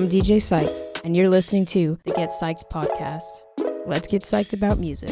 I'm 0.00 0.08
DJ 0.08 0.36
Psyched, 0.36 1.02
and 1.04 1.14
you're 1.14 1.28
listening 1.28 1.66
to 1.66 1.98
the 2.06 2.14
Get 2.14 2.30
Psyched 2.30 2.70
podcast. 2.70 3.42
Let's 3.84 4.08
get 4.08 4.22
psyched 4.22 4.54
about 4.54 4.78
music. 4.78 5.10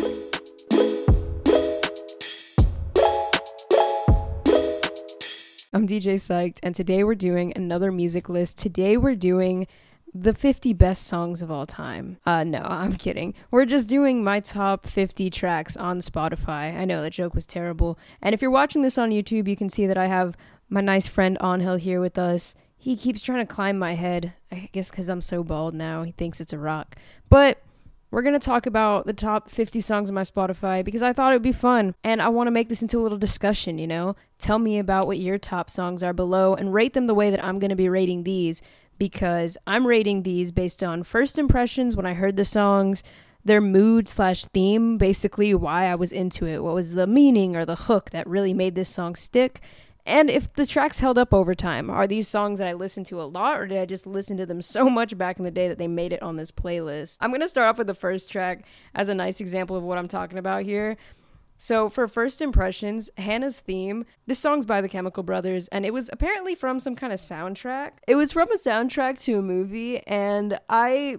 I'm 5.74 5.86
DJ 5.86 6.14
Psyched, 6.14 6.60
and 6.62 6.74
today 6.74 7.04
we're 7.04 7.16
doing 7.16 7.52
another 7.54 7.92
music 7.92 8.30
list. 8.30 8.56
Today 8.56 8.96
we're 8.96 9.14
doing 9.14 9.66
the 10.14 10.32
50 10.32 10.72
best 10.72 11.06
songs 11.06 11.42
of 11.42 11.50
all 11.50 11.66
time. 11.66 12.16
Uh, 12.24 12.42
no, 12.42 12.60
I'm 12.64 12.94
kidding. 12.94 13.34
We're 13.50 13.66
just 13.66 13.90
doing 13.90 14.24
my 14.24 14.40
top 14.40 14.86
50 14.86 15.28
tracks 15.28 15.76
on 15.76 15.98
Spotify. 15.98 16.74
I 16.74 16.86
know 16.86 17.02
that 17.02 17.12
joke 17.12 17.34
was 17.34 17.44
terrible. 17.44 17.98
And 18.22 18.34
if 18.34 18.40
you're 18.40 18.50
watching 18.50 18.80
this 18.80 18.96
on 18.96 19.10
YouTube, 19.10 19.48
you 19.48 19.56
can 19.56 19.68
see 19.68 19.86
that 19.86 19.98
I 19.98 20.06
have 20.06 20.34
my 20.70 20.80
nice 20.80 21.08
friend 21.08 21.36
Angel 21.42 21.76
here 21.76 22.00
with 22.00 22.18
us. 22.18 22.54
He 22.78 22.96
keeps 22.96 23.20
trying 23.20 23.44
to 23.44 23.52
climb 23.52 23.78
my 23.78 23.94
head. 23.94 24.34
I 24.50 24.70
guess 24.72 24.90
because 24.90 25.08
I'm 25.08 25.20
so 25.20 25.42
bald 25.42 25.74
now, 25.74 26.04
he 26.04 26.12
thinks 26.12 26.40
it's 26.40 26.52
a 26.52 26.58
rock. 26.58 26.96
But 27.28 27.60
we're 28.10 28.22
going 28.22 28.38
to 28.38 28.44
talk 28.44 28.64
about 28.64 29.06
the 29.06 29.12
top 29.12 29.50
50 29.50 29.80
songs 29.80 30.08
on 30.08 30.14
my 30.14 30.22
Spotify 30.22 30.82
because 30.82 31.02
I 31.02 31.12
thought 31.12 31.32
it 31.32 31.34
would 31.36 31.42
be 31.42 31.52
fun 31.52 31.94
and 32.02 32.22
I 32.22 32.28
want 32.28 32.46
to 32.46 32.52
make 32.52 32.70
this 32.70 32.80
into 32.80 32.98
a 32.98 33.02
little 33.02 33.18
discussion, 33.18 33.78
you 33.78 33.86
know? 33.86 34.16
Tell 34.38 34.58
me 34.58 34.78
about 34.78 35.06
what 35.06 35.18
your 35.18 35.36
top 35.36 35.68
songs 35.68 36.02
are 36.02 36.14
below 36.14 36.54
and 36.54 36.72
rate 36.72 36.94
them 36.94 37.06
the 37.06 37.14
way 37.14 37.30
that 37.30 37.44
I'm 37.44 37.58
going 37.58 37.70
to 37.70 37.76
be 37.76 37.88
rating 37.88 38.22
these 38.22 38.62
because 38.98 39.58
I'm 39.66 39.86
rating 39.86 40.22
these 40.22 40.52
based 40.52 40.82
on 40.82 41.02
first 41.02 41.38
impressions 41.38 41.96
when 41.96 42.06
I 42.06 42.14
heard 42.14 42.36
the 42.36 42.44
songs, 42.46 43.02
their 43.44 43.60
mood 43.60 44.08
slash 44.08 44.44
theme, 44.46 44.96
basically 44.96 45.54
why 45.54 45.86
I 45.86 45.94
was 45.94 46.10
into 46.10 46.46
it, 46.46 46.62
what 46.62 46.74
was 46.74 46.94
the 46.94 47.06
meaning 47.06 47.56
or 47.56 47.64
the 47.64 47.76
hook 47.76 48.10
that 48.10 48.26
really 48.26 48.54
made 48.54 48.74
this 48.74 48.88
song 48.88 49.16
stick, 49.16 49.60
and 50.08 50.30
if 50.30 50.52
the 50.54 50.66
tracks 50.66 51.00
held 51.00 51.18
up 51.18 51.32
over 51.32 51.54
time. 51.54 51.90
Are 51.90 52.06
these 52.06 52.26
songs 52.26 52.58
that 52.58 52.66
I 52.66 52.72
listened 52.72 53.06
to 53.06 53.20
a 53.20 53.24
lot, 53.24 53.60
or 53.60 53.66
did 53.66 53.78
I 53.78 53.84
just 53.84 54.06
listen 54.06 54.36
to 54.38 54.46
them 54.46 54.62
so 54.62 54.88
much 54.88 55.16
back 55.16 55.38
in 55.38 55.44
the 55.44 55.50
day 55.50 55.68
that 55.68 55.78
they 55.78 55.86
made 55.86 56.12
it 56.12 56.22
on 56.22 56.36
this 56.36 56.50
playlist? 56.50 57.18
I'm 57.20 57.38
to 57.38 57.48
start 57.48 57.68
off 57.68 57.78
with 57.78 57.86
the 57.86 57.94
first 57.94 58.30
track 58.30 58.64
as 58.94 59.08
a 59.08 59.14
nice 59.14 59.40
example 59.40 59.76
of 59.76 59.84
what 59.84 59.98
I'm 59.98 60.08
talking 60.08 60.38
about 60.38 60.64
here. 60.64 60.96
So, 61.60 61.88
for 61.88 62.06
first 62.06 62.40
impressions, 62.40 63.10
Hanna's 63.18 63.58
theme, 63.58 64.06
this 64.26 64.38
song's 64.38 64.64
by 64.64 64.80
the 64.80 64.88
Chemical 64.88 65.24
Brothers, 65.24 65.66
and 65.68 65.84
it 65.84 65.92
was 65.92 66.08
apparently 66.12 66.54
from 66.54 66.78
some 66.78 66.94
kind 66.94 67.12
of 67.12 67.18
soundtrack. 67.18 67.94
It 68.06 68.14
was 68.14 68.32
from 68.32 68.50
a 68.52 68.56
soundtrack 68.56 69.20
to 69.24 69.38
a 69.38 69.42
movie, 69.42 69.98
and 70.06 70.58
I 70.68 71.18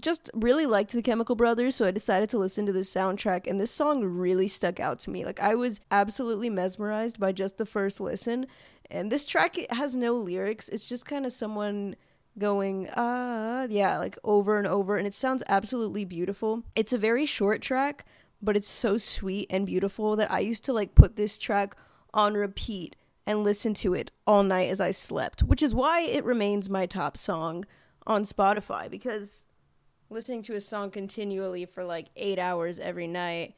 just 0.00 0.30
really 0.34 0.66
liked 0.66 0.92
the 0.92 1.02
Chemical 1.02 1.36
Brothers, 1.36 1.74
so 1.74 1.86
I 1.86 1.90
decided 1.90 2.30
to 2.30 2.38
listen 2.38 2.66
to 2.66 2.72
this 2.72 2.92
soundtrack, 2.92 3.46
and 3.46 3.60
this 3.60 3.70
song 3.70 4.04
really 4.04 4.48
stuck 4.48 4.80
out 4.80 4.98
to 5.00 5.10
me. 5.10 5.24
Like, 5.24 5.40
I 5.40 5.54
was 5.54 5.80
absolutely 5.90 6.48
mesmerized 6.48 7.20
by 7.20 7.32
just 7.32 7.58
the 7.58 7.66
first 7.66 8.00
listen. 8.00 8.46
And 8.90 9.10
this 9.10 9.26
track 9.26 9.56
has 9.70 9.94
no 9.94 10.14
lyrics, 10.14 10.68
it's 10.68 10.88
just 10.88 11.06
kind 11.06 11.26
of 11.26 11.32
someone 11.32 11.96
going, 12.38 12.88
ah, 12.96 13.62
uh, 13.62 13.66
yeah, 13.68 13.98
like 13.98 14.18
over 14.24 14.58
and 14.58 14.66
over, 14.66 14.96
and 14.96 15.06
it 15.06 15.14
sounds 15.14 15.42
absolutely 15.48 16.04
beautiful. 16.04 16.62
It's 16.74 16.92
a 16.92 16.98
very 16.98 17.26
short 17.26 17.60
track, 17.60 18.04
but 18.40 18.56
it's 18.56 18.68
so 18.68 18.96
sweet 18.96 19.46
and 19.50 19.66
beautiful 19.66 20.16
that 20.16 20.30
I 20.30 20.40
used 20.40 20.64
to 20.64 20.72
like 20.72 20.94
put 20.94 21.16
this 21.16 21.38
track 21.38 21.76
on 22.14 22.34
repeat 22.34 22.96
and 23.26 23.44
listen 23.44 23.72
to 23.74 23.94
it 23.94 24.10
all 24.26 24.42
night 24.42 24.70
as 24.70 24.80
I 24.80 24.90
slept, 24.90 25.42
which 25.42 25.62
is 25.62 25.74
why 25.74 26.00
it 26.00 26.24
remains 26.24 26.68
my 26.68 26.86
top 26.86 27.16
song 27.16 27.64
on 28.06 28.24
Spotify 28.24 28.90
because 28.90 29.46
listening 30.12 30.42
to 30.42 30.54
a 30.54 30.60
song 30.60 30.90
continually 30.90 31.64
for 31.64 31.84
like 31.84 32.08
eight 32.16 32.38
hours 32.38 32.78
every 32.78 33.06
night 33.06 33.54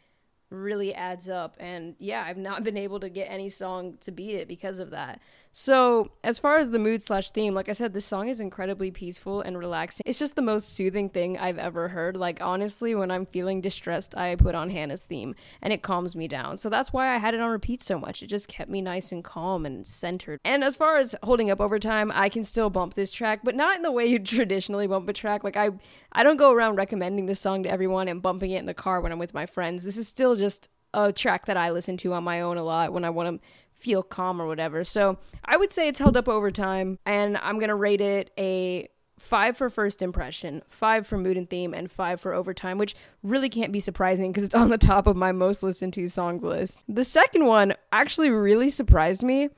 really 0.50 0.94
adds 0.94 1.28
up. 1.28 1.56
And 1.58 1.97
yeah, 1.98 2.24
I've 2.27 2.36
not 2.36 2.64
been 2.64 2.77
able 2.77 3.00
to 3.00 3.08
get 3.08 3.30
any 3.30 3.48
song 3.48 3.98
to 4.00 4.12
beat 4.12 4.34
it 4.34 4.48
because 4.48 4.78
of 4.78 4.91
that. 4.91 5.20
So, 5.56 6.10
as 6.24 6.41
far 6.41 6.56
as 6.56 6.70
the 6.70 6.80
mood 6.80 7.00
slash 7.00 7.30
theme, 7.30 7.55
like 7.55 7.69
I 7.69 7.74
said, 7.74 7.94
this 7.94 8.05
song 8.05 8.27
is 8.27 8.41
incredibly 8.41 8.91
peaceful 8.91 9.41
and 9.41 9.56
relaxing. 9.56 10.02
It's 10.05 10.19
just 10.19 10.34
the 10.34 10.42
most 10.42 10.70
soothing 10.70 11.09
thing 11.09 11.38
I've 11.38 11.59
ever 11.59 11.87
heard. 11.87 12.16
Like, 12.16 12.41
honestly, 12.42 12.92
when 12.92 13.12
I'm 13.12 13.25
feeling 13.25 13.60
distressed, 13.60 14.16
I 14.16 14.34
put 14.34 14.56
on 14.56 14.70
Hanna's 14.70 15.04
theme 15.04 15.37
and 15.62 15.72
it 15.72 15.81
calms 15.81 16.16
me 16.16 16.26
down. 16.26 16.56
So, 16.56 16.69
that's 16.69 16.92
why 16.92 17.15
I 17.15 17.19
had 17.19 17.34
it 17.34 17.41
on 17.41 17.53
repeat 17.53 17.82
so 17.82 18.00
much. 18.00 18.20
It 18.20 18.26
just 18.26 18.48
kept 18.48 18.69
me 18.69 18.82
nice 18.82 19.12
and 19.12 19.22
calm 19.22 19.65
and 19.65 19.87
centered. 19.87 20.41
And 20.44 20.65
as 20.65 20.76
far 20.76 20.97
as 20.97 21.15
holding 21.22 21.53
up 21.53 21.60
over 21.60 21.78
time, 21.78 22.10
I 22.12 22.31
can 22.31 22.42
still 22.42 22.69
bump 22.69 22.94
this 22.94 23.12
track, 23.12 23.42
but 23.44 23.54
not 23.54 23.76
in 23.76 23.82
the 23.82 23.92
way 23.92 24.06
you 24.06 24.19
traditionally 24.25 24.88
bump 24.88 25.09
a 25.09 25.12
track. 25.12 25.44
Like, 25.44 25.56
I, 25.56 25.71
I 26.10 26.25
don't 26.25 26.36
go 26.36 26.50
around 26.50 26.75
recommending 26.75 27.26
this 27.26 27.38
song 27.38 27.62
to 27.62 27.71
everyone 27.71 28.09
and 28.09 28.21
bumping 28.21 28.50
it 28.50 28.59
in 28.59 28.66
the 28.66 28.75
car 28.75 29.00
when 29.00 29.12
I'm 29.12 29.21
with 29.21 29.34
my 29.34 29.47
friends. 29.47 29.84
This 29.84 29.98
is 29.98 30.09
still 30.09 30.34
just 30.34 30.69
a 30.94 31.12
track 31.12 31.47
that 31.47 31.56
I 31.56 31.71
listen 31.71 31.97
to 31.98 32.15
on 32.15 32.25
my 32.25 32.41
own 32.41 32.56
a 32.56 32.62
lot 32.62 32.92
when 32.92 33.04
I 33.04 33.10
want 33.10 33.41
to 33.41 33.48
feel 33.84 34.03
calm 34.03 34.41
or 34.41 34.47
whatever. 34.47 34.83
So 34.83 35.19
I 35.45 35.59
would 35.59 35.71
say 35.71 35.89
it's 35.89 35.99
held 35.99 36.17
up 36.17 36.27
over 36.27 36.50
time, 36.50 36.99
and 37.05 37.37
I'm 37.37 37.59
gonna 37.59 37.77
rate 37.77 38.00
it 38.00 38.31
a 38.39 38.89
five 39.19 39.59
for 39.59 39.69
first 39.69 40.00
impression, 40.00 40.62
five 40.67 41.06
for 41.06 41.19
mood 41.19 41.37
and 41.37 41.49
theme, 41.49 41.75
and 41.75 41.91
five 41.91 42.19
for 42.19 42.33
overtime, 42.33 42.78
which 42.78 42.97
really 43.22 43.50
can't 43.50 43.72
be 43.72 43.81
surprising 43.81 44.33
because 44.33 44.43
it's 44.43 44.55
on 44.55 44.71
the 44.71 44.78
top 44.78 45.06
of 45.06 45.17
my 45.17 45.33
most 45.33 45.62
listened 45.62 45.93
to 45.93 46.09
songs 46.09 46.43
list. 46.43 46.84
The 46.89 47.05
second 47.05 47.45
one 47.45 47.75
actually 47.93 48.31
really 48.31 48.71
surprised 48.71 49.22
me. 49.22 49.50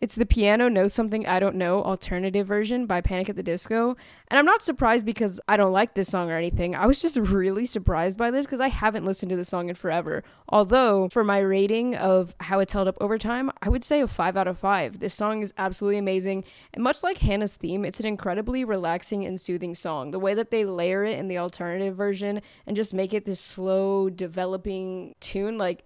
It's 0.00 0.14
the 0.14 0.24
Piano 0.24 0.70
Knows 0.70 0.94
Something 0.94 1.26
I 1.26 1.38
Don't 1.40 1.56
Know 1.56 1.82
alternative 1.82 2.46
version 2.46 2.86
by 2.86 3.02
Panic 3.02 3.28
at 3.28 3.36
the 3.36 3.42
Disco. 3.42 3.98
And 4.28 4.38
I'm 4.38 4.46
not 4.46 4.62
surprised 4.62 5.04
because 5.04 5.42
I 5.46 5.58
don't 5.58 5.72
like 5.72 5.92
this 5.92 6.08
song 6.08 6.30
or 6.30 6.38
anything. 6.38 6.74
I 6.74 6.86
was 6.86 7.02
just 7.02 7.18
really 7.20 7.66
surprised 7.66 8.16
by 8.16 8.30
this 8.30 8.46
because 8.46 8.62
I 8.62 8.68
haven't 8.68 9.04
listened 9.04 9.28
to 9.28 9.36
the 9.36 9.44
song 9.44 9.68
in 9.68 9.74
forever. 9.74 10.24
Although, 10.48 11.10
for 11.10 11.22
my 11.22 11.38
rating 11.40 11.96
of 11.96 12.34
how 12.40 12.60
it's 12.60 12.72
held 12.72 12.88
up 12.88 12.96
over 12.98 13.18
time, 13.18 13.50
I 13.60 13.68
would 13.68 13.84
say 13.84 14.00
a 14.00 14.06
5 14.06 14.38
out 14.38 14.48
of 14.48 14.58
5. 14.58 15.00
This 15.00 15.12
song 15.12 15.42
is 15.42 15.52
absolutely 15.58 15.98
amazing. 15.98 16.44
And 16.72 16.82
much 16.82 17.02
like 17.02 17.18
Hanna's 17.18 17.56
theme, 17.56 17.84
it's 17.84 18.00
an 18.00 18.06
incredibly 18.06 18.64
relaxing 18.64 19.26
and 19.26 19.38
soothing 19.38 19.74
song. 19.74 20.12
The 20.12 20.18
way 20.18 20.32
that 20.32 20.50
they 20.50 20.64
layer 20.64 21.04
it 21.04 21.18
in 21.18 21.28
the 21.28 21.36
alternative 21.36 21.94
version 21.94 22.40
and 22.66 22.74
just 22.74 22.94
make 22.94 23.12
it 23.12 23.26
this 23.26 23.38
slow, 23.40 24.08
developing 24.08 25.14
tune, 25.20 25.58
like, 25.58 25.84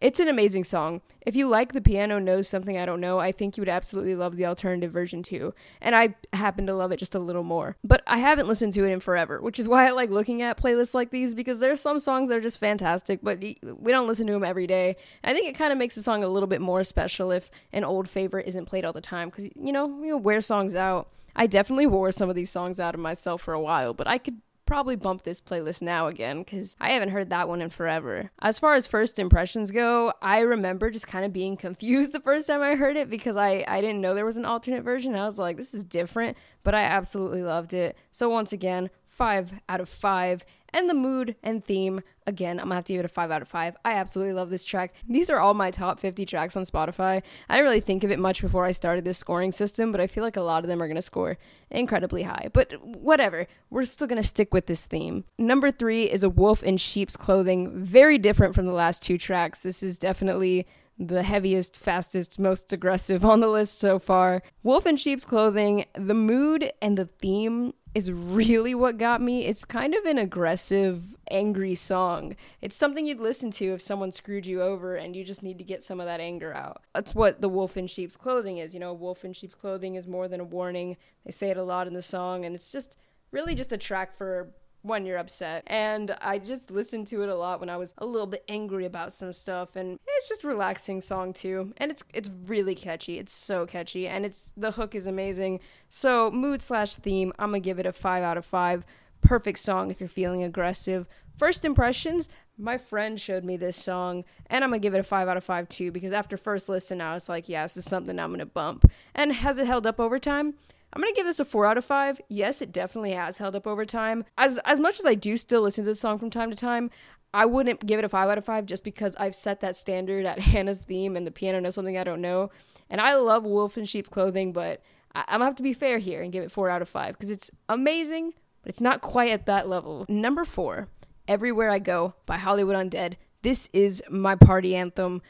it's 0.00 0.20
an 0.20 0.28
amazing 0.28 0.64
song. 0.64 1.00
If 1.24 1.34
you 1.34 1.48
like 1.48 1.72
The 1.72 1.80
Piano 1.80 2.18
Knows 2.18 2.46
Something 2.46 2.78
I 2.78 2.86
Don't 2.86 3.00
Know, 3.00 3.18
I 3.18 3.32
think 3.32 3.56
you 3.56 3.62
would 3.62 3.68
absolutely 3.68 4.14
love 4.14 4.36
the 4.36 4.46
alternative 4.46 4.92
version 4.92 5.22
too. 5.22 5.54
And 5.80 5.96
I 5.96 6.14
happen 6.32 6.66
to 6.66 6.74
love 6.74 6.92
it 6.92 6.98
just 6.98 7.14
a 7.14 7.18
little 7.18 7.42
more. 7.42 7.76
But 7.82 8.02
I 8.06 8.18
haven't 8.18 8.46
listened 8.46 8.74
to 8.74 8.84
it 8.84 8.92
in 8.92 9.00
forever, 9.00 9.40
which 9.40 9.58
is 9.58 9.68
why 9.68 9.88
I 9.88 9.90
like 9.90 10.10
looking 10.10 10.42
at 10.42 10.58
playlists 10.58 10.94
like 10.94 11.10
these 11.10 11.34
because 11.34 11.58
there's 11.58 11.80
some 11.80 11.98
songs 11.98 12.28
that 12.28 12.36
are 12.36 12.42
just 12.42 12.60
fantastic, 12.60 13.20
but 13.22 13.40
we 13.40 13.56
don't 13.90 14.06
listen 14.06 14.26
to 14.28 14.34
them 14.34 14.44
every 14.44 14.66
day. 14.66 14.96
I 15.24 15.32
think 15.32 15.48
it 15.48 15.56
kind 15.56 15.72
of 15.72 15.78
makes 15.78 15.94
the 15.94 16.02
song 16.02 16.22
a 16.22 16.28
little 16.28 16.46
bit 16.46 16.60
more 16.60 16.84
special 16.84 17.32
if 17.32 17.50
an 17.72 17.82
old 17.82 18.08
favorite 18.08 18.46
isn't 18.46 18.66
played 18.66 18.84
all 18.84 18.92
the 18.92 19.00
time 19.00 19.30
because, 19.30 19.50
you 19.56 19.72
know, 19.72 20.02
you 20.04 20.16
wear 20.16 20.40
songs 20.40 20.76
out. 20.76 21.08
I 21.34 21.46
definitely 21.46 21.86
wore 21.86 22.12
some 22.12 22.30
of 22.30 22.36
these 22.36 22.50
songs 22.50 22.80
out 22.80 22.94
of 22.94 23.00
myself 23.00 23.42
for 23.42 23.52
a 23.52 23.60
while, 23.60 23.92
but 23.92 24.06
I 24.06 24.18
could 24.18 24.40
probably 24.66 24.96
bump 24.96 25.22
this 25.22 25.40
playlist 25.40 25.80
now 25.80 26.08
again 26.08 26.40
because 26.40 26.76
I 26.80 26.90
haven't 26.90 27.10
heard 27.10 27.30
that 27.30 27.48
one 27.48 27.62
in 27.62 27.70
forever. 27.70 28.30
As 28.40 28.58
far 28.58 28.74
as 28.74 28.86
first 28.86 29.18
impressions 29.18 29.70
go, 29.70 30.12
I 30.20 30.40
remember 30.40 30.90
just 30.90 31.06
kind 31.06 31.24
of 31.24 31.32
being 31.32 31.56
confused 31.66 32.12
the 32.12 32.20
first 32.20 32.48
time 32.48 32.62
I 32.62 32.74
heard 32.74 32.96
it 32.96 33.08
because 33.08 33.36
I, 33.36 33.64
I 33.66 33.80
didn't 33.80 34.00
know 34.00 34.14
there 34.14 34.26
was 34.26 34.36
an 34.36 34.44
alternate 34.44 34.82
version. 34.82 35.14
I 35.14 35.24
was 35.24 35.38
like, 35.38 35.56
this 35.56 35.72
is 35.72 35.84
different, 35.84 36.36
but 36.62 36.74
I 36.74 36.82
absolutely 36.82 37.42
loved 37.42 37.72
it. 37.72 37.96
So, 38.10 38.28
once 38.28 38.52
again, 38.52 38.90
five 39.06 39.54
out 39.68 39.80
of 39.80 39.88
five. 39.88 40.44
And 40.76 40.90
the 40.90 40.94
mood 40.94 41.36
and 41.42 41.64
theme, 41.64 42.02
again, 42.26 42.60
I'm 42.60 42.66
gonna 42.66 42.74
have 42.74 42.84
to 42.84 42.92
give 42.92 43.00
it 43.00 43.06
a 43.06 43.08
5 43.08 43.30
out 43.30 43.40
of 43.40 43.48
5. 43.48 43.78
I 43.82 43.94
absolutely 43.94 44.34
love 44.34 44.50
this 44.50 44.62
track. 44.62 44.92
These 45.08 45.30
are 45.30 45.38
all 45.38 45.54
my 45.54 45.70
top 45.70 45.98
50 45.98 46.26
tracks 46.26 46.54
on 46.54 46.64
Spotify. 46.64 47.22
I 47.48 47.54
didn't 47.54 47.64
really 47.64 47.80
think 47.80 48.04
of 48.04 48.10
it 48.10 48.18
much 48.18 48.42
before 48.42 48.66
I 48.66 48.72
started 48.72 49.06
this 49.06 49.16
scoring 49.16 49.52
system, 49.52 49.90
but 49.90 50.02
I 50.02 50.06
feel 50.06 50.22
like 50.22 50.36
a 50.36 50.42
lot 50.42 50.64
of 50.64 50.68
them 50.68 50.82
are 50.82 50.86
gonna 50.86 51.00
score 51.00 51.38
incredibly 51.70 52.24
high. 52.24 52.50
But 52.52 52.74
whatever, 52.84 53.46
we're 53.70 53.86
still 53.86 54.06
gonna 54.06 54.22
stick 54.22 54.52
with 54.52 54.66
this 54.66 54.84
theme. 54.84 55.24
Number 55.38 55.70
three 55.70 56.10
is 56.10 56.22
a 56.22 56.28
wolf 56.28 56.62
in 56.62 56.76
sheep's 56.76 57.16
clothing, 57.16 57.82
very 57.82 58.18
different 58.18 58.54
from 58.54 58.66
the 58.66 58.72
last 58.72 59.02
two 59.02 59.16
tracks. 59.16 59.62
This 59.62 59.82
is 59.82 59.98
definitely 59.98 60.66
the 60.98 61.22
heaviest, 61.22 61.78
fastest, 61.78 62.38
most 62.38 62.70
aggressive 62.70 63.24
on 63.24 63.40
the 63.40 63.48
list 63.48 63.78
so 63.78 63.98
far. 63.98 64.42
Wolf 64.62 64.84
in 64.84 64.98
Sheep's 64.98 65.24
Clothing, 65.24 65.86
the 65.94 66.12
mood 66.12 66.70
and 66.82 66.98
the 66.98 67.06
theme 67.06 67.72
is 67.96 68.12
really 68.12 68.74
what 68.74 68.98
got 68.98 69.22
me. 69.22 69.46
It's 69.46 69.64
kind 69.64 69.94
of 69.94 70.04
an 70.04 70.18
aggressive, 70.18 71.16
angry 71.30 71.74
song. 71.74 72.36
It's 72.60 72.76
something 72.76 73.06
you'd 73.06 73.20
listen 73.20 73.50
to 73.52 73.72
if 73.72 73.80
someone 73.80 74.12
screwed 74.12 74.44
you 74.44 74.60
over 74.60 74.96
and 74.96 75.16
you 75.16 75.24
just 75.24 75.42
need 75.42 75.56
to 75.56 75.64
get 75.64 75.82
some 75.82 75.98
of 75.98 76.04
that 76.04 76.20
anger 76.20 76.52
out. 76.52 76.82
That's 76.94 77.14
what 77.14 77.40
the 77.40 77.48
wolf 77.48 77.78
in 77.78 77.86
sheep's 77.86 78.14
clothing 78.14 78.58
is. 78.58 78.74
You 78.74 78.80
know, 78.80 78.92
wolf 78.92 79.24
in 79.24 79.32
sheep's 79.32 79.54
clothing 79.54 79.94
is 79.94 80.06
more 80.06 80.28
than 80.28 80.40
a 80.40 80.44
warning. 80.44 80.98
They 81.24 81.30
say 81.30 81.48
it 81.48 81.56
a 81.56 81.64
lot 81.64 81.86
in 81.86 81.94
the 81.94 82.02
song, 82.02 82.44
and 82.44 82.54
it's 82.54 82.70
just 82.70 82.98
really 83.30 83.54
just 83.54 83.72
a 83.72 83.78
track 83.78 84.14
for 84.14 84.50
when 84.86 85.04
you're 85.04 85.18
upset. 85.18 85.64
And 85.66 86.16
I 86.20 86.38
just 86.38 86.70
listened 86.70 87.08
to 87.08 87.22
it 87.22 87.28
a 87.28 87.34
lot 87.34 87.60
when 87.60 87.68
I 87.68 87.76
was 87.76 87.92
a 87.98 88.06
little 88.06 88.26
bit 88.26 88.44
angry 88.48 88.86
about 88.86 89.12
some 89.12 89.32
stuff 89.32 89.74
and 89.74 89.98
it's 90.06 90.28
just 90.28 90.44
relaxing 90.44 91.00
song 91.00 91.32
too. 91.32 91.72
And 91.78 91.90
it's 91.90 92.04
it's 92.14 92.30
really 92.46 92.74
catchy. 92.74 93.18
It's 93.18 93.32
so 93.32 93.66
catchy 93.66 94.06
and 94.06 94.24
it's 94.24 94.52
the 94.56 94.70
hook 94.70 94.94
is 94.94 95.06
amazing. 95.06 95.60
So 95.88 96.30
mood 96.30 96.62
slash 96.62 96.94
theme, 96.94 97.32
I'm 97.38 97.48
gonna 97.48 97.60
give 97.60 97.78
it 97.78 97.86
a 97.86 97.92
five 97.92 98.22
out 98.22 98.38
of 98.38 98.44
five. 98.44 98.84
Perfect 99.22 99.58
song 99.58 99.90
if 99.90 100.00
you're 100.00 100.08
feeling 100.08 100.44
aggressive. 100.44 101.06
First 101.36 101.64
impressions, 101.64 102.28
my 102.58 102.78
friend 102.78 103.20
showed 103.20 103.44
me 103.44 103.56
this 103.56 103.76
song 103.76 104.24
and 104.46 104.64
i'm 104.64 104.70
gonna 104.70 104.78
give 104.78 104.94
it 104.94 104.98
a 104.98 105.02
5 105.02 105.28
out 105.28 105.36
of 105.36 105.44
5 105.44 105.68
too 105.68 105.92
because 105.92 106.14
after 106.14 106.38
first 106.38 106.70
listen 106.70 107.02
i 107.02 107.12
was 107.12 107.28
like 107.28 107.50
yeah 107.50 107.64
this 107.64 107.76
is 107.76 107.84
something 107.84 108.18
i'm 108.18 108.30
gonna 108.30 108.46
bump 108.46 108.90
and 109.14 109.30
has 109.30 109.58
it 109.58 109.66
held 109.66 109.86
up 109.86 110.00
over 110.00 110.18
time 110.18 110.54
I'm 110.96 111.02
gonna 111.02 111.12
give 111.14 111.26
this 111.26 111.40
a 111.40 111.44
four 111.44 111.66
out 111.66 111.76
of 111.76 111.84
five. 111.84 112.20
Yes, 112.30 112.62
it 112.62 112.72
definitely 112.72 113.12
has 113.12 113.36
held 113.36 113.54
up 113.54 113.66
over 113.66 113.84
time. 113.84 114.24
As 114.38 114.58
as 114.64 114.80
much 114.80 114.98
as 114.98 115.04
I 115.04 115.14
do 115.14 115.36
still 115.36 115.60
listen 115.60 115.84
to 115.84 115.90
this 115.90 116.00
song 116.00 116.16
from 116.16 116.30
time 116.30 116.50
to 116.50 116.56
time, 116.56 116.90
I 117.34 117.44
wouldn't 117.44 117.84
give 117.84 117.98
it 117.98 118.04
a 118.04 118.08
five 118.08 118.30
out 118.30 118.38
of 118.38 118.46
five 118.46 118.64
just 118.64 118.82
because 118.82 119.14
I've 119.16 119.34
set 119.34 119.60
that 119.60 119.76
standard 119.76 120.24
at 120.24 120.38
Hanna's 120.52 120.80
theme 120.82 121.14
and 121.14 121.26
the 121.26 121.30
piano 121.30 121.60
knows 121.60 121.74
something 121.74 121.98
I 121.98 122.04
don't 122.04 122.22
know. 122.22 122.50
And 122.88 122.98
I 122.98 123.14
love 123.16 123.44
Wolf 123.44 123.76
in 123.76 123.84
Sheep's 123.84 124.08
Clothing, 124.08 124.54
but 124.54 124.80
I- 125.14 125.24
I'm 125.28 125.34
gonna 125.40 125.44
have 125.44 125.56
to 125.56 125.62
be 125.62 125.74
fair 125.74 125.98
here 125.98 126.22
and 126.22 126.32
give 126.32 126.42
it 126.42 126.50
four 126.50 126.70
out 126.70 126.80
of 126.80 126.88
five 126.88 127.12
because 127.12 127.30
it's 127.30 127.50
amazing, 127.68 128.32
but 128.62 128.70
it's 128.70 128.80
not 128.80 129.02
quite 129.02 129.32
at 129.32 129.44
that 129.46 129.68
level. 129.68 130.06
Number 130.08 130.46
four, 130.46 130.88
Everywhere 131.28 131.70
I 131.70 131.78
Go 131.78 132.14
by 132.24 132.38
Hollywood 132.38 132.74
Undead. 132.76 133.16
This 133.42 133.68
is 133.74 134.02
my 134.08 134.34
party 134.34 134.74
anthem. 134.74 135.20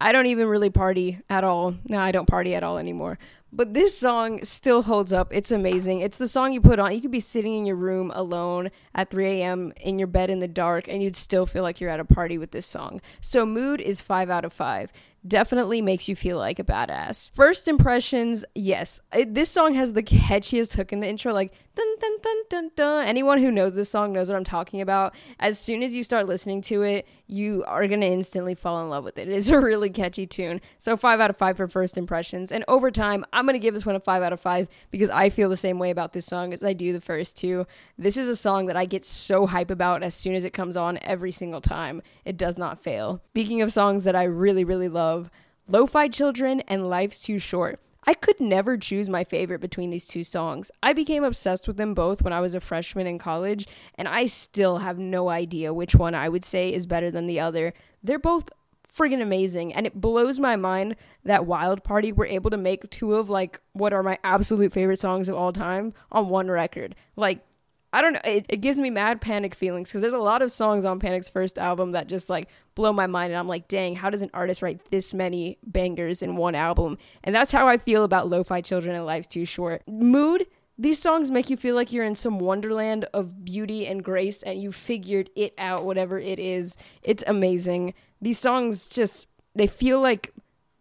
I 0.00 0.10
don't 0.12 0.26
even 0.26 0.48
really 0.48 0.70
party 0.70 1.20
at 1.30 1.44
all. 1.44 1.74
No, 1.88 1.98
I 2.00 2.10
don't 2.10 2.26
party 2.26 2.54
at 2.54 2.62
all 2.64 2.78
anymore. 2.78 3.18
But 3.56 3.72
this 3.72 3.96
song 3.96 4.42
still 4.42 4.82
holds 4.82 5.12
up. 5.12 5.32
It's 5.32 5.52
amazing. 5.52 6.00
It's 6.00 6.16
the 6.16 6.26
song 6.26 6.52
you 6.52 6.60
put 6.60 6.80
on. 6.80 6.92
You 6.92 7.00
could 7.00 7.12
be 7.12 7.20
sitting 7.20 7.54
in 7.54 7.66
your 7.66 7.76
room 7.76 8.10
alone 8.14 8.70
at 8.96 9.10
3 9.10 9.26
a.m. 9.26 9.72
in 9.80 9.98
your 9.98 10.08
bed 10.08 10.28
in 10.28 10.40
the 10.40 10.48
dark, 10.48 10.88
and 10.88 11.00
you'd 11.00 11.14
still 11.14 11.46
feel 11.46 11.62
like 11.62 11.80
you're 11.80 11.90
at 11.90 12.00
a 12.00 12.04
party 12.04 12.36
with 12.36 12.50
this 12.50 12.66
song. 12.66 13.00
So, 13.20 13.46
Mood 13.46 13.80
is 13.80 14.00
5 14.00 14.28
out 14.28 14.44
of 14.44 14.52
5 14.52 14.92
definitely 15.26 15.80
makes 15.80 16.08
you 16.08 16.14
feel 16.14 16.36
like 16.38 16.58
a 16.58 16.64
badass. 16.64 17.32
First 17.34 17.66
impressions, 17.66 18.44
yes. 18.54 19.00
It, 19.12 19.34
this 19.34 19.50
song 19.50 19.74
has 19.74 19.92
the 19.92 20.02
catchiest 20.02 20.76
hook 20.76 20.92
in 20.92 21.00
the 21.00 21.08
intro, 21.08 21.32
like 21.32 21.52
dun 21.74 21.98
dun 21.98 22.18
dun 22.22 22.42
dun 22.48 22.70
dun. 22.76 23.06
Anyone 23.06 23.38
who 23.38 23.50
knows 23.50 23.74
this 23.74 23.90
song 23.90 24.12
knows 24.12 24.28
what 24.28 24.36
I'm 24.36 24.44
talking 24.44 24.80
about. 24.80 25.14
As 25.38 25.58
soon 25.58 25.82
as 25.82 25.94
you 25.94 26.02
start 26.02 26.26
listening 26.26 26.60
to 26.62 26.82
it, 26.82 27.06
you 27.26 27.64
are 27.66 27.86
gonna 27.86 28.06
instantly 28.06 28.54
fall 28.54 28.82
in 28.82 28.90
love 28.90 29.04
with 29.04 29.18
it. 29.18 29.28
It 29.28 29.34
is 29.34 29.50
a 29.50 29.60
really 29.60 29.90
catchy 29.90 30.26
tune. 30.26 30.60
So 30.78 30.96
five 30.96 31.20
out 31.20 31.30
of 31.30 31.36
five 31.36 31.56
for 31.56 31.68
first 31.68 31.98
impressions. 31.98 32.52
And 32.52 32.64
over 32.68 32.90
time, 32.90 33.24
I'm 33.32 33.46
gonna 33.46 33.58
give 33.58 33.74
this 33.74 33.86
one 33.86 33.96
a 33.96 34.00
five 34.00 34.22
out 34.22 34.32
of 34.32 34.40
five 34.40 34.68
because 34.90 35.10
I 35.10 35.30
feel 35.30 35.48
the 35.48 35.56
same 35.56 35.78
way 35.78 35.90
about 35.90 36.12
this 36.12 36.26
song 36.26 36.52
as 36.52 36.62
I 36.62 36.72
do 36.72 36.92
the 36.92 37.00
first 37.00 37.36
two. 37.36 37.66
This 37.98 38.16
is 38.16 38.28
a 38.28 38.36
song 38.36 38.66
that 38.66 38.76
I 38.76 38.84
get 38.84 39.04
so 39.04 39.46
hype 39.46 39.70
about 39.70 40.02
as 40.02 40.14
soon 40.14 40.34
as 40.34 40.44
it 40.44 40.52
comes 40.52 40.76
on 40.76 40.98
every 41.02 41.32
single 41.32 41.60
time. 41.60 42.02
It 42.24 42.36
does 42.36 42.58
not 42.58 42.82
fail. 42.82 43.22
Speaking 43.30 43.62
of 43.62 43.72
songs 43.72 44.04
that 44.04 44.16
I 44.16 44.24
really, 44.24 44.64
really 44.64 44.88
love, 44.88 45.30
Lo-Fi 45.66 46.08
Children 46.08 46.60
and 46.68 46.88
Life's 46.88 47.22
Too 47.22 47.38
Short. 47.38 47.80
I 48.06 48.14
could 48.14 48.40
never 48.40 48.76
choose 48.76 49.08
my 49.08 49.24
favorite 49.24 49.60
between 49.60 49.90
these 49.90 50.06
two 50.06 50.24
songs. 50.24 50.70
I 50.82 50.92
became 50.92 51.24
obsessed 51.24 51.66
with 51.66 51.76
them 51.76 51.94
both 51.94 52.22
when 52.22 52.32
I 52.32 52.40
was 52.40 52.54
a 52.54 52.60
freshman 52.60 53.06
in 53.06 53.18
college, 53.18 53.66
and 53.96 54.06
I 54.06 54.26
still 54.26 54.78
have 54.78 54.98
no 54.98 55.28
idea 55.30 55.72
which 55.74 55.94
one 55.94 56.14
I 56.14 56.28
would 56.28 56.44
say 56.44 56.72
is 56.72 56.86
better 56.86 57.10
than 57.10 57.26
the 57.26 57.40
other. 57.40 57.72
They're 58.02 58.18
both 58.18 58.50
friggin' 58.92 59.20
amazing, 59.20 59.74
and 59.74 59.86
it 59.86 60.00
blows 60.00 60.38
my 60.38 60.56
mind 60.56 60.96
that 61.24 61.46
Wild 61.46 61.82
Party 61.82 62.12
were 62.12 62.26
able 62.26 62.50
to 62.50 62.56
make 62.56 62.88
two 62.90 63.14
of 63.14 63.28
like 63.28 63.60
what 63.72 63.92
are 63.92 64.02
my 64.02 64.18
absolute 64.22 64.72
favorite 64.72 64.98
songs 64.98 65.28
of 65.28 65.34
all 65.34 65.52
time 65.52 65.92
on 66.12 66.28
one 66.28 66.50
record. 66.50 66.94
Like, 67.16 67.44
I 67.94 68.02
don't 68.02 68.14
know. 68.14 68.20
It, 68.24 68.46
it 68.48 68.56
gives 68.56 68.80
me 68.80 68.90
mad 68.90 69.20
panic 69.20 69.54
feelings 69.54 69.88
because 69.88 70.02
there's 70.02 70.14
a 70.14 70.18
lot 70.18 70.42
of 70.42 70.50
songs 70.50 70.84
on 70.84 70.98
Panic's 70.98 71.28
first 71.28 71.60
album 71.60 71.92
that 71.92 72.08
just 72.08 72.28
like 72.28 72.48
blow 72.74 72.92
my 72.92 73.06
mind. 73.06 73.32
And 73.32 73.38
I'm 73.38 73.46
like, 73.46 73.68
dang, 73.68 73.94
how 73.94 74.10
does 74.10 74.20
an 74.20 74.30
artist 74.34 74.62
write 74.62 74.90
this 74.90 75.14
many 75.14 75.58
bangers 75.64 76.20
in 76.20 76.34
one 76.34 76.56
album? 76.56 76.98
And 77.22 77.32
that's 77.32 77.52
how 77.52 77.68
I 77.68 77.76
feel 77.76 78.02
about 78.02 78.28
Lo 78.28 78.42
Fi 78.42 78.62
Children 78.62 78.96
and 78.96 79.06
Life's 79.06 79.28
Too 79.28 79.44
Short. 79.44 79.82
Mood, 79.86 80.44
these 80.76 81.00
songs 81.00 81.30
make 81.30 81.48
you 81.50 81.56
feel 81.56 81.76
like 81.76 81.92
you're 81.92 82.04
in 82.04 82.16
some 82.16 82.40
wonderland 82.40 83.04
of 83.14 83.44
beauty 83.44 83.86
and 83.86 84.02
grace 84.02 84.42
and 84.42 84.60
you 84.60 84.72
figured 84.72 85.30
it 85.36 85.54
out, 85.56 85.84
whatever 85.84 86.18
it 86.18 86.40
is. 86.40 86.76
It's 87.04 87.22
amazing. 87.28 87.94
These 88.20 88.40
songs 88.40 88.88
just, 88.88 89.28
they 89.54 89.68
feel 89.68 90.00
like 90.00 90.32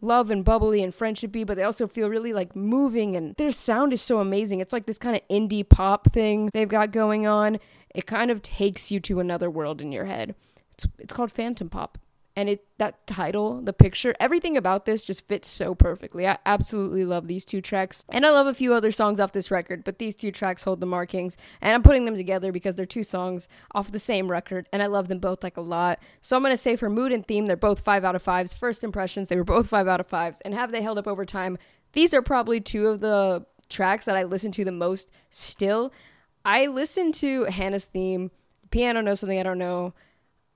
love 0.03 0.29
and 0.29 0.43
bubbly 0.43 0.83
and 0.83 0.93
friendshipy, 0.93 1.45
but 1.45 1.55
they 1.55 1.63
also 1.63 1.87
feel 1.87 2.09
really 2.09 2.33
like 2.33 2.55
moving 2.55 3.15
and 3.15 3.35
their 3.35 3.51
sound 3.51 3.93
is 3.93 4.01
so 4.01 4.19
amazing. 4.19 4.59
It's 4.59 4.73
like 4.73 4.85
this 4.85 4.97
kind 4.97 5.15
of 5.15 5.27
indie 5.29 5.67
pop 5.67 6.11
thing 6.11 6.49
they've 6.53 6.67
got 6.67 6.91
going 6.91 7.25
on. 7.25 7.59
It 7.95 8.05
kind 8.05 8.29
of 8.29 8.41
takes 8.41 8.91
you 8.91 8.99
to 9.01 9.19
another 9.19 9.49
world 9.49 9.81
in 9.81 9.91
your 9.91 10.05
head. 10.05 10.35
It's 10.73 10.87
it's 10.99 11.13
called 11.13 11.31
Phantom 11.31 11.69
Pop 11.69 11.97
and 12.35 12.49
it 12.49 12.65
that 12.79 13.05
title, 13.05 13.61
the 13.61 13.73
picture, 13.73 14.15
everything 14.19 14.57
about 14.57 14.85
this 14.85 15.05
just 15.05 15.27
fits 15.27 15.47
so 15.47 15.75
perfectly. 15.75 16.27
I 16.27 16.37
absolutely 16.45 17.05
love 17.05 17.27
these 17.27 17.45
two 17.45 17.61
tracks. 17.61 18.03
And 18.09 18.25
I 18.25 18.31
love 18.31 18.47
a 18.47 18.53
few 18.53 18.73
other 18.73 18.91
songs 18.91 19.19
off 19.19 19.31
this 19.31 19.51
record, 19.51 19.83
but 19.83 19.99
these 19.99 20.15
two 20.15 20.31
tracks 20.31 20.63
hold 20.63 20.81
the 20.81 20.87
markings. 20.87 21.37
And 21.61 21.73
I'm 21.73 21.83
putting 21.83 22.05
them 22.05 22.15
together 22.15 22.51
because 22.51 22.75
they're 22.75 22.85
two 22.85 23.03
songs 23.03 23.47
off 23.73 23.91
the 23.91 23.99
same 23.99 24.29
record 24.29 24.67
and 24.73 24.81
I 24.81 24.87
love 24.87 25.07
them 25.07 25.19
both 25.19 25.43
like 25.43 25.57
a 25.57 25.61
lot. 25.61 25.99
So 26.21 26.35
I'm 26.35 26.41
going 26.41 26.53
to 26.53 26.57
say 26.57 26.75
for 26.75 26.89
mood 26.89 27.11
and 27.11 27.25
theme, 27.25 27.45
they're 27.45 27.55
both 27.55 27.79
5 27.79 28.03
out 28.03 28.15
of 28.15 28.23
5s. 28.23 28.57
First 28.57 28.83
impressions, 28.83 29.29
they 29.29 29.37
were 29.37 29.43
both 29.43 29.67
5 29.67 29.87
out 29.87 29.99
of 29.99 30.07
5s. 30.07 30.41
And 30.43 30.53
have 30.53 30.71
they 30.71 30.81
held 30.81 30.97
up 30.97 31.07
over 31.07 31.25
time? 31.25 31.57
These 31.93 32.13
are 32.13 32.23
probably 32.23 32.59
two 32.59 32.87
of 32.87 32.99
the 32.99 33.45
tracks 33.69 34.05
that 34.05 34.17
I 34.17 34.23
listen 34.23 34.51
to 34.53 34.65
the 34.65 34.71
most 34.71 35.11
still. 35.29 35.93
I 36.43 36.65
listen 36.65 37.11
to 37.13 37.45
Hanna's 37.45 37.85
theme, 37.85 38.31
Piano 38.71 39.01
Knows 39.01 39.19
Something 39.19 39.39
I 39.39 39.43
Don't 39.43 39.59
Know 39.59 39.93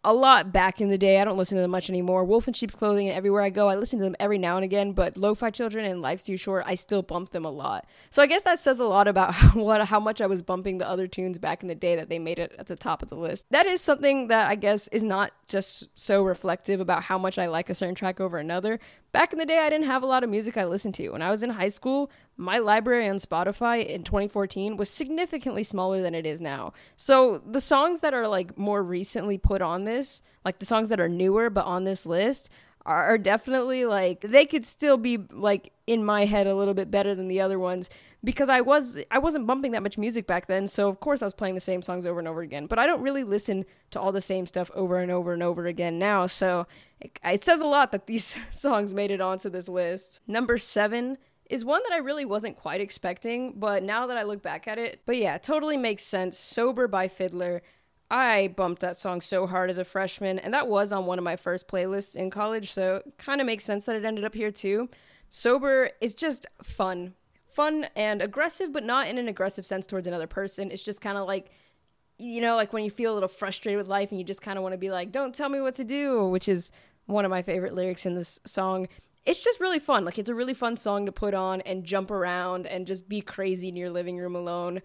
a 0.08 0.14
lot 0.14 0.54
back 0.54 0.80
in 0.80 0.90
the 0.90 0.98
day. 0.98 1.20
I 1.20 1.26
don't 1.26 1.38
listen 1.38 1.58
to 1.58 1.62
them 1.62 1.72
much 1.72 1.90
anymore. 1.90 2.24
Wolf 2.24 2.48
in 2.48 2.54
Sheep's 2.54 2.76
Clothing 2.76 3.10
and 3.10 3.18
Everywhere 3.18 3.42
I 3.42 3.50
Go, 3.50 3.68
I 3.68 3.76
listen 3.76 4.00
to 4.00 4.06
them 4.06 4.16
every 4.22 4.38
now 4.38 4.56
and 4.56 4.64
again, 4.64 4.94
but 4.94 5.18
Lo-Fi 5.18 5.50
Children 5.50 5.84
and 5.84 6.02
Life's 6.02 6.24
Too 6.24 6.38
Short, 6.38 6.64
I 6.66 6.76
still 6.76 7.02
bump 7.02 7.32
them 7.32 7.44
a 7.44 7.52
lot. 7.52 7.86
So 8.10 8.22
I 8.22 8.26
guess 8.26 8.44
that 8.44 8.58
says 8.58 8.80
a 8.80 8.86
lot 8.86 9.10
about 9.10 9.36
what 9.54 9.86
how 9.86 10.00
much 10.00 10.22
I 10.22 10.26
was 10.28 10.42
bumping 10.42 10.78
the 10.78 10.90
other 10.90 11.08
tunes 11.08 11.38
back 11.38 11.62
in 11.62 11.68
the 11.68 11.76
day 11.76 11.98
that 11.98 12.08
they 12.08 12.20
made 12.20 12.40
it 12.40 12.56
at 12.58 12.68
the 12.68 12.78
top 12.78 13.04
of 13.04 13.10
the 13.10 13.18
list. 13.18 13.48
That 13.52 13.66
is 13.66 13.82
something 13.82 14.30
that 14.30 14.48
I 14.50 14.56
guess 14.56 14.88
is 14.88 15.04
not 15.04 15.34
just 15.46 15.90
so 16.00 16.24
reflective 16.24 16.80
about 16.80 17.04
how 17.04 17.18
much 17.18 17.38
I 17.38 17.48
like 17.48 17.70
a 17.70 17.76
certain 17.76 17.96
track 17.96 18.22
over 18.22 18.38
another. 18.38 18.80
Back 19.18 19.34
in 19.34 19.40
the 19.40 19.48
day, 19.48 19.58
I 19.58 19.72
didn't 19.72 19.88
have 19.88 20.04
a 20.04 20.06
lot 20.06 20.24
of 20.24 20.30
music 20.30 20.60
I 20.60 20.66
listened 20.66 20.94
to. 20.94 21.10
When 21.10 21.24
I 21.24 21.32
was 21.32 21.42
in 21.42 21.50
high 21.50 21.70
school, 21.70 22.12
my 22.36 22.60
library 22.60 23.10
on 23.10 23.16
Spotify 23.16 23.84
in 23.84 24.04
2014 24.04 24.78
was 24.78 24.92
significantly 24.92 25.64
smaller 25.64 26.04
than 26.04 26.14
it 26.14 26.28
is 26.28 26.40
now. 26.40 26.74
So 26.98 27.40
the 27.40 27.60
songs 27.60 28.02
that 28.02 28.14
are 28.14 28.28
like 28.28 28.60
more 28.60 28.84
recently 28.84 29.40
put 29.40 29.60
on 29.60 29.86
this, 29.86 30.22
like 30.46 30.60
the 30.60 30.66
songs 30.66 30.90
that 30.90 31.00
are 31.00 31.10
newer 31.10 31.50
but 31.50 31.66
on 31.66 31.84
this 31.84 32.06
list, 32.06 32.52
are 32.86 33.18
definitely 33.18 33.86
like 33.86 34.22
they 34.22 34.46
could 34.46 34.68
still 34.68 34.98
be 34.98 35.18
like 35.32 35.74
in 35.88 36.06
my 36.06 36.26
head 36.26 36.46
a 36.46 36.56
little 36.56 36.76
bit 36.76 36.92
better 36.92 37.16
than 37.16 37.28
the 37.28 37.42
other 37.42 37.58
ones 37.58 37.90
because 38.24 38.50
I 38.50 38.62
was 38.62 39.00
I 39.12 39.20
wasn't 39.20 39.48
bumping 39.48 39.72
that 39.72 39.84
much 39.84 39.98
music 39.98 40.28
back 40.28 40.48
then 40.48 40.68
so 40.68 40.90
of 40.90 41.00
course 41.00 41.22
I 41.22 41.26
was 41.26 41.34
playing 41.34 41.56
the 41.56 41.62
same 41.62 41.82
songs 41.82 42.06
over 42.06 42.20
and 42.20 42.28
over 42.28 42.42
again 42.42 42.66
but 42.68 42.80
I 42.80 42.86
don't 42.86 43.02
really 43.02 43.24
listen 43.24 43.66
to 43.92 44.00
all 44.00 44.12
the 44.12 44.22
same 44.22 44.46
stuff 44.46 44.72
over 44.74 45.00
and 45.00 45.12
over 45.12 45.34
and 45.34 45.44
over 45.44 45.68
again 45.68 46.00
now 46.00 46.26
so 46.26 46.68
it, 47.00 47.20
it 47.24 47.44
says 47.44 47.62
a 47.62 47.68
lot 47.68 47.92
that 47.92 48.08
these 48.08 48.38
songs 48.52 48.94
made 48.94 49.12
it 49.12 49.22
onto 49.22 49.50
this 49.50 49.70
list 49.70 50.22
number 50.28 50.58
7 50.58 51.18
is 51.50 51.64
one 51.64 51.82
that 51.88 51.94
I 51.94 52.00
really 52.00 52.26
wasn't 52.26 52.58
quite 52.58 52.82
expecting, 52.82 53.54
but 53.54 53.84
now 53.84 54.08
that 54.08 54.18
I 54.18 54.24
look 54.24 54.42
back 54.42 54.68
at 54.68 54.78
it, 54.78 55.02
but 55.06 55.18
yeah, 55.18 55.38
totally 55.38 55.78
makes 55.78 56.04
sense. 56.04 56.38
Sober 56.38 56.88
by 56.88 57.08
FIDLAR. 57.08 57.62
I 58.10 58.54
bumped 58.56 58.82
that 58.82 58.96
song 58.96 59.20
so 59.20 59.48
hard 59.48 59.70
as 59.70 59.78
a 59.78 59.84
freshman, 59.84 60.40
and 60.40 60.54
that 60.54 60.68
was 60.68 60.94
on 60.94 61.06
one 61.06 61.18
of 61.18 61.26
my 61.26 61.36
first 61.36 61.68
playlists 61.68 62.16
in 62.16 62.30
college, 62.30 62.72
so 62.72 63.02
kind 63.18 63.42
of 63.42 63.48
makes 63.48 63.66
sense 63.66 63.86
that 63.86 63.96
it 63.96 64.06
ended 64.06 64.24
up 64.24 64.34
here 64.34 64.52
too. 64.52 64.90
Sober 65.30 65.90
is 66.00 66.16
just 66.16 66.46
fun. 66.64 67.16
Fun 67.58 67.88
and 67.96 68.22
aggressive, 68.22 68.72
but 68.72 68.84
not 68.84 69.08
in 69.08 69.18
an 69.18 69.28
aggressive 69.28 69.66
sense 69.66 69.88
towards 69.88 70.06
another 70.06 70.28
person. 70.28 70.70
It's 70.70 70.84
just 70.84 71.02
kind 71.02 71.18
of 71.18 71.26
like, 71.26 71.50
you 72.20 72.40
know, 72.40 72.56
like 72.56 72.72
when 72.72 72.84
you 72.84 72.92
feel 72.92 73.12
a 73.12 73.16
little 73.16 73.28
frustrated 73.28 73.80
with 73.80 73.88
life 73.88 74.12
and 74.12 74.20
you 74.20 74.24
just 74.24 74.44
kind 74.44 74.60
of 74.60 74.62
want 74.62 74.74
to 74.74 74.78
be 74.78 74.92
like, 74.92 75.12
don't 75.12 75.34
tell 75.34 75.50
me 75.50 75.60
what 75.60 75.74
to 75.74 75.84
do, 75.84 76.28
which 76.28 76.48
is 76.48 76.72
one 77.08 77.26
of 77.26 77.32
my 77.32 77.42
favorite 77.42 77.74
lyrics 77.74 78.06
in 78.06 78.14
this 78.14 78.40
song 78.46 78.88
it's 79.28 79.44
just 79.44 79.60
really 79.60 79.78
fun. 79.80 80.06
Like 80.06 80.18
it's 80.18 80.30
a 80.30 80.36
really 80.36 80.54
fun 80.54 80.78
song 80.78 81.06
to 81.06 81.12
put 81.12 81.34
on 81.34 81.60
and 81.62 81.84
jump 81.84 82.12
around 82.12 82.66
and 82.66 82.88
just 82.88 83.10
be 83.10 83.20
crazy 83.20 83.68
in 83.68 83.76
your 83.76 83.90
living 83.90 84.18
room 84.18 84.38
alone. 84.38 84.82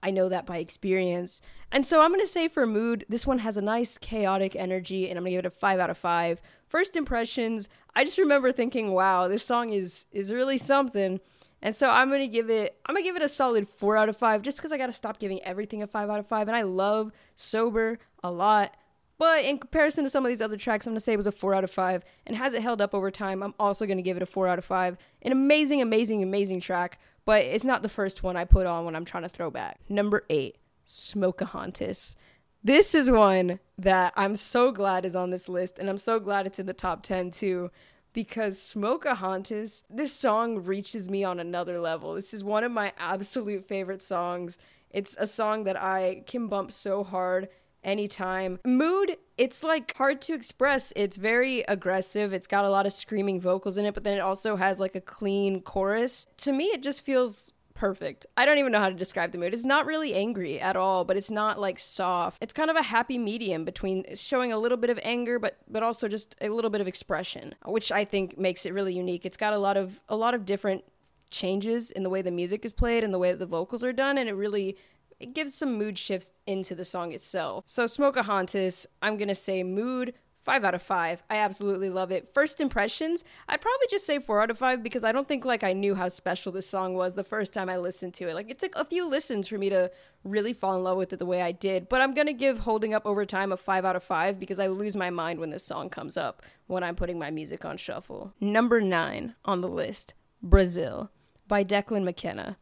I 0.00 0.12
know 0.12 0.28
that 0.28 0.46
by 0.46 0.58
experience. 0.58 1.42
And 1.72 1.84
so 1.84 2.00
I'm 2.00 2.10
going 2.10 2.20
to 2.20 2.26
say 2.26 2.46
for 2.46 2.66
mood, 2.68 3.04
this 3.08 3.26
one 3.26 3.40
has 3.40 3.56
a 3.56 3.62
nice 3.62 3.98
chaotic 3.98 4.54
energy 4.54 5.08
and 5.08 5.18
I'm 5.18 5.24
going 5.24 5.32
to 5.32 5.38
give 5.38 5.44
it 5.44 5.46
a 5.46 5.50
5 5.50 5.80
out 5.80 5.90
of 5.90 5.98
5. 5.98 6.40
First 6.68 6.96
impressions, 6.96 7.68
I 7.96 8.04
just 8.04 8.16
remember 8.16 8.52
thinking, 8.52 8.92
"Wow, 8.92 9.26
this 9.26 9.44
song 9.44 9.70
is 9.70 10.06
is 10.12 10.32
really 10.32 10.56
something." 10.56 11.20
And 11.62 11.74
so 11.74 11.90
I'm 11.90 12.10
to 12.10 12.26
give 12.26 12.48
it 12.48 12.78
I'm 12.86 12.96
to 12.96 13.02
give 13.02 13.16
it 13.16 13.22
a 13.22 13.28
solid 13.28 13.68
4 13.68 13.96
out 13.96 14.08
of 14.08 14.16
5 14.16 14.42
just 14.42 14.56
because 14.56 14.72
I 14.72 14.78
got 14.78 14.86
to 14.86 14.92
stop 14.92 15.18
giving 15.18 15.42
everything 15.42 15.82
a 15.82 15.86
5 15.86 16.08
out 16.08 16.20
of 16.20 16.26
5 16.26 16.48
and 16.48 16.56
I 16.56 16.62
love 16.62 17.12
Sober 17.36 17.98
a 18.22 18.30
lot. 18.30 18.76
But 19.20 19.44
in 19.44 19.58
comparison 19.58 20.04
to 20.04 20.10
some 20.10 20.24
of 20.24 20.30
these 20.30 20.40
other 20.40 20.56
tracks, 20.56 20.86
I'm 20.86 20.94
to 20.94 21.00
say 21.00 21.12
it 21.12 21.18
was 21.18 21.26
a 21.26 21.32
4 21.32 21.52
out 21.52 21.62
of 21.62 21.70
5. 21.70 22.04
And 22.26 22.36
has 22.38 22.54
it 22.54 22.62
held 22.62 22.80
up 22.80 22.94
over 22.94 23.10
time? 23.10 23.42
I'm 23.42 23.52
also 23.60 23.84
to 23.98 24.02
give 24.02 24.16
it 24.16 24.22
a 24.22 24.26
4 24.26 24.48
out 24.48 24.58
of 24.58 24.64
5. 24.64 24.96
An 25.20 25.30
amazing, 25.30 25.82
amazing, 25.82 26.22
amazing 26.22 26.60
track. 26.60 26.98
But 27.26 27.44
it's 27.44 27.62
not 27.64 27.82
the 27.82 27.90
first 27.90 28.22
one 28.22 28.38
I 28.38 28.46
put 28.46 28.64
on 28.64 28.86
when 28.86 28.96
I'm 28.96 29.04
trying 29.04 29.24
to 29.24 29.28
throw 29.28 29.50
back. 29.50 29.78
Number 29.90 30.24
8, 30.30 30.56
Smokahontas. 30.82 32.16
This 32.64 32.94
is 32.94 33.10
one 33.10 33.60
that 33.76 34.14
I'm 34.16 34.36
so 34.36 34.72
glad 34.72 35.04
is 35.04 35.14
on 35.14 35.28
this 35.28 35.50
list. 35.50 35.78
And 35.78 35.90
I'm 35.90 35.98
so 35.98 36.18
glad 36.18 36.46
it's 36.46 36.58
in 36.58 36.64
the 36.64 36.72
top 36.72 37.02
10 37.02 37.30
too. 37.30 37.70
Because 38.12 38.60
Smokahontas, 38.60 39.84
this 39.88 40.12
song 40.12 40.64
reaches 40.64 41.08
me 41.08 41.22
on 41.22 41.38
another 41.38 41.80
level. 41.80 42.14
This 42.14 42.34
is 42.34 42.42
one 42.42 42.64
of 42.64 42.72
my 42.72 42.92
absolute 42.98 43.64
favorite 43.64 44.02
songs. 44.02 44.58
It's 44.90 45.16
a 45.18 45.26
song 45.26 45.64
that 45.64 45.80
I 45.80 46.24
can 46.26 46.48
bump 46.48 46.72
so 46.72 47.04
hard 47.04 47.48
anytime. 47.84 48.58
Mood, 48.64 49.16
it's 49.38 49.62
like 49.62 49.96
hard 49.96 50.20
to 50.22 50.34
express. 50.34 50.92
It's 50.96 51.16
very 51.16 51.60
aggressive. 51.62 52.32
It's 52.32 52.46
got 52.46 52.64
a 52.64 52.70
lot 52.70 52.86
of 52.86 52.92
screaming 52.92 53.40
vocals 53.40 53.78
in 53.78 53.84
it, 53.84 53.94
but 53.94 54.04
then 54.04 54.14
it 54.14 54.20
also 54.20 54.56
has 54.56 54.80
like 54.80 54.94
a 54.94 55.00
clean 55.00 55.62
chorus. 55.62 56.26
To 56.38 56.52
me, 56.52 56.64
it 56.66 56.82
just 56.82 57.02
feels 57.02 57.52
perfect. 57.80 58.26
I 58.36 58.44
don't 58.44 58.58
even 58.58 58.72
know 58.72 58.78
how 58.78 58.90
to 58.90 58.94
describe 58.94 59.32
the 59.32 59.38
mood. 59.38 59.54
It's 59.54 59.64
not 59.64 59.86
really 59.86 60.12
angry 60.12 60.60
at 60.60 60.76
all, 60.76 61.06
but 61.06 61.16
it's 61.16 61.30
not 61.30 61.58
like 61.58 61.78
soft. 61.78 62.42
It's 62.42 62.52
kind 62.52 62.68
of 62.68 62.76
a 62.76 62.82
happy 62.82 63.16
medium 63.16 63.64
between 63.64 64.04
showing 64.14 64.52
a 64.52 64.58
little 64.58 64.76
bit 64.76 64.90
of 64.90 65.00
anger 65.02 65.38
but 65.38 65.56
but 65.66 65.82
also 65.82 66.06
just 66.06 66.36
a 66.42 66.50
little 66.50 66.68
bit 66.68 66.82
of 66.82 66.86
expression, 66.86 67.54
which 67.64 67.90
I 67.90 68.04
think 68.04 68.36
makes 68.36 68.66
it 68.66 68.74
really 68.74 68.92
unique. 68.94 69.24
It's 69.24 69.38
got 69.38 69.54
a 69.54 69.58
lot 69.58 69.78
of 69.78 69.98
a 70.10 70.16
lot 70.16 70.34
of 70.34 70.44
different 70.44 70.84
changes 71.30 71.90
in 71.90 72.02
the 72.02 72.10
way 72.10 72.20
the 72.20 72.30
music 72.30 72.66
is 72.66 72.74
played 72.74 73.02
and 73.02 73.14
the 73.14 73.18
way 73.18 73.30
that 73.30 73.38
the 73.38 73.46
vocals 73.46 73.82
are 73.82 73.94
done 73.94 74.18
and 74.18 74.28
it 74.28 74.34
really 74.34 74.76
it 75.18 75.32
gives 75.34 75.54
some 75.54 75.78
mood 75.78 75.96
shifts 75.96 76.32
into 76.46 76.74
the 76.74 76.84
song 76.84 77.12
itself. 77.12 77.64
So 77.66 77.86
Smokahontas, 77.86 78.86
I'm 79.00 79.16
going 79.16 79.28
to 79.28 79.34
say 79.34 79.62
mood 79.62 80.12
Five 80.40 80.64
out 80.64 80.74
of 80.74 80.80
five. 80.80 81.22
I 81.28 81.36
absolutely 81.36 81.90
love 81.90 82.10
it. 82.10 82.32
First 82.32 82.60
impressions, 82.62 83.24
I'd 83.46 83.60
probably 83.60 83.86
just 83.90 84.06
say 84.06 84.18
four 84.18 84.40
out 84.40 84.50
of 84.50 84.56
five 84.56 84.82
because 84.82 85.04
I 85.04 85.12
don't 85.12 85.28
think 85.28 85.44
like 85.44 85.62
I 85.62 85.74
knew 85.74 85.94
how 85.94 86.08
special 86.08 86.50
this 86.50 86.66
song 86.66 86.94
was 86.94 87.14
the 87.14 87.24
first 87.24 87.52
time 87.52 87.68
I 87.68 87.76
listened 87.76 88.14
to 88.14 88.28
it. 88.28 88.34
Like 88.34 88.50
it 88.50 88.58
took 88.58 88.74
a 88.74 88.86
few 88.86 89.06
listens 89.06 89.48
for 89.48 89.58
me 89.58 89.68
to 89.68 89.90
really 90.24 90.54
fall 90.54 90.76
in 90.76 90.82
love 90.82 90.96
with 90.96 91.12
it 91.12 91.18
the 91.18 91.26
way 91.26 91.42
I 91.42 91.52
did. 91.52 91.88
But 91.90 92.00
I'm 92.00 92.14
gonna 92.14 92.32
give 92.32 92.60
Holding 92.60 92.94
Up 92.94 93.04
Over 93.04 93.26
Time 93.26 93.52
a 93.52 93.56
five 93.58 93.84
out 93.84 93.96
of 93.96 94.02
five 94.02 94.40
because 94.40 94.58
I 94.58 94.68
lose 94.68 94.96
my 94.96 95.10
mind 95.10 95.40
when 95.40 95.50
this 95.50 95.64
song 95.64 95.90
comes 95.90 96.16
up 96.16 96.42
when 96.66 96.82
I'm 96.82 96.96
putting 96.96 97.18
my 97.18 97.30
music 97.30 97.66
on 97.66 97.76
shuffle. 97.76 98.32
Number 98.40 98.80
nine 98.80 99.34
on 99.44 99.60
the 99.60 99.68
list, 99.68 100.14
Brazil 100.42 101.10
by 101.50 101.64
Declan 101.64 102.04
McKenna. 102.04 102.56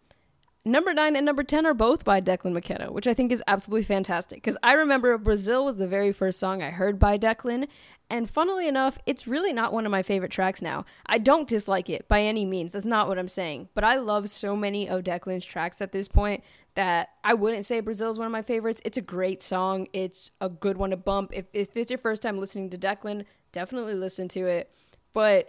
Number 0.69 0.93
nine 0.93 1.17
and 1.17 1.25
number 1.25 1.43
10 1.43 1.65
are 1.65 1.73
both 1.73 2.05
by 2.05 2.21
Declan 2.21 2.53
McKenna, 2.53 2.93
which 2.93 3.07
I 3.07 3.15
think 3.15 3.33
is 3.33 3.43
absolutely 3.47 3.85
fantastic. 3.85 4.37
Because 4.37 4.59
I 4.63 4.75
remember 4.75 5.17
Brazil 5.17 5.65
was 5.65 5.79
the 5.79 5.89
very 5.89 6.13
first 6.13 6.39
song 6.39 6.63
I 6.63 6.69
heard 6.69 6.99
by 6.99 7.17
Declan. 7.17 7.69
And 8.11 8.29
funnily 8.29 8.69
enough, 8.69 8.99
it's 9.07 9.27
really 9.27 9.55
not 9.55 9.73
one 9.73 9.87
of 9.87 9.91
my 9.91 10.03
favorite 10.03 10.31
tracks 10.31 10.61
now. 10.61 10.85
I 11.07 11.17
don't 11.17 11.49
dislike 11.49 11.89
it 11.89 12.07
by 12.07 12.21
any 12.21 12.45
means. 12.45 12.73
That's 12.73 12.85
not 12.85 13.09
what 13.09 13.19
I'm 13.19 13.29
saying. 13.29 13.71
But 13.73 13.85
I 13.85 13.97
love 13.97 14.29
so 14.29 14.55
many 14.55 14.87
of 14.87 15.05
Declan's 15.05 15.47
tracks 15.47 15.81
at 15.81 15.93
this 15.93 16.07
point 16.07 16.45
that 16.75 17.13
I 17.25 17.33
wouldn't 17.33 17.65
say 17.65 17.81
Brazil 17.81 18.11
is 18.11 18.19
one 18.19 18.27
of 18.27 18.33
my 18.33 18.43
favorites. 18.43 18.83
It's 18.85 18.99
a 18.99 19.03
great 19.03 19.41
song. 19.41 19.87
It's 19.95 20.33
a 20.39 20.51
good 20.51 20.77
one 20.77 20.91
to 20.91 20.99
bump. 20.99 21.31
If, 21.33 21.47
if 21.55 21.75
it's 21.79 21.91
your 21.91 21.97
first 21.97 22.21
time 22.21 22.39
listening 22.39 22.69
to 22.71 22.77
Declan, 22.77 23.25
definitely 23.53 23.95
listen 23.95 24.29
to 24.29 24.47
it. 24.47 24.71
But 25.15 25.49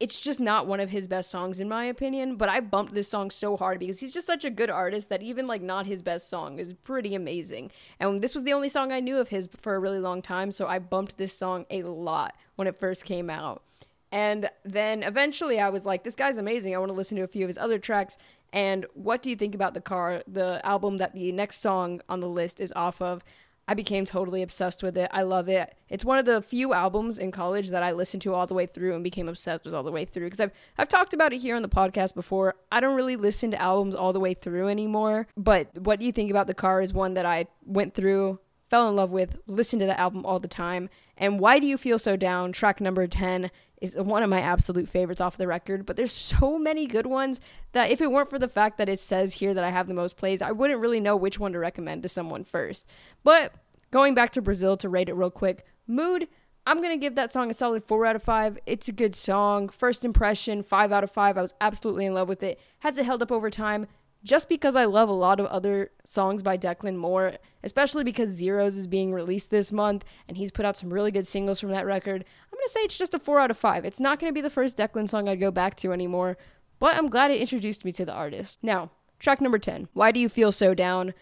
it's 0.00 0.20
just 0.20 0.40
not 0.40 0.66
one 0.66 0.80
of 0.80 0.90
his 0.90 1.06
best 1.06 1.30
songs 1.30 1.60
in 1.60 1.68
my 1.68 1.84
opinion 1.84 2.36
but 2.36 2.48
i 2.48 2.60
bumped 2.60 2.94
this 2.94 3.08
song 3.08 3.30
so 3.30 3.56
hard 3.56 3.78
because 3.78 4.00
he's 4.00 4.12
just 4.12 4.26
such 4.26 4.44
a 4.44 4.50
good 4.50 4.70
artist 4.70 5.08
that 5.08 5.22
even 5.22 5.46
like 5.46 5.62
not 5.62 5.86
his 5.86 6.02
best 6.02 6.28
song 6.28 6.58
is 6.58 6.72
pretty 6.72 7.14
amazing. 7.14 7.70
And 8.00 8.20
this 8.20 8.34
was 8.34 8.44
the 8.44 8.52
only 8.52 8.68
song 8.68 8.92
i 8.92 9.00
knew 9.00 9.18
of 9.18 9.28
his 9.28 9.48
for 9.56 9.74
a 9.74 9.78
really 9.78 10.00
long 10.00 10.22
time 10.22 10.50
so 10.50 10.66
i 10.66 10.78
bumped 10.78 11.16
this 11.16 11.32
song 11.32 11.66
a 11.70 11.82
lot 11.82 12.34
when 12.56 12.68
it 12.68 12.78
first 12.78 13.04
came 13.04 13.30
out. 13.30 13.62
And 14.10 14.48
then 14.64 15.02
eventually 15.02 15.60
i 15.60 15.68
was 15.68 15.86
like 15.86 16.04
this 16.04 16.16
guy's 16.16 16.38
amazing. 16.38 16.74
I 16.74 16.78
want 16.78 16.90
to 16.90 16.94
listen 16.94 17.16
to 17.18 17.24
a 17.24 17.28
few 17.28 17.44
of 17.44 17.48
his 17.48 17.58
other 17.58 17.78
tracks. 17.78 18.18
And 18.52 18.86
what 18.94 19.22
do 19.22 19.30
you 19.30 19.36
think 19.36 19.54
about 19.54 19.74
the 19.74 19.80
car 19.80 20.22
the 20.26 20.64
album 20.64 20.98
that 20.98 21.14
the 21.14 21.32
next 21.32 21.60
song 21.60 22.00
on 22.08 22.20
the 22.20 22.28
list 22.28 22.60
is 22.60 22.72
off 22.76 23.00
of 23.00 23.24
I 23.66 23.74
became 23.74 24.04
totally 24.04 24.42
obsessed 24.42 24.82
with 24.82 24.98
it. 24.98 25.10
I 25.12 25.22
love 25.22 25.48
it. 25.48 25.74
It's 25.88 26.04
one 26.04 26.18
of 26.18 26.26
the 26.26 26.42
few 26.42 26.74
albums 26.74 27.18
in 27.18 27.30
college 27.30 27.70
that 27.70 27.82
I 27.82 27.92
listened 27.92 28.22
to 28.22 28.34
all 28.34 28.46
the 28.46 28.54
way 28.54 28.66
through 28.66 28.94
and 28.94 29.02
became 29.02 29.28
obsessed 29.28 29.64
with 29.64 29.74
all 29.74 29.82
the 29.82 29.92
way 29.92 30.04
through. 30.04 30.26
Because 30.26 30.40
I've 30.40 30.52
I've 30.76 30.88
talked 30.88 31.14
about 31.14 31.32
it 31.32 31.38
here 31.38 31.56
on 31.56 31.62
the 31.62 31.68
podcast 31.68 32.14
before. 32.14 32.56
I 32.70 32.80
don't 32.80 32.96
really 32.96 33.16
listen 33.16 33.50
to 33.52 33.60
albums 33.60 33.94
all 33.94 34.12
the 34.12 34.20
way 34.20 34.34
through 34.34 34.68
anymore. 34.68 35.28
But 35.36 35.78
what 35.78 35.98
do 35.98 36.06
you 36.06 36.12
think 36.12 36.30
about 36.30 36.46
the 36.46 36.54
car 36.54 36.82
is 36.82 36.92
one 36.92 37.14
that 37.14 37.24
I 37.24 37.46
went 37.64 37.94
through, 37.94 38.38
fell 38.68 38.88
in 38.88 38.96
love 38.96 39.12
with, 39.12 39.38
listened 39.46 39.80
to 39.80 39.86
the 39.86 39.98
album 39.98 40.26
all 40.26 40.40
the 40.40 40.48
time. 40.48 40.90
And 41.16 41.40
why 41.40 41.58
do 41.58 41.66
you 41.66 41.78
feel 41.78 41.98
so 41.98 42.16
down? 42.16 42.52
Track 42.52 42.80
number 42.80 43.06
ten 43.06 43.50
is 43.84 43.96
one 43.96 44.22
of 44.22 44.30
my 44.30 44.40
absolute 44.40 44.88
favorites 44.88 45.20
off 45.20 45.36
the 45.36 45.46
record, 45.46 45.86
but 45.86 45.96
there's 45.96 46.12
so 46.12 46.58
many 46.58 46.86
good 46.86 47.06
ones 47.06 47.40
that 47.72 47.90
if 47.90 48.00
it 48.00 48.10
weren't 48.10 48.30
for 48.30 48.38
the 48.38 48.48
fact 48.48 48.78
that 48.78 48.88
it 48.88 48.98
says 48.98 49.34
here 49.34 49.54
that 49.54 49.64
I 49.64 49.70
have 49.70 49.86
the 49.86 49.94
most 49.94 50.16
plays, 50.16 50.42
I 50.42 50.50
wouldn't 50.50 50.80
really 50.80 51.00
know 51.00 51.16
which 51.16 51.38
one 51.38 51.52
to 51.52 51.58
recommend 51.58 52.02
to 52.02 52.08
someone 52.08 52.42
first. 52.42 52.88
But 53.22 53.54
going 53.90 54.14
back 54.14 54.30
to 54.32 54.42
Brazil 54.42 54.76
to 54.78 54.88
rate 54.88 55.08
it 55.08 55.14
real 55.14 55.30
quick, 55.30 55.64
mood, 55.86 56.26
I'm 56.66 56.78
going 56.78 56.98
to 56.98 57.00
give 57.00 57.14
that 57.16 57.30
song 57.30 57.50
a 57.50 57.54
solid 57.54 57.84
4 57.84 58.06
out 58.06 58.16
of 58.16 58.22
5. 58.22 58.58
It's 58.66 58.88
a 58.88 58.92
good 58.92 59.14
song. 59.14 59.68
First 59.68 60.04
impression, 60.04 60.62
5 60.62 60.92
out 60.92 61.04
of 61.04 61.10
5. 61.10 61.36
I 61.36 61.40
was 61.40 61.54
absolutely 61.60 62.06
in 62.06 62.14
love 62.14 62.28
with 62.28 62.42
it. 62.42 62.58
Has 62.78 62.96
it 62.96 63.04
held 63.04 63.22
up 63.22 63.30
over 63.30 63.50
time? 63.50 63.86
Just 64.22 64.48
because 64.48 64.74
I 64.74 64.86
love 64.86 65.10
a 65.10 65.12
lot 65.12 65.38
of 65.38 65.44
other 65.46 65.90
songs 66.02 66.42
by 66.42 66.56
Declan 66.56 66.96
more, 66.96 67.34
especially 67.62 68.04
because 68.04 68.30
Zeros 68.30 68.74
is 68.74 68.86
being 68.86 69.12
released 69.12 69.50
this 69.50 69.70
month 69.70 70.06
and 70.26 70.38
he's 70.38 70.50
put 70.50 70.64
out 70.64 70.78
some 70.78 70.90
really 70.90 71.10
good 71.10 71.26
singles 71.26 71.60
from 71.60 71.68
that 71.72 71.84
record, 71.84 72.24
to 72.64 72.70
say 72.70 72.80
it's 72.80 72.98
just 72.98 73.14
a 73.14 73.18
4 73.18 73.40
out 73.40 73.50
of 73.50 73.56
5. 73.56 73.84
It's 73.84 74.00
not 74.00 74.18
going 74.18 74.30
to 74.30 74.34
be 74.34 74.40
the 74.40 74.50
first 74.50 74.76
Declan 74.76 75.08
song 75.08 75.28
I'd 75.28 75.40
go 75.40 75.50
back 75.50 75.76
to 75.76 75.92
anymore, 75.92 76.36
but 76.78 76.96
I'm 76.96 77.08
glad 77.08 77.30
it 77.30 77.40
introduced 77.40 77.84
me 77.84 77.92
to 77.92 78.04
the 78.04 78.12
artist. 78.12 78.58
Now, 78.62 78.90
track 79.18 79.40
number 79.40 79.58
10, 79.58 79.88
Why 79.92 80.12
Do 80.12 80.20
You 80.20 80.28
Feel 80.28 80.52
So 80.52 80.74
Down? 80.74 81.14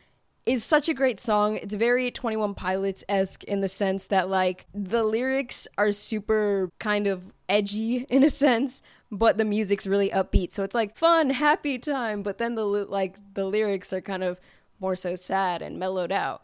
is 0.45 0.65
such 0.65 0.89
a 0.89 0.95
great 0.95 1.21
song. 1.21 1.57
It's 1.57 1.75
very 1.75 2.11
21 2.11 2.55
Pilots 2.55 3.05
esque 3.09 3.45
in 3.45 3.61
the 3.61 3.69
sense 3.69 4.07
that, 4.07 4.29
like, 4.29 4.67
the 4.75 5.05
lyrics 5.05 5.69
are 5.79 5.93
super 5.93 6.71
kind 6.79 7.07
of 7.07 7.33
edgy 7.49 7.99
in 8.09 8.25
a 8.25 8.31
sense, 8.31 8.83
but 9.11 9.39
the 9.39 9.45
music's 9.45 9.87
really 9.87 10.11
upbeat. 10.11 10.53
So 10.53 10.63
it's 10.63 10.75
like 10.75 10.97
fun, 10.97 11.31
happy 11.31 11.79
time, 11.79 12.23
but 12.23 12.39
then 12.39 12.55
the 12.55 12.65
like 12.65 13.19
the 13.35 13.45
lyrics 13.45 13.93
are 13.93 14.01
kind 14.01 14.25
of 14.25 14.41
more 14.81 14.97
so 14.97 15.15
sad 15.15 15.61
and 15.63 15.79
mellowed 15.79 16.11
out. 16.11 16.43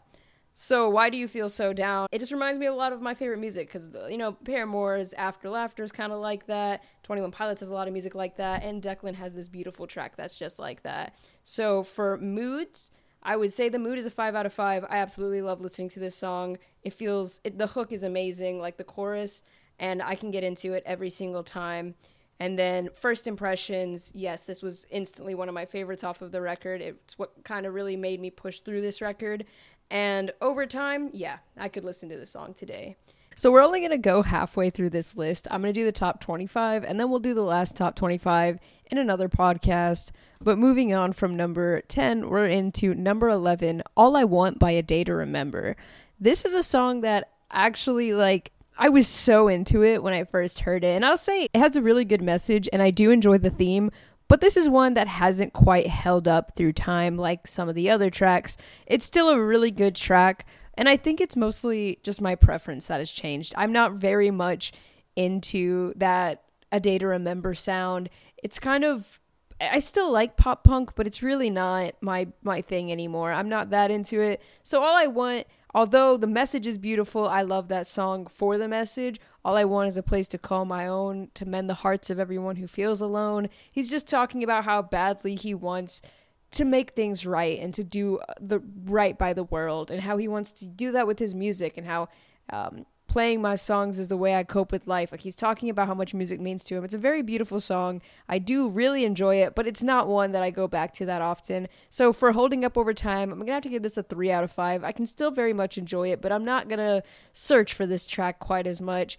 So 0.61 0.89
why 0.89 1.09
do 1.09 1.15
you 1.15 1.29
feel 1.29 1.47
so 1.47 1.71
down? 1.71 2.07
It 2.11 2.19
just 2.19 2.33
reminds 2.33 2.59
me 2.59 2.65
a 2.65 2.73
lot 2.73 2.91
of 2.91 3.01
my 3.01 3.13
favorite 3.13 3.39
music 3.39 3.67
because 3.67 3.95
you 4.09 4.17
know 4.17 4.33
Paramore's 4.33 5.13
After 5.13 5.49
Laughter 5.49 5.83
is 5.83 5.91
kind 5.93 6.11
of 6.11 6.19
like 6.19 6.47
that. 6.47 6.83
Twenty 7.01 7.21
One 7.21 7.31
Pilots 7.31 7.61
has 7.61 7.69
a 7.69 7.73
lot 7.73 7.87
of 7.87 7.93
music 7.93 8.13
like 8.13 8.35
that, 8.35 8.61
and 8.61 8.83
Declan 8.83 9.15
has 9.15 9.33
this 9.33 9.47
beautiful 9.47 9.87
track 9.87 10.17
that's 10.17 10.37
just 10.37 10.59
like 10.59 10.83
that. 10.83 11.15
So 11.43 11.81
for 11.81 12.17
moods, 12.17 12.91
I 13.23 13.37
would 13.37 13.53
say 13.53 13.69
the 13.69 13.79
mood 13.79 13.97
is 13.97 14.05
a 14.05 14.11
five 14.11 14.35
out 14.35 14.45
of 14.45 14.51
five. 14.51 14.83
I 14.89 14.97
absolutely 14.97 15.41
love 15.41 15.61
listening 15.61 15.87
to 15.91 16.01
this 16.01 16.17
song. 16.17 16.57
It 16.83 16.91
feels 16.91 17.39
it, 17.45 17.57
the 17.57 17.67
hook 17.67 17.93
is 17.93 18.03
amazing, 18.03 18.59
like 18.59 18.75
the 18.75 18.83
chorus, 18.83 19.43
and 19.79 20.01
I 20.01 20.15
can 20.15 20.29
get 20.29 20.43
into 20.43 20.73
it 20.73 20.83
every 20.85 21.09
single 21.09 21.43
time. 21.43 21.95
And 22.41 22.57
then 22.57 22.89
first 22.95 23.27
impressions, 23.27 24.11
yes, 24.15 24.45
this 24.45 24.61
was 24.61 24.85
instantly 24.89 25.35
one 25.35 25.49
of 25.49 25.55
my 25.55 25.65
favorites 25.65 26.05
off 26.05 26.21
of 26.21 26.31
the 26.31 26.41
record. 26.41 26.81
It's 26.81 27.19
what 27.19 27.43
kind 27.43 27.65
of 27.65 27.73
really 27.73 27.97
made 27.97 28.21
me 28.21 28.29
push 28.29 28.61
through 28.61 28.81
this 28.81 29.01
record. 29.01 29.45
And 29.91 30.31
over 30.41 30.65
time, 30.65 31.09
yeah, 31.13 31.37
I 31.57 31.67
could 31.67 31.83
listen 31.83 32.09
to 32.09 32.17
this 32.17 32.31
song 32.31 32.53
today. 32.53 32.95
So 33.39 33.51
we're 33.51 33.63
only 33.63 33.79
going 33.79 33.91
to 33.91 33.97
go 33.97 34.21
halfway 34.21 34.69
through 34.69 34.89
this 34.89 35.15
list. 35.15 35.47
I'm 35.49 35.61
going 35.61 35.73
to 35.73 35.79
do 35.79 35.85
the 35.85 35.93
top 35.93 36.19
25 36.19 36.83
and 36.83 36.99
then 36.99 37.09
we'll 37.09 37.19
do 37.19 37.33
the 37.33 37.41
last 37.41 37.77
top 37.77 37.95
25 37.95 38.59
in 38.91 38.97
another 38.97 39.29
podcast. 39.29 40.11
But 40.41 40.57
moving 40.57 40.93
on 40.93 41.13
from 41.13 41.37
number 41.37 41.79
10, 41.87 42.29
we're 42.29 42.47
into 42.47 42.93
number 42.93 43.29
11, 43.29 43.83
All 43.95 44.17
I 44.17 44.25
Want 44.25 44.59
by 44.59 44.71
A 44.71 44.81
Day 44.81 45.05
to 45.05 45.13
Remember. 45.13 45.77
This 46.19 46.43
is 46.43 46.53
a 46.53 46.61
song 46.61 46.99
that 47.01 47.29
actually 47.49 48.11
like 48.11 48.51
I 48.77 48.89
was 48.89 49.07
so 49.07 49.47
into 49.47 49.83
it 49.83 50.03
when 50.03 50.13
I 50.13 50.25
first 50.25 50.61
heard 50.61 50.83
it. 50.83 50.95
And 50.95 51.05
I'll 51.05 51.15
say 51.15 51.43
it 51.53 51.59
has 51.59 51.77
a 51.77 51.81
really 51.81 52.05
good 52.05 52.21
message 52.21 52.67
and 52.73 52.81
I 52.81 52.91
do 52.91 53.09
enjoy 53.09 53.37
the 53.37 53.49
theme, 53.49 53.89
but 54.29 54.39
this 54.39 54.55
is 54.55 54.69
one 54.69 54.93
that 54.93 55.07
hasn't 55.07 55.51
quite 55.51 55.87
held 55.87 56.27
up 56.27 56.55
through 56.55 56.73
time 56.73 57.17
like 57.17 57.47
some 57.47 57.67
of 57.67 57.75
the 57.75 57.89
other 57.89 58.09
tracks. 58.09 58.55
It's 58.87 59.05
still 59.05 59.29
a 59.29 59.43
really 59.43 59.71
good 59.71 59.95
track, 59.95 60.45
and 60.75 60.87
I 60.87 60.95
think 60.95 61.19
it's 61.19 61.35
mostly 61.35 61.99
just 62.03 62.21
my 62.21 62.35
preference 62.35 62.87
that 62.87 62.99
has 62.99 63.11
changed. 63.11 63.53
I'm 63.57 63.73
not 63.73 63.93
very 63.93 64.31
much 64.31 64.71
into 65.17 65.93
that 65.97 66.43
a 66.71 66.79
day 66.79 66.97
to 66.99 67.07
remember 67.07 67.53
sound. 67.53 68.09
It's 68.41 68.59
kind 68.59 68.85
of 68.85 69.19
I 69.59 69.79
still 69.79 70.09
like 70.09 70.37
pop 70.37 70.63
punk, 70.63 70.95
but 70.95 71.05
it's 71.05 71.21
really 71.21 71.49
not 71.49 71.95
my 71.99 72.27
my 72.43 72.61
thing 72.61 72.91
anymore. 72.91 73.33
I'm 73.33 73.49
not 73.49 73.71
that 73.71 73.91
into 73.91 74.21
it. 74.21 74.41
So 74.63 74.81
all 74.81 74.95
I 74.95 75.07
want 75.07 75.47
Although 75.73 76.17
the 76.17 76.27
message 76.27 76.65
is 76.65 76.77
beautiful, 76.79 77.27
I 77.27 77.43
love 77.43 77.67
that 77.67 77.85
song 77.85 78.25
for 78.25 78.57
the 78.57 78.67
message. 78.67 79.19
All 79.49 79.57
I 79.57 79.65
want 79.65 79.87
is 79.87 79.97
a 79.97 80.03
place 80.03 80.27
to 80.27 80.37
call 80.37 80.63
my 80.63 80.85
own, 80.85 81.29
to 81.33 81.43
mend 81.43 81.71
the 81.71 81.73
hearts 81.73 82.11
of 82.11 82.19
everyone 82.19 82.57
who 82.57 82.67
feels 82.67 83.01
alone. 83.01 83.49
He's 83.71 83.89
just 83.89 84.07
talking 84.07 84.43
about 84.43 84.63
how 84.63 84.83
badly 84.83 85.33
he 85.33 85.55
wants 85.55 86.03
to 86.51 86.63
make 86.63 86.91
things 86.91 87.25
right 87.25 87.59
and 87.59 87.73
to 87.73 87.83
do 87.83 88.19
the 88.39 88.59
right 88.85 89.17
by 89.17 89.33
the 89.33 89.45
world, 89.45 89.89
and 89.89 90.01
how 90.01 90.17
he 90.17 90.27
wants 90.27 90.53
to 90.53 90.69
do 90.69 90.91
that 90.91 91.07
with 91.07 91.17
his 91.17 91.33
music, 91.33 91.77
and 91.79 91.87
how 91.87 92.09
um, 92.53 92.85
playing 93.07 93.41
my 93.41 93.55
songs 93.55 93.97
is 93.97 94.07
the 94.07 94.17
way 94.17 94.35
I 94.35 94.43
cope 94.43 94.71
with 94.71 94.85
life. 94.85 95.11
Like 95.11 95.21
he's 95.21 95.35
talking 95.35 95.67
about 95.67 95.87
how 95.87 95.95
much 95.95 96.13
music 96.13 96.39
means 96.39 96.63
to 96.65 96.75
him. 96.75 96.83
It's 96.83 96.93
a 96.93 96.99
very 96.99 97.23
beautiful 97.23 97.59
song. 97.59 98.03
I 98.29 98.37
do 98.37 98.69
really 98.69 99.03
enjoy 99.03 99.37
it, 99.37 99.55
but 99.55 99.65
it's 99.65 99.81
not 99.81 100.07
one 100.07 100.31
that 100.33 100.43
I 100.43 100.51
go 100.51 100.67
back 100.67 100.93
to 100.93 101.07
that 101.07 101.23
often. 101.23 101.67
So 101.89 102.13
for 102.13 102.33
holding 102.33 102.63
up 102.63 102.77
over 102.77 102.93
time, 102.93 103.31
I'm 103.31 103.39
gonna 103.39 103.53
have 103.53 103.63
to 103.63 103.69
give 103.69 103.81
this 103.81 103.97
a 103.97 104.03
three 104.03 104.31
out 104.31 104.43
of 104.43 104.51
five. 104.51 104.83
I 104.83 104.91
can 104.91 105.07
still 105.07 105.31
very 105.31 105.53
much 105.53 105.75
enjoy 105.75 106.09
it, 106.11 106.21
but 106.21 106.31
I'm 106.31 106.45
not 106.45 106.67
gonna 106.67 107.01
search 107.33 107.73
for 107.73 107.87
this 107.87 108.05
track 108.05 108.37
quite 108.37 108.67
as 108.67 108.79
much. 108.79 109.17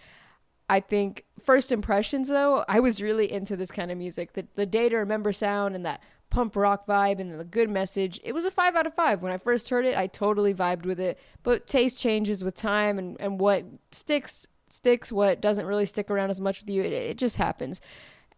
I 0.71 0.79
think 0.79 1.25
first 1.43 1.73
impressions 1.73 2.29
though, 2.29 2.65
I 2.69 2.79
was 2.79 3.03
really 3.03 3.31
into 3.31 3.57
this 3.57 3.73
kind 3.73 3.91
of 3.91 3.99
music. 3.99 4.35
The 4.35 4.47
the 4.55 4.67
day 4.67 4.89
to 4.89 4.99
remember 4.99 5.33
sound 5.33 5.75
and 5.75 5.85
that 5.85 6.01
pump 6.31 6.55
rock 6.55 6.87
vibe 6.87 7.19
and 7.19 7.39
the 7.39 7.45
good 7.45 7.69
message. 7.69 8.21
It 8.23 8.33
was 8.33 8.45
a 8.45 8.53
five 8.53 8.77
out 8.77 8.87
of 8.87 8.95
five. 8.95 9.21
When 9.21 9.33
I 9.33 9.39
first 9.39 9.69
heard 9.69 9.85
it, 9.85 9.99
I 9.99 10.07
totally 10.07 10.55
vibed 10.55 10.87
with 10.87 11.01
it. 11.01 11.19
But 11.43 11.67
taste 11.67 11.99
changes 11.99 12.45
with 12.45 12.55
time 12.55 13.01
and, 13.01 13.17
and 13.21 13.41
what 13.41 13.65
sticks 13.91 14.47
sticks, 14.69 15.11
what 15.11 15.41
doesn't 15.41 15.67
really 15.67 15.87
stick 15.87 16.09
around 16.09 16.31
as 16.31 16.41
much 16.41 16.61
with 16.61 16.71
you. 16.71 16.83
It, 16.83 16.93
it 16.93 17.19
just 17.19 17.37
happens. 17.37 17.81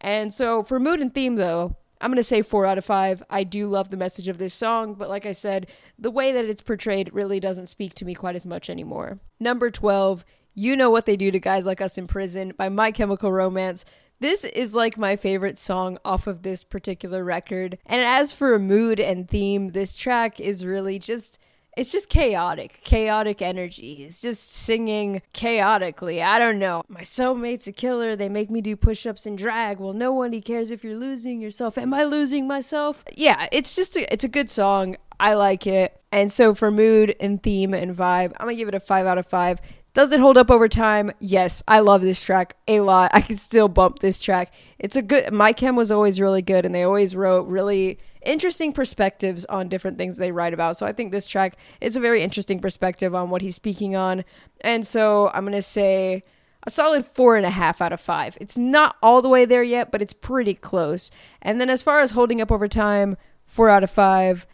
And 0.01 0.33
so 0.33 0.63
for 0.63 0.81
mood 0.81 1.01
and 1.01 1.15
theme 1.15 1.37
though, 1.37 1.77
I'm 2.01 2.11
going 2.11 2.17
to 2.17 2.23
say 2.23 2.41
four 2.41 2.65
out 2.65 2.79
of 2.79 2.85
five. 2.87 3.23
I 3.29 3.45
do 3.45 3.67
love 3.67 3.91
the 3.91 3.99
message 3.99 4.29
of 4.29 4.39
this 4.39 4.55
song, 4.55 4.95
but 4.95 5.11
like 5.11 5.27
I 5.27 5.33
said, 5.33 5.69
the 5.99 6.11
way 6.11 6.33
that 6.33 6.47
it's 6.47 6.63
portrayed 6.63 7.13
really 7.13 7.41
doesn't 7.41 7.69
speak 7.69 7.95
to 7.97 8.07
me 8.07 8.15
quite 8.15 8.35
as 8.35 8.47
much 8.47 8.71
anymore. 8.71 9.21
Number 9.39 9.71
12, 9.71 10.25
You 10.55 10.77
Know 10.77 10.91
What 10.91 11.07
They 11.07 11.17
Do 11.17 11.31
to 11.31 11.41
Guys 11.41 11.65
Like 11.65 11.81
Us 11.81 11.97
in 11.97 12.07
Prison 12.07 12.53
by 12.57 12.69
My 12.69 12.91
Chemical 12.93 13.33
Romance. 13.33 13.87
This 14.21 14.45
is 14.45 14.75
like 14.75 14.99
my 14.99 15.17
favorite 15.17 15.59
song 15.59 15.99
off 16.05 16.27
of 16.27 16.43
this 16.43 16.63
particular 16.63 17.25
record. 17.25 17.79
And 17.87 18.03
as 18.03 18.33
for 18.33 18.55
a 18.55 18.59
mood 18.59 19.01
and 19.01 19.27
theme, 19.29 19.69
this 19.71 19.97
track 19.97 20.39
is 20.39 20.67
really 20.67 20.99
just 20.99 21.39
it's 21.75 21.91
just 21.91 22.11
chaotic, 22.11 22.81
chaotic 22.85 23.41
energy. 23.41 24.05
It's 24.05 24.21
just 24.21 24.51
singing 24.51 25.23
chaotically. 25.33 26.23
I 26.23 26.39
don't 26.39 26.59
know. 26.59 26.83
My 26.87 27.01
soulmate's 27.01 27.67
a 27.67 27.73
killer. 27.73 28.15
They 28.15 28.29
make 28.29 28.51
me 28.51 28.61
do 28.61 28.77
push 28.77 29.07
ups 29.07 29.25
and 29.25 29.39
drag. 29.39 29.81
Well, 29.81 29.95
no 29.95 30.13
nobody 30.13 30.43
cares 30.43 30.71
if 30.71 30.85
you're 30.85 30.99
losing 30.99 31.41
yourself. 31.41 31.79
Am 31.79 31.95
I 31.95 32.05
losing 32.05 32.47
myself? 32.47 33.05
Yeah, 33.17 33.49
it's 33.51 33.75
just 33.75 33.97
a, 33.97 34.13
it's 34.13 34.25
a 34.25 34.29
good 34.29 34.51
song. 34.51 34.97
I 35.19 35.33
like 35.33 35.67
it. 35.67 35.99
And 36.11 36.31
so 36.31 36.55
for 36.55 36.71
mood 36.71 37.17
and 37.21 37.43
theme 37.43 37.73
and 37.73 37.97
vibe, 37.97 38.33
I'm 38.39 38.47
gonna 38.47 38.55
give 38.55 38.69
it 38.69 38.75
a 38.75 38.81
five 38.81 39.07
out 39.07 39.17
of 39.17 39.27
five. 39.27 39.59
Does 39.95 40.11
it 40.13 40.21
hold 40.21 40.39
up 40.39 40.51
over 40.51 40.69
time? 40.69 41.11
Yes, 41.21 41.63
I 41.69 41.81
love 41.81 42.01
this 42.01 42.23
track 42.23 42.57
a 42.67 42.81
lot. 42.81 43.11
I 43.15 43.21
can 43.21 43.37
still 43.37 43.69
bump 43.69 43.99
this 43.99 44.21
track. 44.21 44.53
It's 44.79 44.97
a 44.97 45.03
good. 45.03 45.33
My 45.33 45.53
chem 45.53 45.77
was 45.77 45.93
always 45.93 46.21
really 46.21 46.43
good, 46.43 46.65
and 46.65 46.75
they 46.75 46.83
always 46.83 47.15
wrote 47.15 47.47
really 47.47 47.99
interesting 48.25 48.73
perspectives 48.73 49.45
on 49.47 49.69
different 49.69 49.99
things 49.99 50.17
they 50.17 50.33
write 50.33 50.55
about. 50.55 50.77
So 50.77 50.87
I 50.87 50.93
think 50.93 51.13
this 51.13 51.27
track 51.27 51.57
is 51.81 51.97
a 51.97 52.01
very 52.01 52.23
interesting 52.23 52.61
perspective 52.61 53.15
on 53.15 53.31
what 53.31 53.43
he's 53.43 53.57
speaking 53.57 53.97
on. 53.97 54.25
And 54.63 54.87
so 54.87 55.31
I'm 55.35 55.51
to 55.51 55.61
say 55.61 56.23
a 56.65 56.71
solid 56.71 57.05
four 57.05 57.37
and 57.37 57.45
a 57.45 57.51
half 57.51 57.81
out 57.81 57.93
of 57.93 58.01
five. 58.01 58.39
It's 58.41 58.57
not 58.57 58.97
all 59.03 59.21
the 59.21 59.29
way 59.29 59.45
there 59.45 59.63
yet, 59.63 59.91
but 59.91 60.01
it's 60.01 60.13
pretty 60.13 60.55
close. 60.55 61.11
And 61.43 61.61
then 61.61 61.69
as 61.69 61.83
far 61.83 62.01
as 62.01 62.13
holding 62.13 62.41
up 62.41 62.53
over 62.53 62.69
time, 62.69 63.17
four 63.45 63.69
out 63.69 63.85
of 63.85 63.91
five, 63.91 64.47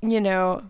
you 0.00 0.20
know. 0.20 0.62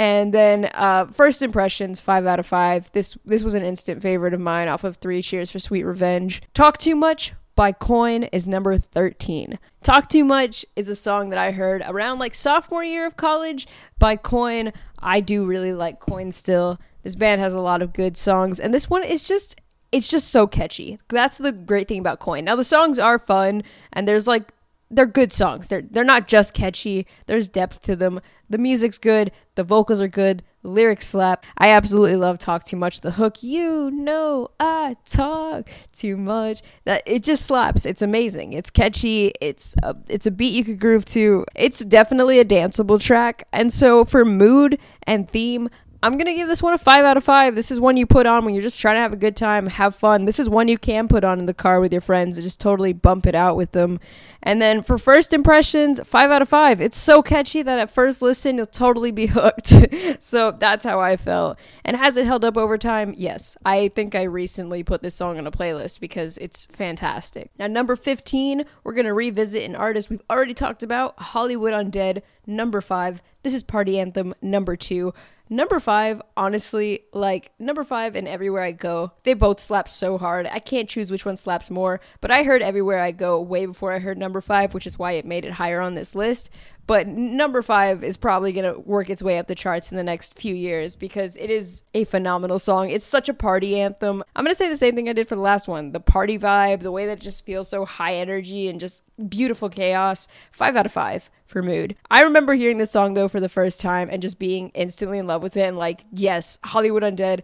And 0.00 0.32
then 0.32 0.70
uh, 0.72 1.08
first 1.08 1.42
impressions, 1.42 2.00
five 2.00 2.24
out 2.24 2.38
of 2.38 2.46
five. 2.46 2.90
This 2.92 3.18
this 3.26 3.44
was 3.44 3.54
an 3.54 3.62
instant 3.62 4.00
favorite 4.00 4.32
of 4.32 4.40
mine 4.40 4.66
off 4.66 4.82
of 4.82 4.96
Three 4.96 5.20
Cheers 5.20 5.50
for 5.50 5.58
Sweet 5.58 5.84
Revenge. 5.84 6.40
Talk 6.54 6.78
too 6.78 6.96
much, 6.96 7.34
by 7.54 7.72
Coin 7.72 8.22
is 8.22 8.48
number 8.48 8.78
13. 8.78 9.58
Talk 9.82 10.08
Too 10.08 10.24
Much 10.24 10.64
is 10.74 10.88
a 10.88 10.96
song 10.96 11.28
that 11.28 11.38
I 11.38 11.50
heard 11.50 11.82
around 11.86 12.18
like 12.18 12.34
sophomore 12.34 12.82
year 12.82 13.04
of 13.04 13.18
college 13.18 13.68
by 13.98 14.16
Coin. 14.16 14.72
I 14.98 15.20
do 15.20 15.44
really 15.44 15.74
like 15.74 16.00
Coin 16.00 16.32
still. 16.32 16.80
This 17.02 17.14
band 17.14 17.42
has 17.42 17.52
a 17.52 17.60
lot 17.60 17.82
of 17.82 17.92
good 17.92 18.16
songs 18.16 18.58
and 18.58 18.72
this 18.72 18.88
one 18.88 19.04
is 19.04 19.22
just 19.22 19.60
it's 19.92 20.08
just 20.08 20.28
so 20.30 20.46
catchy. 20.46 20.98
That's 21.08 21.36
the 21.36 21.52
great 21.52 21.88
thing 21.88 22.00
about 22.00 22.20
Coin. 22.20 22.46
Now 22.46 22.56
the 22.56 22.64
songs 22.64 22.98
are 22.98 23.18
fun 23.18 23.62
and 23.92 24.08
there's 24.08 24.26
like 24.26 24.48
they're 24.90 25.06
good 25.06 25.32
songs. 25.32 25.68
They're 25.68 25.82
they're 25.82 26.04
not 26.04 26.26
just 26.26 26.54
catchy. 26.54 27.06
There's 27.26 27.48
depth 27.48 27.82
to 27.82 27.96
them. 27.96 28.20
The 28.48 28.58
music's 28.58 28.98
good, 28.98 29.30
the 29.54 29.62
vocals 29.62 30.00
are 30.00 30.08
good, 30.08 30.42
lyrics 30.64 31.06
slap. 31.06 31.46
I 31.56 31.68
absolutely 31.70 32.16
love 32.16 32.38
Talk 32.38 32.64
Too 32.64 32.76
Much. 32.76 33.00
The 33.00 33.12
hook, 33.12 33.42
you 33.42 33.92
know 33.92 34.48
I 34.58 34.96
talk 35.04 35.70
too 35.92 36.16
much. 36.16 36.62
That 36.84 37.02
it 37.06 37.22
just 37.22 37.46
slaps. 37.46 37.86
It's 37.86 38.02
amazing. 38.02 38.52
It's 38.52 38.70
catchy. 38.70 39.32
It's 39.40 39.76
a, 39.82 39.94
it's 40.08 40.26
a 40.26 40.32
beat 40.32 40.54
you 40.54 40.64
could 40.64 40.80
groove 40.80 41.04
to. 41.06 41.44
It's 41.54 41.84
definitely 41.84 42.40
a 42.40 42.44
danceable 42.44 43.00
track. 43.00 43.46
And 43.52 43.72
so 43.72 44.04
for 44.04 44.24
mood 44.24 44.78
and 45.04 45.30
theme, 45.30 45.70
I'm 46.02 46.16
gonna 46.16 46.34
give 46.34 46.48
this 46.48 46.62
one 46.62 46.72
a 46.72 46.78
five 46.78 47.04
out 47.04 47.18
of 47.18 47.24
five. 47.24 47.54
This 47.54 47.70
is 47.70 47.78
one 47.78 47.98
you 47.98 48.06
put 48.06 48.26
on 48.26 48.44
when 48.44 48.54
you're 48.54 48.62
just 48.62 48.80
trying 48.80 48.96
to 48.96 49.00
have 49.00 49.12
a 49.12 49.16
good 49.16 49.36
time, 49.36 49.66
have 49.66 49.94
fun. 49.94 50.24
This 50.24 50.38
is 50.38 50.48
one 50.48 50.66
you 50.66 50.78
can 50.78 51.08
put 51.08 51.24
on 51.24 51.38
in 51.38 51.44
the 51.44 51.52
car 51.52 51.78
with 51.78 51.92
your 51.92 52.00
friends 52.00 52.38
and 52.38 52.44
just 52.44 52.58
totally 52.58 52.94
bump 52.94 53.26
it 53.26 53.34
out 53.34 53.54
with 53.56 53.72
them. 53.72 54.00
And 54.42 54.62
then 54.62 54.82
for 54.82 54.96
first 54.96 55.34
impressions, 55.34 56.00
five 56.08 56.30
out 56.30 56.40
of 56.40 56.48
five. 56.48 56.80
It's 56.80 56.96
so 56.96 57.20
catchy 57.20 57.60
that 57.62 57.78
at 57.78 57.90
first 57.90 58.22
listen 58.22 58.56
you'll 58.56 58.64
totally 58.64 59.12
be 59.12 59.26
hooked. 59.30 59.74
so 60.22 60.52
that's 60.52 60.86
how 60.86 61.00
I 61.00 61.18
felt. 61.18 61.58
And 61.84 61.98
has 61.98 62.16
it 62.16 62.24
held 62.24 62.46
up 62.46 62.56
over 62.56 62.78
time? 62.78 63.12
Yes. 63.18 63.58
I 63.66 63.88
think 63.88 64.14
I 64.14 64.22
recently 64.22 64.82
put 64.82 65.02
this 65.02 65.14
song 65.14 65.36
on 65.36 65.46
a 65.46 65.50
playlist 65.50 66.00
because 66.00 66.38
it's 66.38 66.64
fantastic. 66.64 67.50
Now 67.58 67.66
number 67.66 67.94
15, 67.94 68.64
we're 68.84 68.94
gonna 68.94 69.12
revisit 69.12 69.64
an 69.64 69.76
artist 69.76 70.08
we've 70.08 70.22
already 70.30 70.54
talked 70.54 70.82
about, 70.82 71.18
Hollywood 71.18 71.74
Undead. 71.74 72.22
Number 72.46 72.80
five. 72.80 73.22
This 73.42 73.54
is 73.54 73.62
Party 73.62 73.98
Anthem 73.98 74.34
number 74.42 74.76
two. 74.76 75.12
Number 75.52 75.80
five, 75.80 76.22
honestly, 76.36 77.00
like 77.12 77.50
number 77.58 77.82
five 77.82 78.14
and 78.14 78.28
Everywhere 78.28 78.62
I 78.62 78.70
Go, 78.70 79.10
they 79.24 79.34
both 79.34 79.58
slap 79.58 79.88
so 79.88 80.16
hard. 80.16 80.46
I 80.46 80.60
can't 80.60 80.88
choose 80.88 81.10
which 81.10 81.26
one 81.26 81.36
slaps 81.36 81.70
more, 81.70 82.00
but 82.20 82.30
I 82.30 82.44
heard 82.44 82.62
Everywhere 82.62 83.00
I 83.00 83.10
Go 83.10 83.40
way 83.40 83.66
before 83.66 83.92
I 83.92 83.98
heard 83.98 84.16
number 84.16 84.40
five, 84.40 84.74
which 84.74 84.86
is 84.86 84.96
why 84.96 85.12
it 85.12 85.26
made 85.26 85.44
it 85.44 85.54
higher 85.54 85.80
on 85.80 85.94
this 85.94 86.14
list. 86.14 86.50
But 86.90 87.06
number 87.06 87.62
five 87.62 88.02
is 88.02 88.16
probably 88.16 88.50
going 88.50 88.74
to 88.74 88.80
work 88.80 89.10
its 89.10 89.22
way 89.22 89.38
up 89.38 89.46
the 89.46 89.54
charts 89.54 89.92
in 89.92 89.96
the 89.96 90.02
next 90.02 90.36
few 90.36 90.56
years 90.56 90.96
because 90.96 91.36
it 91.36 91.48
is 91.48 91.84
a 91.94 92.02
phenomenal 92.02 92.58
song. 92.58 92.90
It's 92.90 93.04
such 93.04 93.28
a 93.28 93.32
party 93.32 93.78
anthem. 93.78 94.24
I'm 94.34 94.44
going 94.44 94.50
to 94.50 94.56
say 94.56 94.68
the 94.68 94.76
same 94.76 94.96
thing 94.96 95.08
I 95.08 95.12
did 95.12 95.28
for 95.28 95.36
the 95.36 95.40
last 95.40 95.68
one 95.68 95.92
the 95.92 96.00
party 96.00 96.36
vibe, 96.36 96.80
the 96.80 96.90
way 96.90 97.06
that 97.06 97.20
just 97.20 97.46
feels 97.46 97.68
so 97.68 97.84
high 97.84 98.16
energy 98.16 98.66
and 98.66 98.80
just 98.80 99.04
beautiful 99.28 99.68
chaos. 99.68 100.26
Five 100.50 100.74
out 100.74 100.84
of 100.84 100.90
five 100.90 101.30
for 101.46 101.62
mood. 101.62 101.94
I 102.10 102.22
remember 102.22 102.54
hearing 102.54 102.78
this 102.78 102.90
song 102.90 103.14
though 103.14 103.28
for 103.28 103.38
the 103.38 103.48
first 103.48 103.80
time 103.80 104.08
and 104.10 104.20
just 104.20 104.40
being 104.40 104.70
instantly 104.70 105.20
in 105.20 105.28
love 105.28 105.44
with 105.44 105.56
it 105.56 105.68
and 105.68 105.78
like, 105.78 106.00
yes, 106.12 106.58
Hollywood 106.64 107.04
Undead. 107.04 107.42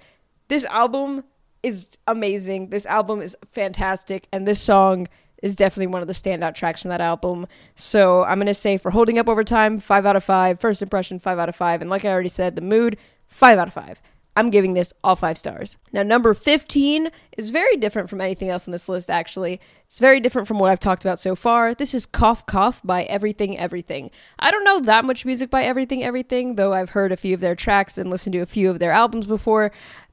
This 0.48 0.64
album 0.64 1.22
is 1.62 1.90
amazing. 2.08 2.70
This 2.70 2.84
album 2.84 3.22
is 3.22 3.36
fantastic 3.52 4.26
and 4.32 4.44
this 4.44 4.60
song 4.60 5.06
is 5.42 5.56
definitely 5.56 5.88
one 5.88 6.02
of 6.02 6.08
the 6.08 6.14
standout 6.14 6.54
tracks 6.54 6.82
from 6.82 6.90
that 6.90 7.00
album. 7.00 7.46
So 7.74 8.24
I'm 8.24 8.38
gonna 8.38 8.54
say 8.54 8.76
for 8.76 8.90
holding 8.90 9.18
up 9.18 9.28
over 9.28 9.44
time, 9.44 9.78
five 9.78 10.06
out 10.06 10.16
of 10.16 10.24
five. 10.24 10.60
First 10.60 10.82
impression, 10.82 11.18
five 11.18 11.38
out 11.38 11.48
of 11.48 11.56
five. 11.56 11.80
And 11.80 11.90
like 11.90 12.04
I 12.04 12.10
already 12.10 12.28
said, 12.28 12.56
the 12.56 12.62
mood, 12.62 12.96
five 13.28 13.58
out 13.58 13.68
of 13.68 13.74
five. 13.74 14.00
I'm 14.38 14.50
giving 14.50 14.74
this 14.74 14.92
all 15.02 15.16
five 15.16 15.38
stars. 15.38 15.78
Now, 15.92 16.02
number 16.02 16.34
15 16.34 17.08
is 17.38 17.50
very 17.50 17.78
different 17.78 18.10
from 18.10 18.20
anything 18.20 18.50
else 18.50 18.68
on 18.68 18.72
this 18.72 18.86
list, 18.86 19.10
actually. 19.10 19.60
It's 19.86 19.98
very 19.98 20.20
different 20.20 20.46
from 20.46 20.58
what 20.58 20.70
I've 20.70 20.78
talked 20.78 21.06
about 21.06 21.18
so 21.18 21.34
far. 21.34 21.74
This 21.74 21.94
is 21.94 22.04
Cough 22.04 22.44
Cough 22.44 22.82
by 22.84 23.04
Everything 23.04 23.58
Everything. 23.58 24.10
I 24.38 24.50
don't 24.50 24.64
know 24.64 24.78
that 24.80 25.06
much 25.06 25.24
music 25.24 25.48
by 25.48 25.62
Everything 25.62 26.04
Everything, 26.04 26.56
though 26.56 26.74
I've 26.74 26.90
heard 26.90 27.12
a 27.12 27.16
few 27.16 27.32
of 27.32 27.40
their 27.40 27.54
tracks 27.54 27.96
and 27.96 28.10
listened 28.10 28.34
to 28.34 28.40
a 28.40 28.46
few 28.46 28.68
of 28.68 28.78
their 28.78 28.92
albums 28.92 29.26
before. 29.26 29.72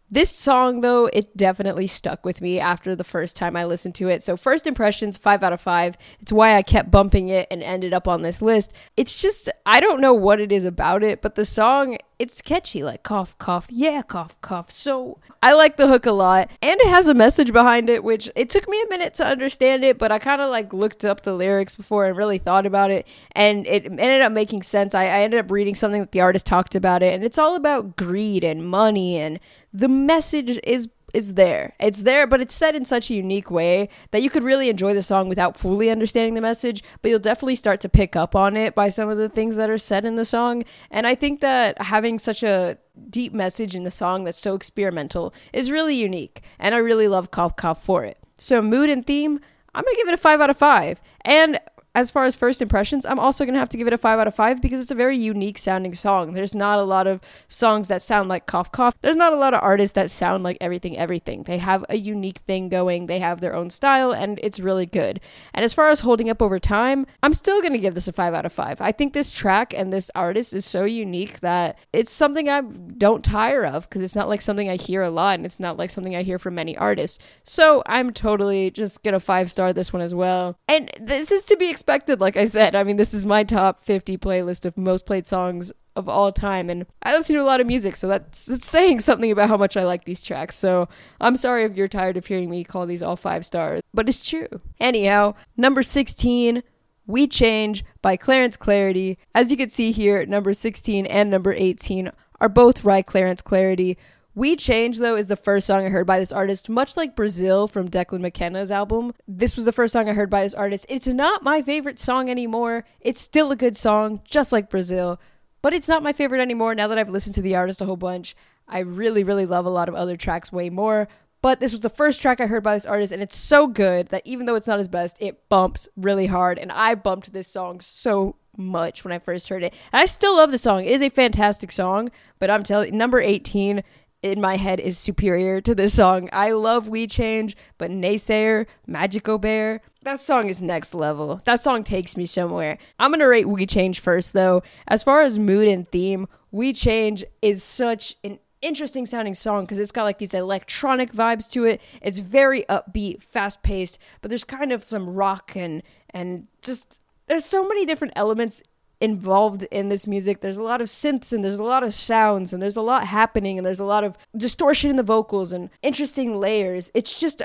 This 0.09 0.29
song, 0.29 0.81
though, 0.81 1.07
it 1.07 1.35
definitely 1.35 1.87
stuck 1.87 2.23
with 2.23 2.39
me 2.39 2.59
after 2.59 2.95
the 2.95 3.03
first 3.03 3.35
time 3.35 3.55
I 3.55 3.63
listened 3.65 3.95
to 3.95 4.09
it. 4.09 4.21
So, 4.21 4.37
first 4.37 4.67
impressions, 4.67 5.17
five 5.17 5.41
out 5.41 5.53
of 5.53 5.61
five. 5.61 5.97
It's 6.19 6.31
why 6.31 6.55
I 6.55 6.61
kept 6.61 6.91
bumping 6.91 7.29
it 7.29 7.47
and 7.49 7.63
ended 7.63 7.93
up 7.93 8.07
on 8.07 8.21
this 8.21 8.41
list. 8.41 8.73
It's 8.95 9.19
just, 9.19 9.49
I 9.65 9.79
don't 9.79 10.01
know 10.01 10.13
what 10.13 10.39
it 10.39 10.51
is 10.51 10.65
about 10.65 11.03
it, 11.03 11.21
but 11.21 11.35
the 11.35 11.45
song, 11.45 11.97
it's 12.19 12.41
catchy, 12.41 12.83
like 12.83 13.03
cough, 13.03 13.37
cough, 13.37 13.67
yeah, 13.69 14.01
cough, 14.01 14.39
cough. 14.41 14.69
So, 14.71 15.19
I 15.41 15.53
like 15.53 15.77
the 15.77 15.87
hook 15.87 16.05
a 16.05 16.11
lot, 16.11 16.49
and 16.61 16.79
it 16.79 16.87
has 16.87 17.07
a 17.07 17.13
message 17.13 17.51
behind 17.51 17.89
it, 17.89 18.03
which 18.03 18.29
it 18.35 18.49
took 18.49 18.67
me 18.69 18.81
a 18.81 18.89
minute 18.89 19.13
to 19.15 19.25
understand 19.25 19.83
it, 19.83 19.97
but 19.97 20.11
I 20.11 20.19
kind 20.19 20.41
of 20.41 20.49
like 20.49 20.73
looked 20.73 21.03
up 21.03 21.21
the 21.21 21.33
lyrics 21.33 21.75
before 21.75 22.05
and 22.05 22.15
really 22.15 22.37
thought 22.37 22.65
about 22.65 22.91
it, 22.91 23.05
and 23.33 23.67
it 23.67 23.85
ended 23.85 24.21
up 24.21 24.31
making 24.31 24.63
sense. 24.63 24.95
I, 24.95 25.03
I 25.03 25.21
ended 25.21 25.39
up 25.39 25.51
reading 25.51 25.75
something 25.75 26.01
that 26.01 26.11
the 26.11 26.21
artist 26.21 26.45
talked 26.45 26.75
about 26.75 27.03
it, 27.03 27.13
and 27.13 27.23
it's 27.23 27.37
all 27.37 27.55
about 27.55 27.95
greed 27.95 28.43
and 28.43 28.65
money 28.65 29.17
and 29.17 29.39
the 29.73 29.89
message 29.89 30.59
is 30.63 30.87
is 31.13 31.35
there. 31.35 31.73
It's 31.79 32.03
there, 32.03 32.27
but 32.27 32.41
it's 32.41 32.55
said 32.55 32.75
in 32.75 32.85
such 32.85 33.09
a 33.09 33.13
unique 33.13 33.51
way 33.51 33.89
that 34.11 34.21
you 34.23 34.29
could 34.29 34.43
really 34.43 34.69
enjoy 34.69 34.93
the 34.93 35.03
song 35.03 35.29
without 35.29 35.57
fully 35.57 35.89
understanding 35.89 36.33
the 36.33 36.41
message, 36.41 36.83
but 37.01 37.09
you'll 37.09 37.19
definitely 37.19 37.55
start 37.55 37.79
to 37.81 37.89
pick 37.89 38.15
up 38.15 38.35
on 38.35 38.57
it 38.57 38.75
by 38.75 38.89
some 38.89 39.09
of 39.09 39.17
the 39.17 39.29
things 39.29 39.55
that 39.57 39.69
are 39.69 39.77
said 39.77 40.05
in 40.05 40.15
the 40.15 40.25
song. 40.25 40.63
And 40.89 41.05
I 41.05 41.15
think 41.15 41.39
that 41.41 41.81
having 41.81 42.17
such 42.17 42.43
a 42.43 42.77
deep 43.09 43.33
message 43.33 43.75
in 43.75 43.83
the 43.83 43.91
song 43.91 44.23
that's 44.23 44.39
so 44.39 44.55
experimental 44.55 45.33
is 45.53 45.71
really 45.71 45.95
unique, 45.95 46.41
and 46.59 46.73
I 46.73 46.79
really 46.79 47.07
love 47.07 47.31
Cough 47.31 47.55
Cough 47.55 47.83
for 47.83 48.03
it. 48.03 48.17
So, 48.37 48.61
mood 48.61 48.89
and 48.89 49.05
theme, 49.05 49.39
I'm 49.75 49.83
gonna 49.83 49.97
give 49.97 50.07
it 50.07 50.13
a 50.13 50.17
5 50.17 50.41
out 50.41 50.49
of 50.49 50.57
5. 50.57 51.01
And 51.21 51.59
as 51.95 52.09
far 52.09 52.23
as 52.23 52.35
first 52.35 52.61
impressions, 52.61 53.05
I'm 53.05 53.19
also 53.19 53.45
going 53.45 53.53
to 53.53 53.59
have 53.59 53.69
to 53.69 53.77
give 53.77 53.85
it 53.85 53.93
a 53.93 53.97
5 53.97 54.19
out 54.19 54.27
of 54.27 54.33
5 54.33 54.61
because 54.61 54.81
it's 54.81 54.89
a 54.89 54.95
very 54.95 55.15
unique 55.15 55.59
sounding 55.59 55.93
song. 55.93 56.33
There's 56.33 56.55
not 56.55 56.79
a 56.79 56.83
lot 56.83 57.05
of 57.05 57.21
songs 57.47 57.87
that 57.87 58.01
sound 58.01 58.29
like 58.29 58.47
Cough 58.47 58.71
Cough. 58.71 58.95
There's 59.01 59.15
not 59.15 59.31
a 59.31 59.35
lot 59.35 59.53
of 59.53 59.61
artists 59.61 59.93
that 59.93 60.09
sound 60.09 60.43
like 60.43 60.57
everything 60.59 60.97
everything. 60.97 61.43
They 61.43 61.59
have 61.59 61.85
a 61.89 61.97
unique 61.97 62.39
thing 62.39 62.69
going, 62.69 63.05
they 63.05 63.19
have 63.19 63.41
their 63.41 63.55
own 63.55 63.69
style 63.69 64.11
and 64.11 64.39
it's 64.41 64.59
really 64.59 64.87
good. 64.87 65.19
And 65.53 65.63
as 65.63 65.73
far 65.73 65.89
as 65.89 65.99
holding 65.99 66.29
up 66.29 66.41
over 66.41 66.57
time, 66.57 67.05
I'm 67.21 67.33
still 67.33 67.61
going 67.61 67.73
to 67.73 67.79
give 67.79 67.93
this 67.93 68.07
a 68.07 68.13
5 68.13 68.33
out 68.33 68.45
of 68.45 68.53
5. 68.53 68.81
I 68.81 68.91
think 68.91 69.13
this 69.13 69.31
track 69.31 69.73
and 69.75 69.93
this 69.93 70.09
artist 70.15 70.53
is 70.53 70.65
so 70.65 70.85
unique 70.85 71.41
that 71.41 71.77
it's 71.91 72.11
something 72.11 72.49
I 72.49 72.61
don't 72.61 73.23
tire 73.23 73.65
of 73.65 73.87
because 73.87 74.01
it's 74.01 74.15
not 74.15 74.29
like 74.29 74.41
something 74.41 74.67
I 74.67 74.77
hear 74.77 75.03
a 75.03 75.11
lot 75.11 75.35
and 75.35 75.45
it's 75.45 75.59
not 75.59 75.77
like 75.77 75.91
something 75.91 76.15
I 76.15 76.23
hear 76.23 76.39
from 76.39 76.55
many 76.55 76.75
artists. 76.75 77.19
So, 77.43 77.83
I'm 77.85 78.11
totally 78.11 78.71
just 78.71 79.03
going 79.03 79.13
to 79.13 79.19
5 79.19 79.51
star 79.51 79.73
this 79.73 79.93
one 79.93 80.01
as 80.01 80.15
well. 80.15 80.57
And 80.67 80.89
this 80.99 81.31
is 81.31 81.43
to 81.45 81.57
be 81.57 81.69
expected 81.69 81.82
expected, 81.83 82.21
like 82.21 82.37
I 82.37 82.45
said. 82.45 82.75
I 82.75 82.83
mean, 82.85 82.95
this 82.95 83.13
is 83.13 83.25
my 83.25 83.43
top 83.43 83.83
50 83.83 84.17
playlist 84.17 84.65
of 84.65 84.77
most 84.77 85.05
played 85.05 85.27
songs 85.27 85.73
of 85.97 86.07
all 86.07 86.31
time, 86.31 86.69
and 86.69 86.85
I 87.03 87.13
listen 87.13 87.35
to 87.35 87.41
a 87.41 87.43
lot 87.43 87.59
of 87.59 87.67
music, 87.67 87.97
so 87.97 88.07
that's, 88.07 88.45
that's 88.45 88.65
saying 88.65 88.99
something 88.99 89.29
about 89.29 89.49
how 89.49 89.57
much 89.57 89.75
I 89.75 89.83
like 89.83 90.05
these 90.05 90.21
tracks. 90.21 90.55
So 90.55 90.87
I'm 91.19 91.35
sorry 91.35 91.63
if 91.63 91.75
you're 91.75 91.89
tired 91.89 92.15
of 92.15 92.25
hearing 92.25 92.49
me 92.49 92.63
call 92.63 92.85
these 92.85 93.03
all 93.03 93.17
five 93.17 93.45
stars, 93.45 93.81
but 93.93 94.07
it's 94.07 94.25
true. 94.25 94.47
Anyhow, 94.79 95.35
number 95.57 95.83
16 95.83 96.63
We 97.05 97.27
Change 97.27 97.83
by 98.01 98.15
Clarence 98.15 98.55
Clarity. 98.55 99.17
As 99.35 99.51
you 99.51 99.57
can 99.57 99.69
see 99.69 99.91
here, 99.91 100.25
number 100.25 100.53
16 100.53 101.05
and 101.05 101.29
number 101.29 101.51
18 101.51 102.11
are 102.39 102.49
both 102.49 102.81
by 102.81 103.01
Clarence 103.01 103.41
Clarity. 103.41 103.97
We 104.35 104.55
Change, 104.55 104.97
though, 104.97 105.15
is 105.15 105.27
the 105.27 105.35
first 105.35 105.67
song 105.67 105.85
I 105.85 105.89
heard 105.89 106.07
by 106.07 106.17
this 106.17 106.31
artist, 106.31 106.67
much 106.67 106.97
like 106.97 107.15
Brazil 107.15 107.67
from 107.67 107.87
Declan 107.87 108.19
McKenna's 108.19 108.71
album. 108.71 109.13
This 109.27 109.55
was 109.55 109.65
the 109.65 109.71
first 109.71 109.93
song 109.93 110.09
I 110.09 110.13
heard 110.13 110.31
by 110.31 110.41
this 110.41 110.55
artist. 110.55 110.87
It's 110.89 111.05
not 111.05 111.43
my 111.43 111.61
favorite 111.61 111.99
song 111.99 112.31
anymore. 112.31 112.83
It's 112.99 113.21
still 113.21 113.51
a 113.51 113.55
good 113.55 113.77
song, 113.77 114.21
just 114.25 114.51
like 114.51 114.71
Brazil, 114.71 115.19
but 115.61 115.75
it's 115.75 115.87
not 115.87 116.01
my 116.01 116.13
favorite 116.13 116.41
anymore 116.41 116.73
now 116.73 116.87
that 116.87 116.97
I've 116.97 117.09
listened 117.09 117.35
to 117.35 117.43
the 117.43 117.55
artist 117.55 117.79
a 117.81 117.85
whole 117.85 117.95
bunch. 117.95 118.35
I 118.67 118.79
really, 118.79 119.23
really 119.23 119.45
love 119.45 119.67
a 119.67 119.69
lot 119.69 119.87
of 119.87 119.93
other 119.93 120.17
tracks 120.17 120.51
way 120.51 120.71
more. 120.71 121.07
But 121.43 121.59
this 121.59 121.71
was 121.71 121.81
the 121.81 121.89
first 121.89 122.19
track 122.19 122.41
I 122.41 122.47
heard 122.47 122.63
by 122.63 122.73
this 122.73 122.87
artist, 122.87 123.13
and 123.13 123.21
it's 123.21 123.35
so 123.35 123.67
good 123.67 124.07
that 124.07 124.25
even 124.25 124.47
though 124.47 124.55
it's 124.55 124.67
not 124.67 124.79
his 124.79 124.87
best, 124.87 125.17
it 125.19 125.47
bumps 125.47 125.87
really 125.95 126.25
hard. 126.25 126.57
And 126.57 126.71
I 126.71 126.95
bumped 126.95 127.33
this 127.33 127.49
song 127.49 127.81
so 127.81 128.37
much 128.57 129.03
when 129.03 129.11
I 129.11 129.19
first 129.19 129.49
heard 129.49 129.61
it. 129.61 129.73
And 129.91 130.01
I 130.01 130.05
still 130.05 130.37
love 130.37 130.51
the 130.51 130.57
song. 130.57 130.85
It 130.85 130.91
is 130.91 131.01
a 131.01 131.09
fantastic 131.09 131.71
song, 131.71 132.11
but 132.39 132.49
I'm 132.49 132.63
telling 132.63 132.97
number 132.97 133.19
18 133.19 133.83
in 134.23 134.41
my 134.41 134.55
head 134.55 134.79
is 134.79 134.97
superior 134.97 135.61
to 135.61 135.75
this 135.75 135.93
song. 135.93 136.29
I 136.33 136.51
love 136.51 136.87
We 136.87 137.05
Change, 137.05 137.55
but 137.77 137.91
Naysayer, 137.91 138.65
Magico 138.87 139.37
Bear, 139.37 139.81
that 140.03 140.19
song 140.19 140.49
is 140.49 140.61
next 140.61 140.95
level. 140.95 141.41
That 141.45 141.59
song 141.61 141.83
takes 141.83 142.17
me 142.17 142.25
somewhere. 142.25 142.77
I'm 142.97 143.11
gonna 143.11 143.27
rate 143.27 143.47
We 143.47 143.65
Change 143.65 143.99
first 143.99 144.33
though. 144.33 144.63
As 144.87 145.03
far 145.03 145.21
as 145.21 145.37
mood 145.37 145.67
and 145.67 145.87
theme, 145.91 146.27
We 146.51 146.73
Change 146.73 147.23
is 147.41 147.61
such 147.61 148.15
an 148.23 148.39
interesting 148.61 149.05
sounding 149.05 149.33
song 149.33 149.65
because 149.65 149.77
it's 149.77 149.91
got 149.91 150.03
like 150.03 150.19
these 150.19 150.33
electronic 150.33 151.11
vibes 151.11 151.51
to 151.51 151.65
it. 151.65 151.81
It's 152.01 152.19
very 152.19 152.63
upbeat, 152.63 153.21
fast 153.21 153.61
paced, 153.61 153.99
but 154.21 154.29
there's 154.29 154.45
kind 154.45 154.71
of 154.71 154.83
some 154.83 155.13
rock 155.13 155.55
and 155.55 155.83
and 156.11 156.47
just 156.61 157.01
there's 157.27 157.45
so 157.45 157.67
many 157.67 157.85
different 157.85 158.13
elements 158.15 158.63
involved 159.03 159.63
in 159.69 159.89
this 159.89 160.07
music. 160.07 160.39
There's 160.39 160.57
a 160.57 160.63
lot 160.63 160.79
of 160.79 160.87
synths 160.87 161.33
and 161.33 161.43
there's 161.43 161.59
a 161.59 161.63
lot 161.63 161.83
of 161.83 161.93
sounds 161.93 162.53
and 162.53 162.61
there's 162.61 162.77
a 162.77 162.81
lot 162.81 163.05
happening 163.05 163.57
and 163.57 163.65
there's 163.65 163.81
a 163.81 163.85
lot 163.85 164.05
of 164.05 164.17
distortion 164.35 164.89
in 164.89 164.95
the 164.95 165.03
vocals 165.03 165.51
and 165.51 165.69
interesting 165.81 166.39
layers. 166.39 166.89
It's 166.95 167.19
just 167.19 167.41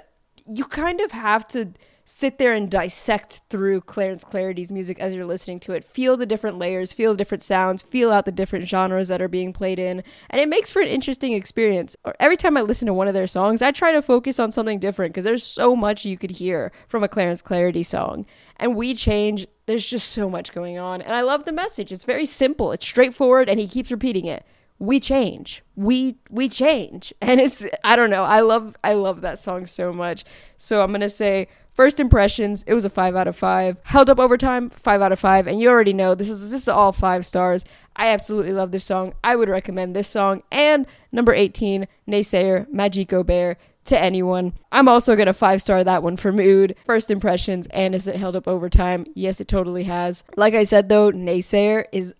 you 0.46 0.64
kind 0.64 1.00
of 1.00 1.10
have 1.10 1.46
to 1.48 1.72
sit 2.04 2.38
there 2.38 2.54
and 2.54 2.70
dissect 2.70 3.42
through 3.50 3.80
Clarence 3.82 4.22
Clarity's 4.22 4.70
music 4.70 5.00
as 5.00 5.14
you're 5.14 5.26
listening 5.26 5.58
to 5.60 5.72
it. 5.72 5.84
Feel 5.84 6.16
the 6.16 6.24
different 6.24 6.58
layers, 6.58 6.92
feel 6.92 7.10
the 7.12 7.18
different 7.18 7.42
sounds, 7.42 7.82
feel 7.82 8.12
out 8.12 8.24
the 8.24 8.32
different 8.32 8.66
genres 8.66 9.08
that 9.08 9.20
are 9.20 9.28
being 9.28 9.52
played 9.52 9.80
in, 9.80 10.02
and 10.30 10.40
it 10.40 10.48
makes 10.48 10.70
for 10.70 10.80
an 10.80 10.88
interesting 10.88 11.32
experience. 11.32 11.96
Every 12.18 12.38
time 12.38 12.56
I 12.56 12.62
listen 12.62 12.86
to 12.86 12.94
one 12.94 13.08
of 13.08 13.14
their 13.14 13.26
songs, 13.26 13.60
I 13.60 13.72
try 13.72 13.92
to 13.92 14.00
focus 14.00 14.40
on 14.40 14.52
something 14.52 14.78
different 14.78 15.12
because 15.12 15.26
there's 15.26 15.44
so 15.44 15.76
much 15.76 16.06
you 16.06 16.16
could 16.16 16.30
hear 16.30 16.72
from 16.86 17.04
a 17.04 17.08
Clarence 17.08 17.42
Clarity 17.42 17.82
song. 17.82 18.24
And 18.56 18.74
We 18.74 18.94
Change, 18.94 19.46
there's 19.68 19.84
just 19.84 20.12
so 20.12 20.30
much 20.30 20.52
going 20.52 20.78
on. 20.78 21.02
And 21.02 21.14
I 21.14 21.20
love 21.20 21.44
the 21.44 21.52
message. 21.52 21.92
It's 21.92 22.06
very 22.06 22.24
simple, 22.24 22.72
it's 22.72 22.86
straightforward, 22.86 23.48
and 23.50 23.60
he 23.60 23.68
keeps 23.68 23.92
repeating 23.92 24.24
it. 24.24 24.44
We 24.78 24.98
change. 24.98 25.62
We 25.76 26.16
we 26.30 26.48
change. 26.48 27.12
And 27.20 27.40
it's 27.40 27.66
i 27.84 27.94
don't 27.94 28.10
know. 28.10 28.22
I 28.22 28.40
love 28.40 28.74
i 28.82 28.94
love 28.94 29.20
that 29.20 29.38
song 29.38 29.66
so 29.66 29.92
much. 29.92 30.24
So 30.56 30.82
i'm 30.82 30.90
gonna 30.90 31.08
say 31.08 31.48
First 31.78 32.00
impressions, 32.00 32.64
it 32.64 32.74
was 32.74 32.84
a 32.84 32.90
five 32.90 33.14
out 33.14 33.28
of 33.28 33.36
five. 33.36 33.78
Held 33.84 34.10
up 34.10 34.18
overtime, 34.18 34.68
five 34.68 35.00
out 35.00 35.12
of 35.12 35.20
five. 35.20 35.46
And 35.46 35.60
you 35.60 35.68
already 35.68 35.92
know 35.92 36.16
this 36.16 36.28
is 36.28 36.50
this 36.50 36.62
is 36.62 36.68
all 36.68 36.90
five 36.90 37.24
stars. 37.24 37.64
I 37.94 38.08
absolutely 38.08 38.50
love 38.50 38.72
this 38.72 38.82
song. 38.82 39.14
I 39.22 39.36
would 39.36 39.48
recommend 39.48 39.94
this 39.94 40.08
song 40.08 40.42
and 40.50 40.86
number 41.12 41.32
18, 41.32 41.86
Naysayer, 42.08 42.68
Magico 42.72 43.22
Bear 43.22 43.58
to 43.84 43.96
anyone. 43.96 44.54
I'm 44.72 44.88
also 44.88 45.14
gonna 45.14 45.32
five 45.32 45.62
star 45.62 45.84
that 45.84 46.02
one 46.02 46.16
for 46.16 46.32
mood, 46.32 46.74
first 46.84 47.12
impressions, 47.12 47.68
and 47.68 47.94
is 47.94 48.08
it 48.08 48.16
held 48.16 48.34
up 48.34 48.48
overtime? 48.48 49.06
Yes, 49.14 49.40
it 49.40 49.46
totally 49.46 49.84
has. 49.84 50.24
Like 50.36 50.54
I 50.54 50.64
said 50.64 50.88
though, 50.88 51.12
Naysayer 51.12 51.84
is 51.92 52.12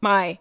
my 0.00 0.40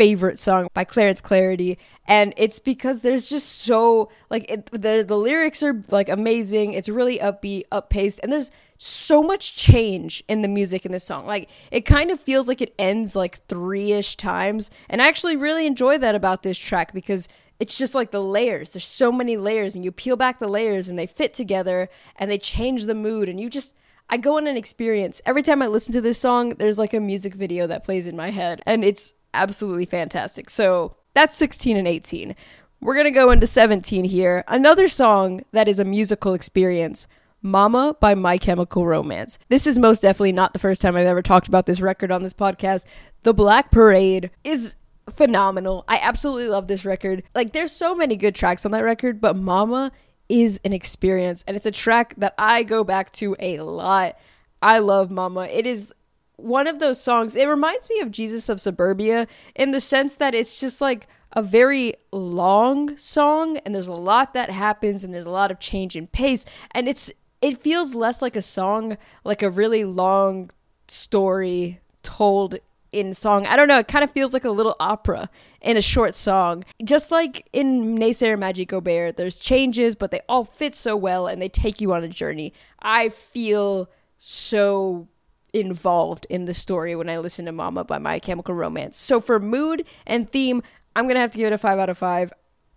favorite 0.00 0.38
song 0.38 0.66
by 0.72 0.82
Clarence 0.82 1.20
Clarity, 1.20 1.76
and 2.06 2.32
it's 2.38 2.58
because 2.58 3.02
there's 3.02 3.28
just 3.28 3.46
so 3.46 4.10
like 4.30 4.50
it, 4.50 4.64
the 4.72 5.04
the 5.06 5.14
lyrics 5.14 5.62
are 5.62 5.82
like 5.90 6.08
amazing. 6.08 6.72
It's 6.72 6.88
really 6.88 7.18
upbeat, 7.18 7.64
up 7.70 7.90
paced, 7.90 8.18
and 8.22 8.32
there's 8.32 8.50
so 8.78 9.22
much 9.22 9.56
change 9.56 10.24
in 10.26 10.40
the 10.40 10.48
music 10.48 10.86
in 10.86 10.92
this 10.92 11.04
song. 11.04 11.26
Like 11.26 11.50
it 11.70 11.82
kind 11.82 12.10
of 12.10 12.18
feels 12.18 12.48
like 12.48 12.62
it 12.62 12.74
ends 12.78 13.14
like 13.14 13.46
three 13.46 13.92
ish 13.92 14.16
times, 14.16 14.70
and 14.88 15.02
I 15.02 15.08
actually 15.08 15.36
really 15.36 15.66
enjoy 15.66 15.98
that 15.98 16.14
about 16.14 16.42
this 16.42 16.58
track 16.58 16.94
because 16.94 17.28
it's 17.58 17.76
just 17.76 17.94
like 17.94 18.10
the 18.10 18.22
layers. 18.22 18.72
There's 18.72 18.86
so 18.86 19.12
many 19.12 19.36
layers, 19.36 19.74
and 19.74 19.84
you 19.84 19.92
peel 19.92 20.16
back 20.16 20.38
the 20.38 20.48
layers, 20.48 20.88
and 20.88 20.98
they 20.98 21.06
fit 21.06 21.34
together, 21.34 21.90
and 22.16 22.30
they 22.30 22.38
change 22.38 22.84
the 22.84 22.94
mood, 22.94 23.28
and 23.28 23.38
you 23.38 23.50
just 23.50 23.74
I 24.08 24.16
go 24.16 24.38
on 24.38 24.46
an 24.46 24.56
experience. 24.56 25.20
Every 25.26 25.42
time 25.42 25.60
I 25.60 25.66
listen 25.66 25.92
to 25.92 26.00
this 26.00 26.16
song, 26.16 26.54
there's 26.56 26.78
like 26.78 26.94
a 26.94 27.00
music 27.00 27.34
video 27.34 27.66
that 27.66 27.84
plays 27.84 28.06
in 28.06 28.16
my 28.16 28.30
head, 28.30 28.62
and 28.64 28.82
it's 28.82 29.12
absolutely 29.34 29.86
fantastic. 29.86 30.50
So 30.50 30.96
that's 31.14 31.36
16 31.36 31.76
and 31.76 31.88
18. 31.88 32.34
We're 32.80 32.94
going 32.94 33.04
to 33.04 33.10
go 33.10 33.30
into 33.30 33.46
17 33.46 34.04
here. 34.04 34.44
Another 34.48 34.88
song 34.88 35.42
that 35.52 35.68
is 35.68 35.78
a 35.78 35.84
musical 35.84 36.34
experience. 36.34 37.06
Mama 37.42 37.96
by 38.00 38.14
My 38.14 38.38
Chemical 38.38 38.86
Romance. 38.86 39.38
This 39.48 39.66
is 39.66 39.78
most 39.78 40.02
definitely 40.02 40.32
not 40.32 40.52
the 40.52 40.58
first 40.58 40.82
time 40.82 40.96
I've 40.96 41.06
ever 41.06 41.22
talked 41.22 41.48
about 41.48 41.66
this 41.66 41.80
record 41.80 42.10
on 42.10 42.22
this 42.22 42.34
podcast. 42.34 42.86
The 43.22 43.32
Black 43.32 43.70
Parade 43.70 44.30
is 44.44 44.76
phenomenal. 45.08 45.84
I 45.88 45.98
absolutely 45.98 46.48
love 46.48 46.68
this 46.68 46.84
record. 46.84 47.22
Like, 47.34 47.52
there's 47.52 47.72
so 47.72 47.94
many 47.94 48.16
good 48.16 48.34
tracks 48.34 48.64
on 48.66 48.72
that 48.72 48.84
record, 48.84 49.20
but 49.20 49.36
Mama 49.36 49.92
is 50.28 50.60
an 50.64 50.72
experience, 50.72 51.42
and 51.46 51.56
it's 51.56 51.66
a 51.66 51.70
track 51.70 52.14
that 52.18 52.34
I 52.38 52.62
go 52.62 52.84
back 52.84 53.10
to 53.12 53.36
a 53.40 53.60
lot. 53.60 54.16
I 54.62 54.78
love 54.78 55.10
Mama. 55.10 55.44
It 55.44 55.66
is 55.66 55.94
one 56.42 56.66
of 56.66 56.78
those 56.78 57.00
songs. 57.00 57.36
It 57.36 57.48
reminds 57.48 57.88
me 57.90 58.00
of 58.00 58.10
Jesus 58.10 58.48
of 58.48 58.60
Suburbia 58.60 59.26
in 59.54 59.72
the 59.72 59.80
sense 59.80 60.16
that 60.16 60.34
it's 60.34 60.60
just 60.60 60.80
like 60.80 61.06
a 61.32 61.42
very 61.42 61.94
long 62.12 62.96
song 62.96 63.56
and 63.58 63.74
there's 63.74 63.88
a 63.88 63.92
lot 63.92 64.34
that 64.34 64.50
happens 64.50 65.04
and 65.04 65.14
there's 65.14 65.26
a 65.26 65.30
lot 65.30 65.50
of 65.50 65.60
change 65.60 65.94
in 65.94 66.06
pace 66.08 66.44
and 66.72 66.88
it's 66.88 67.12
it 67.40 67.56
feels 67.56 67.94
less 67.94 68.20
like 68.20 68.34
a 68.34 68.42
song 68.42 68.98
like 69.22 69.40
a 69.40 69.48
really 69.48 69.84
long 69.84 70.50
story 70.88 71.80
told 72.02 72.56
in 72.92 73.14
song. 73.14 73.46
I 73.46 73.56
don't 73.56 73.68
know, 73.68 73.78
it 73.78 73.88
kind 73.88 74.04
of 74.04 74.10
feels 74.10 74.34
like 74.34 74.44
a 74.44 74.50
little 74.50 74.76
opera 74.80 75.30
in 75.60 75.76
a 75.76 75.82
short 75.82 76.14
song. 76.14 76.64
Just 76.82 77.10
like 77.10 77.48
in 77.52 77.96
Naysayer 77.96 78.38
Magico 78.38 78.80
Bear, 78.80 79.12
there's 79.12 79.38
changes, 79.38 79.94
but 79.94 80.10
they 80.10 80.20
all 80.28 80.44
fit 80.44 80.74
so 80.74 80.96
well 80.96 81.26
and 81.26 81.40
they 81.40 81.48
take 81.48 81.80
you 81.80 81.92
on 81.92 82.02
a 82.02 82.08
journey. 82.08 82.52
I 82.80 83.08
feel 83.08 83.88
so 84.18 85.08
involved 85.52 86.26
in 86.30 86.44
the 86.44 86.54
story 86.54 86.94
when 86.96 87.08
I 87.08 87.18
listen 87.18 87.44
to 87.46 87.52
Mama 87.52 87.84
by 87.84 87.98
My 87.98 88.18
Chemical 88.18 88.54
Romance. 88.54 88.96
So 88.96 89.20
for 89.20 89.38
mood 89.40 89.84
and 90.06 90.30
theme, 90.30 90.62
I'm 90.96 91.06
gonna 91.06 91.20
have 91.20 91.30
to 91.30 91.38
give 91.38 91.46
it 91.46 91.52
a 91.52 91.58
five 91.58 91.78
out 91.78 91.88
of 91.88 91.98
five. 91.98 92.32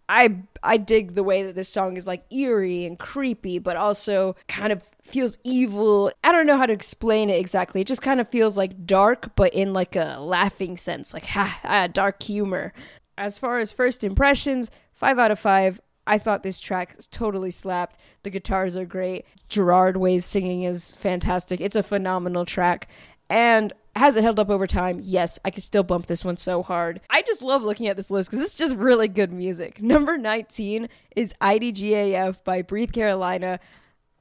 I 0.10 0.36
I 0.62 0.78
dig 0.78 1.16
the 1.16 1.24
way 1.24 1.44
that 1.44 1.56
this 1.56 1.70
song 1.70 1.98
is 1.98 2.08
like 2.08 2.26
eerie 2.32 2.86
and 2.86 3.00
creepy, 3.00 3.58
but 3.58 3.78
also 3.78 4.36
kind 4.48 4.72
of 4.72 4.84
feels 5.04 5.38
evil. 5.44 6.12
I 6.24 6.32
don't 6.32 6.46
know 6.46 6.58
how 6.58 6.66
to 6.66 6.74
explain 6.74 7.30
it 7.30 7.40
exactly. 7.40 7.82
It 7.82 7.88
just 7.88 8.02
kind 8.02 8.20
of 8.20 8.28
feels 8.28 8.58
like 8.58 8.86
dark, 8.86 9.36
but 9.36 9.54
in 9.54 9.74
like 9.74 9.96
a 9.96 10.18
laughing 10.20 10.78
sense, 10.78 11.14
like 11.14 11.26
ha, 11.28 11.60
ha 11.62 11.88
dark 11.88 12.22
humor. 12.22 12.74
As 13.18 13.38
far 13.38 13.60
as 13.60 13.72
first 13.72 14.04
impressions, 14.04 14.72
five 14.94 15.20
out 15.20 15.32
of 15.32 15.40
five. 15.40 15.80
I 16.06 16.18
thought 16.18 16.44
this 16.44 16.60
track 16.60 16.96
totally 17.12 17.52
slapped. 17.52 17.98
The 18.24 18.30
guitars 18.30 18.76
are 18.76 18.86
great. 18.86 19.26
Gerard 19.50 19.98
Way's 19.98 20.26
singing 20.26 20.64
is 20.64 20.94
fantastic. 20.94 21.62
It's 21.62 21.76
a 21.76 21.84
phenomenal 21.84 22.46
track. 22.46 22.90
And 23.30 23.74
has 23.96 24.16
it 24.16 24.24
held 24.24 24.40
up 24.40 24.50
over 24.50 24.68
time? 24.68 25.00
Yes, 25.02 25.40
I 25.46 25.52
could 25.52 25.64
still 25.64 25.84
bump 25.84 26.08
this 26.08 26.26
one 26.26 26.38
so 26.38 26.64
hard. 26.64 27.00
I 27.10 27.22
just 27.22 27.42
love 27.42 27.64
looking 27.64 27.88
at 27.88 27.96
this 27.96 28.12
list 28.12 28.30
because 28.30 28.44
it's 28.44 28.56
just 28.56 28.76
really 28.76 29.08
good 29.08 29.32
music. 29.32 29.82
Number 29.82 30.18
19 30.18 30.90
is 31.16 31.34
IDGAF 31.40 32.44
by 32.44 32.64
Breathe 32.64 32.92
Carolina. 32.92 33.60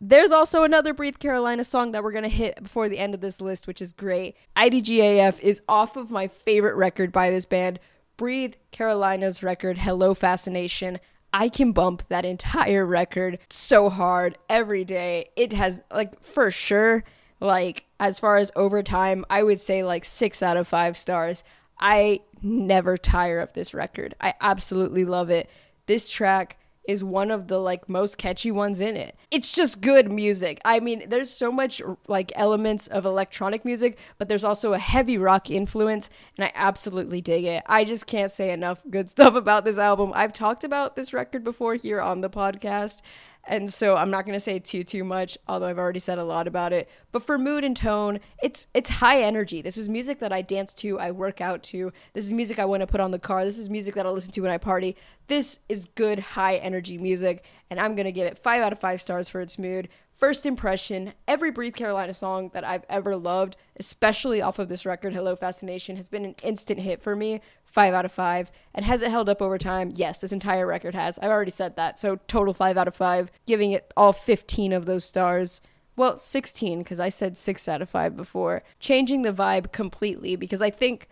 There's 0.00 0.32
also 0.32 0.64
another 0.64 0.92
Breathe 0.92 1.18
Carolina 1.18 1.64
song 1.64 1.92
that 1.92 2.02
we're 2.02 2.12
going 2.12 2.24
to 2.24 2.28
hit 2.28 2.62
before 2.62 2.88
the 2.88 2.98
end 2.98 3.14
of 3.14 3.20
this 3.20 3.40
list, 3.40 3.66
which 3.66 3.80
is 3.80 3.92
great. 3.92 4.36
IDGAF 4.56 5.40
is 5.40 5.62
off 5.68 5.96
of 5.96 6.10
my 6.10 6.26
favorite 6.26 6.74
record 6.74 7.12
by 7.12 7.30
this 7.30 7.46
band, 7.46 7.78
Breathe 8.16 8.54
Carolina's 8.72 9.42
record, 9.42 9.78
Hello 9.78 10.12
Fascination. 10.12 10.98
I 11.32 11.48
can 11.48 11.72
bump 11.72 12.06
that 12.08 12.24
entire 12.24 12.84
record 12.84 13.38
so 13.48 13.88
hard 13.88 14.36
every 14.48 14.84
day. 14.84 15.30
It 15.36 15.52
has, 15.52 15.80
like, 15.90 16.22
for 16.22 16.50
sure, 16.50 17.04
like, 17.40 17.86
as 17.98 18.18
far 18.18 18.36
as 18.36 18.50
overtime, 18.56 19.24
I 19.30 19.42
would 19.42 19.60
say 19.60 19.84
like 19.84 20.04
six 20.04 20.42
out 20.42 20.56
of 20.56 20.66
five 20.66 20.96
stars. 20.96 21.44
I 21.78 22.20
never 22.42 22.96
tire 22.96 23.38
of 23.38 23.52
this 23.52 23.74
record. 23.74 24.14
I 24.20 24.34
absolutely 24.40 25.04
love 25.04 25.30
it. 25.30 25.48
This 25.86 26.10
track 26.10 26.58
is 26.84 27.04
one 27.04 27.30
of 27.30 27.48
the 27.48 27.58
like 27.58 27.88
most 27.88 28.18
catchy 28.18 28.50
ones 28.50 28.80
in 28.80 28.96
it. 28.96 29.16
It's 29.30 29.52
just 29.52 29.80
good 29.80 30.10
music. 30.10 30.60
I 30.64 30.80
mean, 30.80 31.08
there's 31.08 31.30
so 31.30 31.52
much 31.52 31.80
like 32.08 32.32
elements 32.34 32.86
of 32.88 33.04
electronic 33.04 33.64
music, 33.64 33.98
but 34.18 34.28
there's 34.28 34.44
also 34.44 34.72
a 34.72 34.78
heavy 34.78 35.18
rock 35.18 35.50
influence, 35.50 36.10
and 36.36 36.44
I 36.44 36.52
absolutely 36.54 37.20
dig 37.20 37.44
it. 37.44 37.62
I 37.66 37.84
just 37.84 38.06
can't 38.06 38.30
say 38.30 38.50
enough 38.50 38.82
good 38.90 39.08
stuff 39.16 39.34
about 39.34 39.64
this 39.64 39.78
album. 39.78 40.12
I've 40.14 40.32
talked 40.32 40.64
about 40.64 40.96
this 40.96 41.12
record 41.12 41.44
before 41.44 41.74
here 41.74 42.00
on 42.00 42.20
the 42.20 42.30
podcast, 42.30 43.02
and 43.44 43.72
so 43.72 43.96
I'm 43.96 44.10
not 44.10 44.24
going 44.24 44.34
to 44.34 44.40
say 44.40 44.58
too 44.58 44.84
too 44.84 45.04
much, 45.04 45.36
although 45.48 45.66
I've 45.66 45.78
already 45.78 45.98
said 45.98 46.18
a 46.18 46.24
lot 46.24 46.46
about 46.46 46.72
it. 46.72 46.88
But 47.10 47.22
for 47.22 47.38
mood 47.38 47.64
and 47.64 47.76
tone, 47.76 48.20
it's 48.42 48.68
it's 48.72 48.88
high 48.88 49.20
energy. 49.20 49.62
This 49.62 49.76
is 49.76 49.88
music 49.88 50.20
that 50.20 50.32
I 50.32 50.42
dance 50.42 50.72
to, 50.74 50.98
I 50.98 51.10
work 51.10 51.40
out 51.40 51.62
to. 51.64 51.92
This 52.12 52.24
is 52.24 52.32
music 52.32 52.58
I 52.58 52.64
want 52.64 52.82
to 52.82 52.86
put 52.86 53.00
on 53.00 53.10
the 53.10 53.18
car. 53.18 53.44
This 53.44 53.58
is 53.58 53.68
music 53.68 53.94
that 53.94 54.06
I 54.06 54.10
listen 54.10 54.32
to 54.32 54.40
when 54.40 54.50
I 54.50 54.58
party. 54.58 54.96
This 55.26 55.58
is 55.68 55.86
good 55.86 56.18
high 56.20 56.56
energy 56.56 56.98
music, 56.98 57.44
and 57.70 57.80
I'm 57.80 57.94
going 57.96 58.06
to 58.06 58.12
give 58.12 58.26
it 58.26 58.38
5 58.38 58.62
out 58.62 58.72
of 58.72 58.78
5 58.78 59.00
stars 59.00 59.28
for 59.28 59.40
its 59.40 59.58
mood. 59.58 59.88
First 60.22 60.46
impression, 60.46 61.14
every 61.26 61.50
Breathe 61.50 61.74
Carolina 61.74 62.14
song 62.14 62.52
that 62.54 62.62
I've 62.62 62.84
ever 62.88 63.16
loved, 63.16 63.56
especially 63.80 64.40
off 64.40 64.60
of 64.60 64.68
this 64.68 64.86
record, 64.86 65.14
Hello 65.14 65.34
Fascination, 65.34 65.96
has 65.96 66.08
been 66.08 66.24
an 66.24 66.36
instant 66.44 66.78
hit 66.78 67.02
for 67.02 67.16
me. 67.16 67.40
Five 67.64 67.92
out 67.92 68.04
of 68.04 68.12
five. 68.12 68.52
And 68.72 68.84
has 68.84 69.02
it 69.02 69.10
held 69.10 69.28
up 69.28 69.42
over 69.42 69.58
time? 69.58 69.90
Yes, 69.92 70.20
this 70.20 70.30
entire 70.30 70.64
record 70.64 70.94
has. 70.94 71.18
I've 71.18 71.32
already 71.32 71.50
said 71.50 71.74
that. 71.74 71.98
So, 71.98 72.20
total 72.28 72.54
five 72.54 72.76
out 72.76 72.86
of 72.86 72.94
five, 72.94 73.32
giving 73.46 73.72
it 73.72 73.92
all 73.96 74.12
15 74.12 74.72
of 74.72 74.86
those 74.86 75.04
stars. 75.04 75.60
Well, 75.96 76.16
16, 76.16 76.78
because 76.78 77.00
I 77.00 77.08
said 77.08 77.36
six 77.36 77.66
out 77.66 77.82
of 77.82 77.90
five 77.90 78.16
before. 78.16 78.62
Changing 78.78 79.22
the 79.22 79.32
vibe 79.32 79.72
completely, 79.72 80.36
because 80.36 80.62
I 80.62 80.70
think 80.70 81.08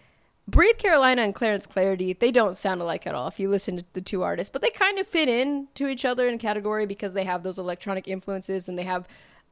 Breathe 0.51 0.79
Carolina 0.79 1.23
and 1.23 1.33
Clarence 1.33 1.65
Clarity, 1.65 2.13
they 2.13 2.33
don't 2.33 2.57
sound 2.57 2.83
alike 2.83 3.07
at 3.07 3.15
all 3.15 3.29
if 3.29 3.39
you 3.39 3.49
listen 3.49 3.77
to 3.77 3.85
the 3.93 4.01
two 4.01 4.23
artists, 4.23 4.51
but 4.51 4.63
they 4.63 4.71
kind 4.71 4.99
of 4.99 5.07
fit 5.07 5.29
in 5.29 5.69
to 5.75 5.87
each 5.87 6.05
other 6.05 6.27
in 6.27 6.39
category 6.39 6.87
because 6.87 7.15
they 7.15 7.23
have 7.23 7.45
those 7.45 7.59
electronic 7.59 8.09
influences 8.09 8.69
and 8.69 8.77
they 8.77 8.83
have 8.83 9.07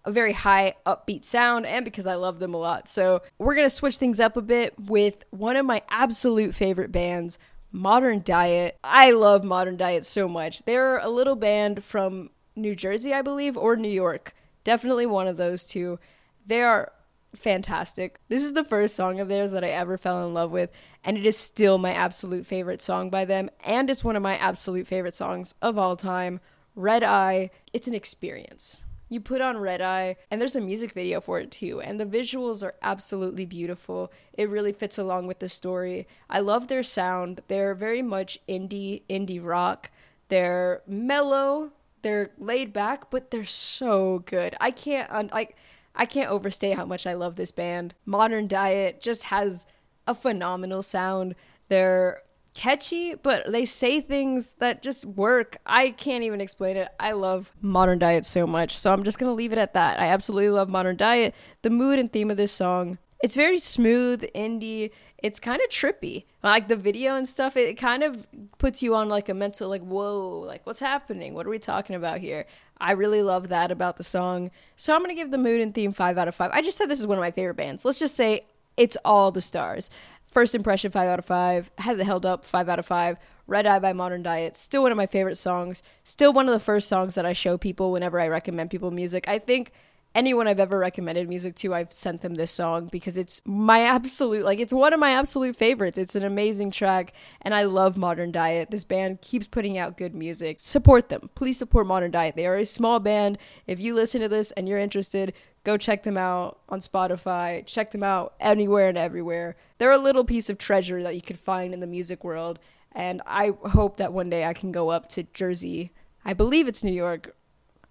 a 0.04 0.10
very 0.10 0.32
high 0.32 0.74
upbeat 0.86 1.24
sound 1.24 1.66
and 1.66 1.84
because 1.84 2.08
I 2.08 2.16
love 2.16 2.40
them 2.40 2.52
a 2.52 2.56
lot. 2.56 2.88
So, 2.88 3.22
we're 3.38 3.54
going 3.54 3.66
to 3.66 3.70
switch 3.70 3.98
things 3.98 4.18
up 4.18 4.36
a 4.36 4.42
bit 4.42 4.74
with 4.76 5.24
one 5.30 5.54
of 5.54 5.64
my 5.64 5.82
absolute 5.88 6.56
favorite 6.56 6.90
bands, 6.90 7.38
Modern 7.70 8.20
Diet. 8.24 8.76
I 8.82 9.12
love 9.12 9.44
Modern 9.44 9.76
Diet 9.76 10.04
so 10.04 10.26
much. 10.26 10.64
They're 10.64 10.98
a 10.98 11.08
little 11.08 11.36
band 11.36 11.84
from 11.84 12.30
New 12.56 12.74
Jersey, 12.74 13.14
I 13.14 13.22
believe, 13.22 13.56
or 13.56 13.76
New 13.76 13.88
York. 13.88 14.34
Definitely 14.64 15.06
one 15.06 15.28
of 15.28 15.36
those 15.36 15.64
two. 15.64 16.00
They 16.44 16.62
are 16.62 16.92
fantastic. 17.34 18.18
This 18.28 18.42
is 18.42 18.52
the 18.52 18.64
first 18.64 18.96
song 18.96 19.20
of 19.20 19.28
theirs 19.28 19.52
that 19.52 19.64
I 19.64 19.68
ever 19.68 19.98
fell 19.98 20.26
in 20.26 20.34
love 20.34 20.50
with, 20.50 20.70
and 21.04 21.16
it 21.16 21.26
is 21.26 21.36
still 21.36 21.78
my 21.78 21.92
absolute 21.92 22.46
favorite 22.46 22.82
song 22.82 23.10
by 23.10 23.24
them, 23.24 23.50
and 23.64 23.88
it's 23.90 24.04
one 24.04 24.16
of 24.16 24.22
my 24.22 24.36
absolute 24.36 24.86
favorite 24.86 25.14
songs 25.14 25.54
of 25.60 25.78
all 25.78 25.96
time. 25.96 26.40
Red 26.74 27.02
Eye, 27.02 27.50
it's 27.72 27.88
an 27.88 27.94
experience. 27.94 28.84
You 29.08 29.20
put 29.20 29.40
on 29.40 29.58
Red 29.58 29.80
Eye, 29.80 30.16
and 30.30 30.40
there's 30.40 30.56
a 30.56 30.60
music 30.60 30.92
video 30.92 31.20
for 31.20 31.40
it 31.40 31.50
too, 31.50 31.80
and 31.80 31.98
the 31.98 32.04
visuals 32.04 32.62
are 32.62 32.74
absolutely 32.82 33.46
beautiful. 33.46 34.12
It 34.34 34.50
really 34.50 34.72
fits 34.72 34.98
along 34.98 35.26
with 35.26 35.38
the 35.38 35.48
story. 35.48 36.06
I 36.28 36.40
love 36.40 36.68
their 36.68 36.82
sound. 36.82 37.40
They're 37.48 37.74
very 37.74 38.02
much 38.02 38.38
indie, 38.46 39.02
indie 39.08 39.44
rock. 39.44 39.90
They're 40.28 40.82
mellow, 40.86 41.72
they're 42.02 42.30
laid 42.38 42.72
back, 42.72 43.10
but 43.10 43.30
they're 43.30 43.44
so 43.44 44.22
good. 44.26 44.54
I 44.60 44.70
can't, 44.70 45.10
un- 45.10 45.30
like, 45.32 45.56
I 45.94 46.06
can't 46.06 46.30
overstate 46.30 46.76
how 46.76 46.84
much 46.84 47.06
I 47.06 47.14
love 47.14 47.36
this 47.36 47.50
band. 47.50 47.94
Modern 48.06 48.46
Diet 48.46 49.00
just 49.00 49.24
has 49.24 49.66
a 50.06 50.14
phenomenal 50.14 50.82
sound. 50.82 51.34
They're 51.68 52.22
catchy, 52.54 53.14
but 53.14 53.50
they 53.50 53.64
say 53.64 54.00
things 54.00 54.54
that 54.54 54.82
just 54.82 55.04
work. 55.04 55.58
I 55.64 55.90
can't 55.90 56.24
even 56.24 56.40
explain 56.40 56.76
it. 56.76 56.88
I 56.98 57.12
love 57.12 57.52
Modern 57.60 57.98
Diet 57.98 58.24
so 58.24 58.46
much. 58.46 58.76
So 58.76 58.92
I'm 58.92 59.04
just 59.04 59.18
going 59.18 59.30
to 59.30 59.34
leave 59.34 59.52
it 59.52 59.58
at 59.58 59.74
that. 59.74 60.00
I 60.00 60.06
absolutely 60.06 60.50
love 60.50 60.68
Modern 60.68 60.96
Diet. 60.96 61.34
The 61.62 61.70
mood 61.70 61.98
and 61.98 62.12
theme 62.12 62.30
of 62.30 62.36
this 62.36 62.52
song, 62.52 62.98
it's 63.22 63.36
very 63.36 63.58
smooth, 63.58 64.24
indie. 64.34 64.90
It's 65.18 65.40
kind 65.40 65.60
of 65.62 65.68
trippy. 65.68 66.24
Like 66.42 66.68
the 66.68 66.76
video 66.76 67.16
and 67.16 67.28
stuff, 67.28 67.56
it 67.56 67.74
kind 67.74 68.02
of 68.02 68.26
puts 68.58 68.82
you 68.82 68.94
on 68.94 69.08
like 69.08 69.28
a 69.28 69.34
mental 69.34 69.68
like 69.68 69.82
whoa, 69.82 70.40
like 70.46 70.64
what's 70.66 70.80
happening? 70.80 71.34
What 71.34 71.46
are 71.46 71.50
we 71.50 71.58
talking 71.58 71.96
about 71.96 72.18
here? 72.18 72.46
I 72.80 72.92
really 72.92 73.22
love 73.22 73.48
that 73.48 73.70
about 73.70 73.96
the 73.96 74.04
song. 74.04 74.50
So 74.76 74.94
I'm 74.94 75.00
going 75.00 75.10
to 75.10 75.20
give 75.20 75.30
the 75.30 75.38
mood 75.38 75.60
and 75.60 75.74
theme 75.74 75.92
5 75.92 76.18
out 76.18 76.28
of 76.28 76.34
5. 76.34 76.50
I 76.52 76.62
just 76.62 76.78
said 76.78 76.88
this 76.88 77.00
is 77.00 77.06
one 77.06 77.18
of 77.18 77.22
my 77.22 77.30
favorite 77.30 77.56
bands. 77.56 77.84
Let's 77.84 77.98
just 77.98 78.14
say 78.14 78.42
it's 78.76 78.96
all 79.04 79.30
the 79.32 79.40
stars. 79.40 79.90
First 80.26 80.54
impression 80.54 80.90
5 80.90 81.08
out 81.08 81.18
of 81.18 81.24
5. 81.24 81.70
Has 81.78 81.98
it 81.98 82.06
held 82.06 82.24
up 82.24 82.44
5 82.44 82.68
out 82.68 82.78
of 82.78 82.86
5. 82.86 83.16
Red 83.48 83.66
Eye 83.66 83.78
by 83.78 83.94
Modern 83.94 84.22
Diet, 84.22 84.54
still 84.56 84.82
one 84.82 84.92
of 84.92 84.98
my 84.98 85.06
favorite 85.06 85.36
songs. 85.36 85.82
Still 86.04 86.34
one 86.34 86.46
of 86.46 86.52
the 86.52 86.60
first 86.60 86.86
songs 86.86 87.14
that 87.14 87.24
I 87.24 87.32
show 87.32 87.56
people 87.56 87.90
whenever 87.90 88.20
I 88.20 88.28
recommend 88.28 88.70
people 88.70 88.90
music. 88.90 89.26
I 89.26 89.38
think 89.38 89.72
anyone 90.14 90.48
I've 90.48 90.60
ever 90.60 90.78
recommended 90.78 91.28
music 91.28 91.54
to, 91.56 91.74
I've 91.74 91.92
sent 91.92 92.22
them 92.22 92.34
this 92.34 92.50
song 92.50 92.88
because 92.90 93.18
it's 93.18 93.42
my 93.44 93.82
absolute, 93.82 94.44
like, 94.44 94.58
it's 94.58 94.72
one 94.72 94.92
of 94.92 95.00
my 95.00 95.10
absolute 95.10 95.56
favorites. 95.56 95.98
It's 95.98 96.16
an 96.16 96.24
amazing 96.24 96.70
track, 96.70 97.12
and 97.42 97.54
I 97.54 97.62
love 97.64 97.96
Modern 97.96 98.32
Diet. 98.32 98.70
This 98.70 98.84
band 98.84 99.20
keeps 99.20 99.46
putting 99.46 99.78
out 99.78 99.96
good 99.96 100.14
music. 100.14 100.58
Support 100.60 101.08
them. 101.08 101.30
Please 101.34 101.58
support 101.58 101.86
Modern 101.86 102.10
Diet. 102.10 102.36
They 102.36 102.46
are 102.46 102.56
a 102.56 102.64
small 102.64 103.00
band. 103.00 103.38
If 103.66 103.80
you 103.80 103.94
listen 103.94 104.20
to 104.20 104.28
this 104.28 104.50
and 104.52 104.68
you're 104.68 104.78
interested, 104.78 105.34
go 105.64 105.76
check 105.76 106.02
them 106.02 106.16
out 106.16 106.60
on 106.68 106.80
Spotify. 106.80 107.64
Check 107.66 107.90
them 107.90 108.02
out 108.02 108.34
anywhere 108.40 108.88
and 108.88 108.98
everywhere. 108.98 109.56
They're 109.78 109.92
a 109.92 109.98
little 109.98 110.24
piece 110.24 110.50
of 110.50 110.58
treasure 110.58 111.02
that 111.02 111.14
you 111.14 111.22
could 111.22 111.38
find 111.38 111.74
in 111.74 111.80
the 111.80 111.86
music 111.86 112.24
world. 112.24 112.58
And 112.92 113.22
I 113.26 113.52
hope 113.66 113.98
that 113.98 114.12
one 114.12 114.30
day 114.30 114.44
I 114.44 114.54
can 114.54 114.72
go 114.72 114.88
up 114.88 115.08
to 115.10 115.22
Jersey. 115.22 115.92
I 116.24 116.32
believe 116.32 116.66
it's 116.66 116.82
New 116.82 116.92
York 116.92 117.36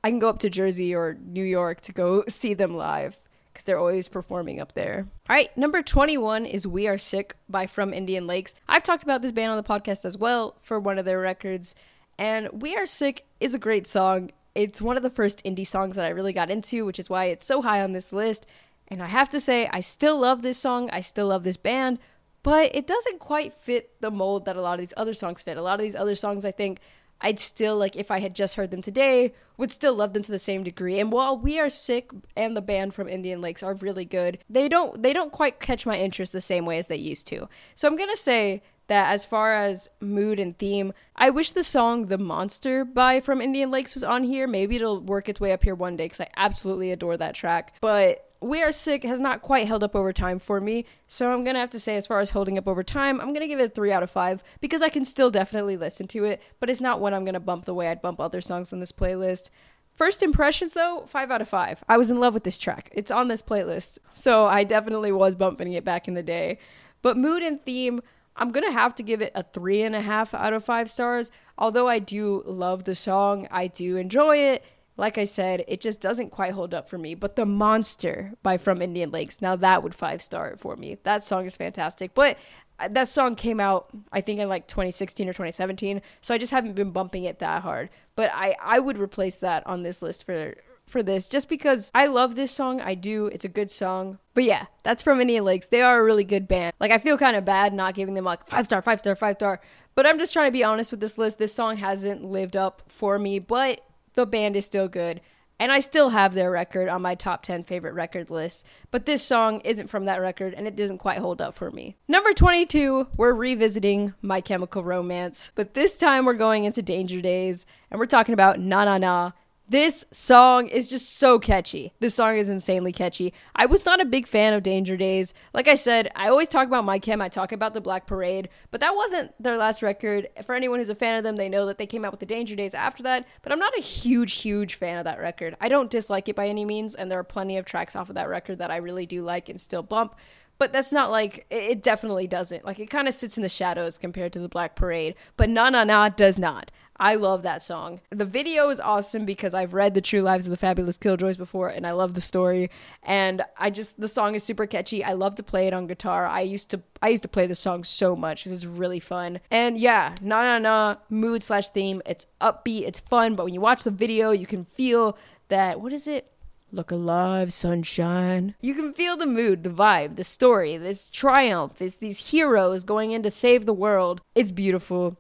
I 0.04 0.10
can 0.10 0.20
go 0.20 0.30
up 0.30 0.40
to 0.40 0.50
Jersey 0.50 0.96
or 0.96 1.18
New 1.26 1.44
York 1.44 1.82
to 1.82 1.92
go 1.92 2.24
see 2.28 2.54
them 2.54 2.76
live 2.76 3.20
because 3.52 3.66
they're 3.66 3.80
always 3.80 4.08
performing 4.08 4.60
up 4.60 4.74
there. 4.74 5.08
All 5.30 5.36
right, 5.36 5.56
number 5.58 5.82
21 5.82 6.46
is 6.46 6.68
We 6.68 6.88
Are 6.88 6.98
Sick 6.98 7.36
by 7.50 7.66
From 7.66 7.94
Indian 7.94 8.28
Lakes. 8.28 8.54
I've 8.68 8.84
talked 8.84 9.02
about 9.04 9.24
this 9.24 9.32
band 9.32 9.52
on 9.52 9.58
the 9.58 9.64
podcast 9.64 10.06
as 10.06 10.18
well 10.18 10.58
for 10.62 10.80
one 10.80 11.00
of 11.00 11.06
their 11.06 11.20
records, 11.20 11.74
and 12.20 12.50
We 12.52 12.76
Are 12.76 12.86
Sick 12.86 13.26
is 13.40 13.54
a 13.56 13.60
great 13.60 13.88
song. 13.88 14.32
It's 14.54 14.82
one 14.82 14.96
of 14.98 15.04
the 15.04 15.10
first 15.10 15.44
indie 15.44 15.66
songs 15.66 15.96
that 15.96 16.06
I 16.06 16.10
really 16.10 16.34
got 16.34 16.52
into, 16.52 16.86
which 16.86 17.00
is 17.00 17.10
why 17.10 17.26
it's 17.26 17.46
so 17.46 17.62
high 17.62 17.82
on 17.82 17.94
this 17.94 18.14
list. 18.14 18.46
And 18.88 19.04
I 19.04 19.08
have 19.08 19.30
to 19.30 19.40
say, 19.40 19.68
I 19.72 19.82
still 19.82 20.20
love 20.20 20.42
this 20.42 20.58
song, 20.58 20.90
I 20.92 21.02
still 21.02 21.28
love 21.28 21.44
this 21.44 21.58
band, 21.58 22.00
but 22.44 22.76
it 22.76 22.88
doesn't 22.88 23.20
quite 23.20 23.54
fit 23.54 24.00
the 24.02 24.12
mold 24.12 24.46
that 24.46 24.56
a 24.56 24.62
lot 24.62 24.76
of 24.76 24.80
these 24.80 24.94
other 24.96 25.14
songs 25.14 25.44
fit. 25.44 25.58
A 25.58 25.62
lot 25.62 25.74
of 25.74 25.82
these 25.82 25.96
other 25.96 26.16
songs, 26.16 26.46
I 26.46 26.52
think, 26.52 26.80
I'd 27.22 27.40
still 27.40 27.78
like 27.78 27.96
if 27.96 28.12
I 28.12 28.20
had 28.20 28.36
just 28.36 28.56
heard 28.56 28.72
them 28.72 28.82
today, 28.82 29.34
would 29.58 29.72
still 29.72 29.96
love 29.96 30.14
them 30.14 30.24
to 30.24 30.32
the 30.32 30.40
same 30.40 30.64
degree. 30.64 31.00
And 31.00 31.12
while 31.12 31.38
We 31.38 31.60
Are 31.60 31.70
Sick 31.70 32.12
and 32.36 32.56
the 32.56 32.62
band 32.62 32.94
from 32.94 33.10
Indian 33.10 33.42
Lakes 33.42 33.64
are 33.64 33.74
really 33.74 34.06
good, 34.06 34.40
they 34.50 34.70
don't 34.70 35.02
they 35.02 35.14
don't 35.14 35.32
quite 35.32 35.60
catch 35.60 35.86
my 35.86 35.98
interest 35.98 36.34
the 36.34 36.42
same 36.42 36.66
way 36.66 36.78
as 36.78 36.88
they 36.88 36.96
used 36.96 37.28
to. 37.28 37.50
So 37.76 37.88
I'm 37.88 37.98
gonna 37.98 38.16
say 38.16 38.62
that 38.88 39.12
as 39.12 39.26
far 39.26 39.54
as 39.54 39.90
mood 40.00 40.40
and 40.40 40.58
theme, 40.58 40.94
I 41.16 41.30
wish 41.30 41.52
the 41.52 41.64
song 41.64 42.06
The 42.06 42.18
Monster 42.18 42.86
by 42.86 43.20
From 43.20 43.42
Indian 43.42 43.70
Lakes 43.70 43.94
was 43.94 44.04
on 44.04 44.24
here. 44.24 44.48
Maybe 44.48 44.78
it'll 44.78 45.02
work 45.02 45.28
its 45.28 45.42
way 45.42 45.52
up 45.52 45.64
here 45.64 45.76
one 45.76 45.98
day 45.98 46.06
because 46.06 46.22
I 46.22 46.30
absolutely 46.38 46.92
adore 46.92 47.18
that 47.18 47.36
track. 47.36 47.76
But 47.82 48.27
we 48.42 48.62
Are 48.62 48.72
Sick 48.72 49.04
has 49.04 49.20
not 49.20 49.42
quite 49.42 49.68
held 49.68 49.84
up 49.84 49.96
over 49.96 50.14
time 50.14 50.40
for 50.40 50.62
me, 50.62 50.86
so 51.08 51.32
I'm 51.32 51.44
gonna 51.44 51.60
have 51.60 51.70
to 51.72 51.80
say, 51.80 51.96
as 51.96 52.08
far 52.08 52.20
as 52.20 52.32
holding 52.32 52.58
up 52.58 52.68
over 52.68 52.84
time, 52.84 53.20
I'm 53.20 53.34
gonna 53.34 53.48
give 53.48 53.60
it 53.60 53.66
a 53.66 53.70
3 53.70 53.92
out 53.92 54.04
of 54.04 54.12
5 54.12 54.44
because 54.62 54.82
I 54.82 54.90
can 54.90 55.06
still 55.06 55.30
definitely 55.30 55.78
listen 55.78 56.08
to 56.10 56.26
it, 56.26 56.42
but 56.60 56.70
it's 56.70 56.82
not 56.82 57.00
one 57.00 57.14
I'm 57.14 57.26
gonna 57.26 57.40
bump 57.40 57.66
the 57.66 57.74
way 57.74 57.90
I'd 57.90 58.02
bump 58.02 58.20
other 58.20 58.42
songs 58.42 58.72
on 58.72 58.80
this 58.80 58.92
playlist. 58.92 59.50
First 59.94 60.22
impressions, 60.22 60.74
though, 60.74 61.06
5 61.08 61.32
out 61.32 61.42
of 61.42 61.50
5. 61.50 61.84
I 61.90 61.98
was 61.98 62.12
in 62.12 62.20
love 62.20 62.34
with 62.34 62.44
this 62.44 62.58
track. 62.58 62.90
It's 62.94 63.10
on 63.12 63.28
this 63.28 63.42
playlist, 63.42 63.98
so 64.12 64.46
I 64.46 64.64
definitely 64.64 65.12
was 65.12 65.36
bumping 65.36 65.74
it 65.74 65.84
back 65.84 66.08
in 66.08 66.14
the 66.14 66.24
day. 66.24 66.60
But 67.02 67.18
mood 67.18 67.42
and 67.42 67.64
theme, 67.64 68.02
I'm 68.36 68.52
gonna 68.52 68.72
have 68.72 68.94
to 68.96 69.04
give 69.04 69.22
it 69.22 69.32
a 69.34 69.44
three 69.44 69.82
and 69.82 69.96
a 69.96 70.02
half 70.02 70.34
out 70.34 70.54
of 70.54 70.64
five 70.64 70.90
stars. 70.90 71.32
Although 71.58 71.88
I 71.88 71.98
do 71.98 72.44
love 72.46 72.84
the 72.84 72.94
song, 72.94 73.48
I 73.50 73.66
do 73.68 73.98
enjoy 73.98 74.38
it 74.38 74.64
like 74.98 75.18
I 75.18 75.24
said, 75.24 75.64
it 75.68 75.80
just 75.80 76.02
doesn't 76.02 76.32
quite 76.32 76.54
hold 76.54 76.74
up 76.74 76.90
for 76.90 76.98
me. 76.98 77.16
But 77.16 77.36
The 77.36 77.46
Monster 77.46 78.34
by 78.44 78.58
From 78.58 78.82
Indian 78.82 79.12
Lakes, 79.12 79.42
now 79.42 79.56
that 79.56 79.84
would 79.84 79.96
five 79.96 80.22
star 80.22 80.50
it 80.50 80.60
for 80.60 80.76
me. 80.76 80.98
That 81.04 81.24
song 81.24 81.46
is 81.46 81.56
fantastic. 81.56 82.14
But 82.14 82.38
uh, 82.80 82.88
that 82.90 83.08
song 83.08 83.36
came 83.36 83.60
out, 83.60 83.90
I 84.12 84.22
think, 84.22 84.40
in 84.40 84.50
like 84.50 84.68
2016 84.68 85.28
or 85.28 85.34
2017. 85.34 86.02
So 86.22 86.34
I 86.34 86.38
just 86.38 86.52
haven't 86.52 86.76
been 86.76 86.92
bumping 86.92 87.24
it 87.24 87.40
that 87.40 87.62
hard. 87.62 87.90
But 88.16 88.32
I, 88.34 88.56
I 88.62 88.80
would 88.80 88.98
replace 88.98 89.40
that 89.40 89.66
on 89.68 89.84
this 89.84 90.02
list 90.02 90.26
for 90.26 90.56
for 90.88 91.04
this 91.04 91.28
just 91.28 91.50
because 91.50 91.92
I 91.94 92.08
love 92.08 92.36
this 92.36 92.50
song. 92.50 92.80
I 92.80 92.96
do. 92.96 93.28
It's 93.28 93.44
a 93.44 93.50
good 93.50 93.70
song. 93.70 94.20
But 94.34 94.46
yeah, 94.46 94.68
that's 94.84 95.04
from 95.04 95.20
Indian 95.20 95.44
Lakes. 95.44 95.68
They 95.68 95.82
are 95.82 96.00
a 96.00 96.04
really 96.04 96.24
good 96.24 96.48
band. 96.48 96.74
Like 96.80 96.92
I 96.92 96.98
feel 96.98 97.18
kind 97.18 97.36
of 97.36 97.44
bad 97.44 97.74
not 97.74 97.94
giving 97.94 98.14
them 98.14 98.24
like 98.24 98.48
five 98.48 98.66
star, 98.66 98.82
five 98.82 99.00
star, 99.00 99.16
five 99.16 99.36
star. 99.36 99.60
But 99.96 100.06
I'm 100.06 100.18
just 100.18 100.32
trying 100.32 100.48
to 100.48 100.52
be 100.52 100.64
honest 100.64 100.92
with 100.92 101.02
this 101.02 101.18
list. 101.18 101.40
This 101.40 101.54
song 101.54 101.78
hasn't 101.78 102.24
lived 102.24 102.56
up 102.56 102.84
for 102.88 103.20
me, 103.20 103.40
but 103.40 103.82
the 104.18 104.26
band 104.26 104.58
is 104.58 104.66
still 104.66 104.88
good. 104.88 105.22
And 105.60 105.72
I 105.72 105.80
still 105.80 106.10
have 106.10 106.34
their 106.34 106.52
record 106.52 106.88
on 106.88 107.02
my 107.02 107.16
top 107.16 107.42
10 107.44 107.64
favorite 107.64 107.94
record 107.94 108.30
list, 108.30 108.66
but 108.92 109.06
this 109.06 109.24
song 109.24 109.60
isn't 109.62 109.88
from 109.88 110.06
that 110.06 110.22
record 110.22 110.54
and 110.54 110.68
it 110.68 110.76
doesn't 110.76 111.00
quite 111.00 111.18
hold 111.20 111.42
up 111.42 111.56
for 111.56 111.72
me. 111.72 111.96
Number 112.08 112.32
22, 112.32 113.08
we're 113.16 113.34
revisiting 113.34 114.14
My 114.22 114.40
Chemical 114.40 114.84
Romance, 114.84 115.52
but 115.56 115.74
this 115.74 115.98
time 115.98 116.26
we're 116.26 116.34
going 116.34 116.66
into 116.66 116.84
Danger 116.84 117.22
Days 117.22 117.66
and 117.90 118.00
we're 118.00 118.06
talking 118.06 118.34
about 118.34 118.60
Na 118.60 118.86
Na 118.86 118.98
Na. 118.98 119.32
This 119.70 120.06
song 120.12 120.70
is 120.70 120.90
just 120.90 121.18
so 121.18 121.40
catchy. 121.40 121.92
This 122.00 122.16
song 122.16 122.38
is 122.38 122.48
insanely 122.48 122.94
catchy. 122.94 123.34
I 123.54 123.66
was 123.66 123.86
not 123.86 124.00
a 124.00 124.06
big 124.06 124.26
fan 124.26 124.54
of 124.54 124.64
Danger 124.64 124.96
Days. 124.96 125.34
Like 125.54 125.68
I 125.68 125.76
said, 125.76 126.10
I 126.16 126.30
always 126.30 126.48
talk 126.48 126.68
about 126.68 126.86
My 126.86 127.00
Chem, 127.00 127.22
I 127.22 127.28
talk 127.28 127.52
about 127.52 127.74
the 127.74 127.82
Black 127.82 128.08
Parade, 128.08 128.48
but 128.72 128.80
that 128.80 128.96
wasn't 128.96 129.32
their 129.44 129.58
last 129.58 129.84
record. 129.84 130.30
For 130.46 130.56
anyone 130.56 130.80
who's 130.80 130.88
a 130.88 130.96
fan 130.96 131.18
of 131.18 131.26
them, 131.26 131.36
they 131.36 131.50
know 131.50 131.66
that 131.66 131.80
they 131.80 131.86
came 131.86 132.06
out 132.06 132.12
with 132.12 132.22
the 132.22 132.26
Danger 132.26 132.56
Days 132.56 132.74
after 132.74 133.04
that, 133.04 133.28
but 133.42 133.52
I'm 133.52 133.60
not 133.60 133.78
a 133.78 133.82
huge, 133.82 134.36
huge 134.36 134.76
fan 134.76 135.00
of 135.00 135.04
that 135.04 135.20
record. 135.20 135.58
I 135.60 135.68
don't 135.68 135.92
dislike 135.92 136.30
it 136.30 136.38
by 136.38 136.48
any 136.48 136.64
means, 136.64 136.96
and 136.96 137.12
there 137.12 137.20
are 137.20 137.26
plenty 137.26 137.58
of 137.58 137.66
tracks 137.66 137.94
off 137.94 138.08
of 138.08 138.16
that 138.16 138.30
record 138.30 138.60
that 138.60 138.72
I 138.72 138.78
really 138.78 139.06
do 139.06 139.22
like 139.22 139.50
and 139.50 139.60
still 139.60 139.84
bump 139.84 140.16
but 140.60 140.74
that's 140.74 140.92
not 140.92 141.12
like 141.12 141.46
it 141.50 141.82
definitely 141.82 142.28
doesn't 142.28 142.66
like 142.66 142.80
it 142.80 142.90
kind 142.90 143.08
of 143.08 143.14
sits 143.14 143.38
in 143.38 143.44
the 143.44 143.50
shadows 143.50 143.98
compared 143.98 144.34
to 144.34 144.40
the 144.40 144.50
black 144.50 144.76
parade 144.76 145.16
but 145.36 145.50
na 145.50 145.70
na 145.70 145.84
na 145.84 146.10
does 146.10 146.40
not 146.40 146.72
I 147.00 147.16
love 147.16 147.44
that 147.44 147.62
song. 147.62 148.02
The 148.10 148.26
video 148.26 148.70
is 148.70 148.80
awesome 148.80 149.26
because 149.26 149.54
I've 149.54 149.74
read 149.74 149.94
The 149.94 150.02
True 150.02 150.22
Lives 150.22 150.48
of 150.48 150.52
the 150.52 150.58
Fabulous 150.58 150.98
Killjoys 150.98 151.38
before 151.38 151.70
and 151.70 151.86
I 151.86 151.92
love 151.92 152.14
the 152.14 152.22
story. 152.22 152.70
And 153.04 153.44
I 153.58 153.70
just 153.70 154.00
the 154.00 154.08
song 154.08 154.36
is 154.36 154.44
super 154.44 154.66
catchy. 154.66 155.04
I 155.04 155.14
love 155.14 155.36
to 155.36 155.44
play 155.44 155.68
it 155.68 155.74
on 155.74 155.88
guitar. 155.88 156.26
I 156.26 156.42
used 156.42 156.70
to 156.72 156.82
I 157.02 157.10
used 157.10 157.24
to 157.24 157.30
play 157.30 157.46
this 157.46 157.60
song 157.60 157.84
so 157.84 158.16
much 158.16 158.44
because 158.44 158.52
it's 158.52 158.66
really 158.66 159.00
fun. 159.00 159.40
And 159.52 159.78
yeah, 159.78 160.16
na 160.22 160.44
na 160.44 160.60
na 160.60 160.96
mood 161.10 161.44
slash 161.44 161.70
theme. 161.70 162.02
It's 162.06 162.28
upbeat, 162.42 162.88
it's 162.88 163.00
fun, 163.00 163.36
but 163.36 163.46
when 163.46 163.54
you 163.54 163.62
watch 163.62 163.84
the 163.84 163.92
video, 163.92 164.32
you 164.32 164.48
can 164.48 164.66
feel 164.66 165.18
that 165.50 165.80
what 165.80 165.94
is 165.94 166.08
it? 166.08 166.32
Look 166.72 166.92
alive, 166.92 167.54
sunshine. 167.54 168.56
You 168.62 168.74
can 168.74 168.94
feel 168.94 169.16
the 169.16 169.26
mood, 169.26 169.64
the 169.64 169.70
vibe, 169.70 170.18
the 170.18 170.24
story, 170.24 170.76
this 170.76 171.10
triumph, 171.10 171.76
this 171.78 171.98
these 171.98 172.32
heroes 172.32 172.84
going 172.84 173.12
in 173.12 173.24
to 173.24 173.32
save 173.32 173.66
the 173.66 173.74
world. 173.74 174.22
It's 174.36 174.52
beautiful. 174.52 175.18